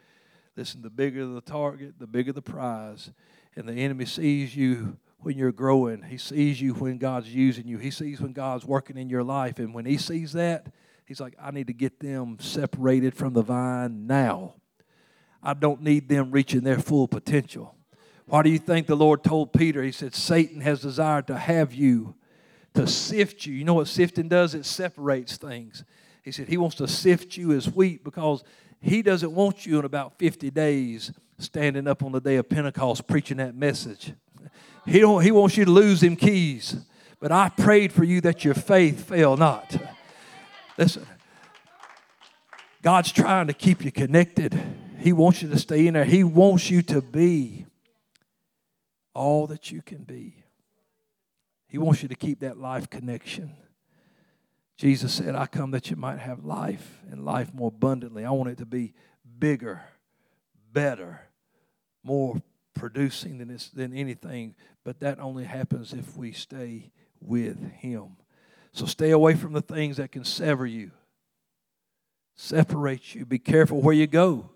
Listen, 0.55 0.81
the 0.81 0.89
bigger 0.89 1.25
the 1.25 1.41
target, 1.41 1.93
the 1.99 2.07
bigger 2.07 2.33
the 2.33 2.41
prize. 2.41 3.11
And 3.55 3.67
the 3.67 3.73
enemy 3.73 4.05
sees 4.05 4.55
you 4.55 4.97
when 5.21 5.37
you're 5.37 5.51
growing. 5.51 6.03
He 6.03 6.17
sees 6.17 6.61
you 6.61 6.73
when 6.73 6.97
God's 6.97 7.33
using 7.33 7.67
you. 7.67 7.77
He 7.77 7.91
sees 7.91 8.21
when 8.21 8.33
God's 8.33 8.65
working 8.65 8.97
in 8.97 9.09
your 9.09 9.23
life. 9.23 9.59
And 9.59 9.73
when 9.73 9.85
he 9.85 9.97
sees 9.97 10.33
that, 10.33 10.67
he's 11.05 11.19
like, 11.19 11.35
I 11.41 11.51
need 11.51 11.67
to 11.67 11.73
get 11.73 11.99
them 11.99 12.37
separated 12.39 13.15
from 13.15 13.33
the 13.33 13.41
vine 13.41 14.07
now. 14.07 14.55
I 15.41 15.53
don't 15.53 15.81
need 15.81 16.09
them 16.09 16.31
reaching 16.31 16.61
their 16.61 16.79
full 16.79 17.07
potential. 17.07 17.75
Why 18.25 18.43
do 18.43 18.49
you 18.49 18.59
think 18.59 18.87
the 18.87 18.95
Lord 18.95 19.23
told 19.23 19.53
Peter? 19.53 19.81
He 19.83 19.91
said, 19.91 20.13
Satan 20.13 20.61
has 20.61 20.81
desired 20.81 21.27
to 21.27 21.37
have 21.37 21.73
you, 21.73 22.15
to 22.75 22.87
sift 22.87 23.45
you. 23.45 23.53
You 23.53 23.65
know 23.65 23.73
what 23.73 23.87
sifting 23.87 24.27
does? 24.27 24.53
It 24.53 24.65
separates 24.65 25.37
things. 25.37 25.83
He 26.23 26.31
said, 26.31 26.47
He 26.47 26.57
wants 26.57 26.75
to 26.77 26.87
sift 26.87 27.37
you 27.37 27.53
as 27.53 27.67
wheat 27.73 28.03
because 28.03 28.43
He 28.79 29.01
doesn't 29.01 29.33
want 29.33 29.65
you 29.65 29.79
in 29.79 29.85
about 29.85 30.19
50 30.19 30.51
days 30.51 31.11
standing 31.39 31.87
up 31.87 32.03
on 32.03 32.11
the 32.11 32.21
day 32.21 32.35
of 32.35 32.47
Pentecost 32.49 33.07
preaching 33.07 33.37
that 33.37 33.55
message. 33.55 34.13
He, 34.89 34.99
don't, 34.99 35.23
he 35.23 35.31
wants 35.31 35.55
you 35.55 35.65
to 35.65 35.71
lose 35.71 36.01
them 36.01 36.15
keys. 36.15 36.75
But 37.19 37.31
I 37.31 37.49
prayed 37.49 37.93
for 37.93 38.03
you 38.03 38.21
that 38.21 38.43
your 38.43 38.55
faith 38.55 39.07
fail 39.07 39.37
not. 39.37 39.77
Listen, 40.77 41.05
God's 42.81 43.11
trying 43.11 43.47
to 43.47 43.53
keep 43.53 43.83
you 43.85 43.91
connected. 43.91 44.59
He 44.97 45.13
wants 45.13 45.41
you 45.41 45.49
to 45.49 45.59
stay 45.59 45.85
in 45.85 45.93
there. 45.93 46.05
He 46.05 46.23
wants 46.23 46.71
you 46.71 46.81
to 46.83 47.01
be 47.01 47.65
all 49.13 49.47
that 49.47 49.69
you 49.69 49.81
can 49.81 50.03
be. 50.03 50.43
He 51.67 51.77
wants 51.77 52.01
you 52.01 52.09
to 52.09 52.15
keep 52.15 52.39
that 52.39 52.57
life 52.57 52.89
connection. 52.89 53.55
Jesus 54.77 55.13
said, 55.13 55.35
I 55.35 55.45
come 55.45 55.71
that 55.71 55.91
you 55.91 55.97
might 55.97 56.19
have 56.19 56.45
life 56.45 57.01
and 57.11 57.25
life 57.25 57.53
more 57.53 57.67
abundantly. 57.67 58.25
I 58.25 58.31
want 58.31 58.49
it 58.49 58.57
to 58.59 58.65
be 58.65 58.93
bigger, 59.37 59.81
better, 60.71 61.27
more 62.01 62.41
producing 62.79 63.37
than, 63.37 63.49
this, 63.49 63.69
than 63.69 63.93
anything. 63.93 64.55
But 64.83 65.01
that 65.01 65.19
only 65.19 65.43
happens 65.43 65.93
if 65.93 66.17
we 66.17 66.31
stay 66.31 66.91
with 67.21 67.71
Him. 67.73 68.17
So 68.71 68.85
stay 68.85 69.11
away 69.11 69.35
from 69.35 69.53
the 69.53 69.61
things 69.61 69.97
that 69.97 70.11
can 70.11 70.23
sever 70.23 70.65
you, 70.65 70.91
separate 72.35 73.13
you. 73.13 73.25
Be 73.25 73.39
careful 73.39 73.81
where 73.81 73.95
you 73.95 74.07
go. 74.07 74.49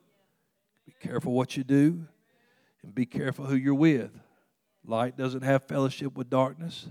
Be 0.86 0.94
careful 1.00 1.34
what 1.34 1.58
you 1.58 1.64
do 1.64 2.08
and 2.84 2.94
be 2.94 3.06
careful 3.06 3.46
who 3.46 3.56
you're 3.56 3.74
with. 3.74 4.12
Light 4.86 5.18
doesn't 5.18 5.44
have 5.44 5.64
fellowship 5.64 6.16
with 6.16 6.30
darkness. 6.30 6.88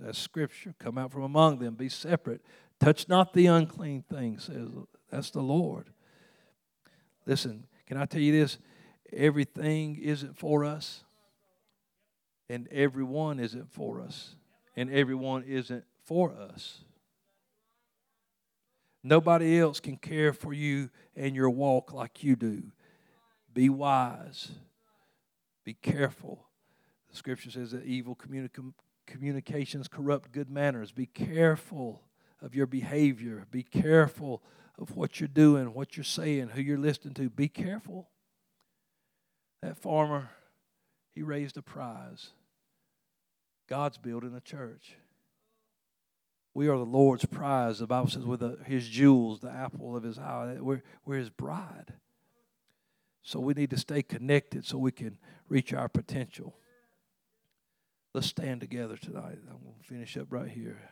That's 0.00 0.18
scripture. 0.18 0.74
Come 0.78 0.98
out 0.98 1.12
from 1.12 1.22
among 1.22 1.58
them, 1.58 1.74
be 1.74 1.88
separate. 1.88 2.40
Touch 2.80 3.08
not 3.08 3.32
the 3.32 3.46
unclean 3.46 4.02
thing, 4.02 4.38
says 4.38 4.68
that's 5.10 5.30
the 5.30 5.40
Lord. 5.40 5.90
Listen, 7.26 7.64
can 7.86 7.96
I 7.96 8.06
tell 8.06 8.20
you 8.20 8.32
this? 8.32 8.58
Everything 9.14 9.96
isn't 9.96 10.36
for 10.36 10.64
us, 10.64 11.04
and 12.48 12.68
everyone 12.68 13.38
isn't 13.38 13.72
for 13.72 14.00
us, 14.00 14.34
and 14.76 14.90
everyone 14.90 15.44
isn't 15.44 15.84
for 16.04 16.32
us. 16.32 16.80
Nobody 19.02 19.60
else 19.60 19.80
can 19.80 19.98
care 19.98 20.32
for 20.32 20.52
you 20.54 20.88
and 21.14 21.36
your 21.36 21.50
walk 21.50 21.92
like 21.92 22.24
you 22.24 22.36
do. 22.36 22.72
Be 23.52 23.68
wise. 23.68 24.50
Be 25.64 25.74
careful. 25.74 26.46
The 27.10 27.16
scripture 27.16 27.50
says 27.50 27.70
that 27.72 27.84
evil 27.84 28.16
communica- 28.16 28.72
communications 29.06 29.88
corrupt 29.88 30.32
good 30.32 30.50
manners. 30.50 30.90
Be 30.90 31.06
careful 31.06 32.02
of 32.40 32.54
your 32.54 32.66
behavior. 32.66 33.46
Be 33.50 33.62
careful 33.62 34.42
of 34.78 34.96
what 34.96 35.20
you're 35.20 35.28
doing, 35.28 35.72
what 35.72 35.96
you're 35.96 36.04
saying, 36.04 36.48
who 36.48 36.62
you're 36.62 36.78
listening 36.78 37.14
to. 37.14 37.28
Be 37.30 37.48
careful. 37.48 38.08
That 39.64 39.78
farmer, 39.78 40.28
he 41.14 41.22
raised 41.22 41.56
a 41.56 41.62
prize. 41.62 42.32
God's 43.66 43.96
building 43.96 44.34
a 44.34 44.40
church. 44.40 44.96
We 46.52 46.68
are 46.68 46.76
the 46.76 46.84
Lord's 46.84 47.24
prize. 47.24 47.78
The 47.78 47.86
Bible 47.86 48.10
says, 48.10 48.26
with 48.26 48.40
the, 48.40 48.58
his 48.66 48.86
jewels, 48.86 49.40
the 49.40 49.50
apple 49.50 49.96
of 49.96 50.02
his 50.02 50.18
eye, 50.18 50.58
we're, 50.60 50.82
we're 51.06 51.16
his 51.16 51.30
bride. 51.30 51.94
So 53.22 53.40
we 53.40 53.54
need 53.54 53.70
to 53.70 53.78
stay 53.78 54.02
connected 54.02 54.66
so 54.66 54.76
we 54.76 54.92
can 54.92 55.16
reach 55.48 55.72
our 55.72 55.88
potential. 55.88 56.54
Let's 58.12 58.26
stand 58.26 58.60
together 58.60 58.98
tonight. 58.98 59.38
I'm 59.50 59.62
going 59.62 59.76
to 59.80 59.88
finish 59.88 60.18
up 60.18 60.26
right 60.28 60.50
here. 60.50 60.90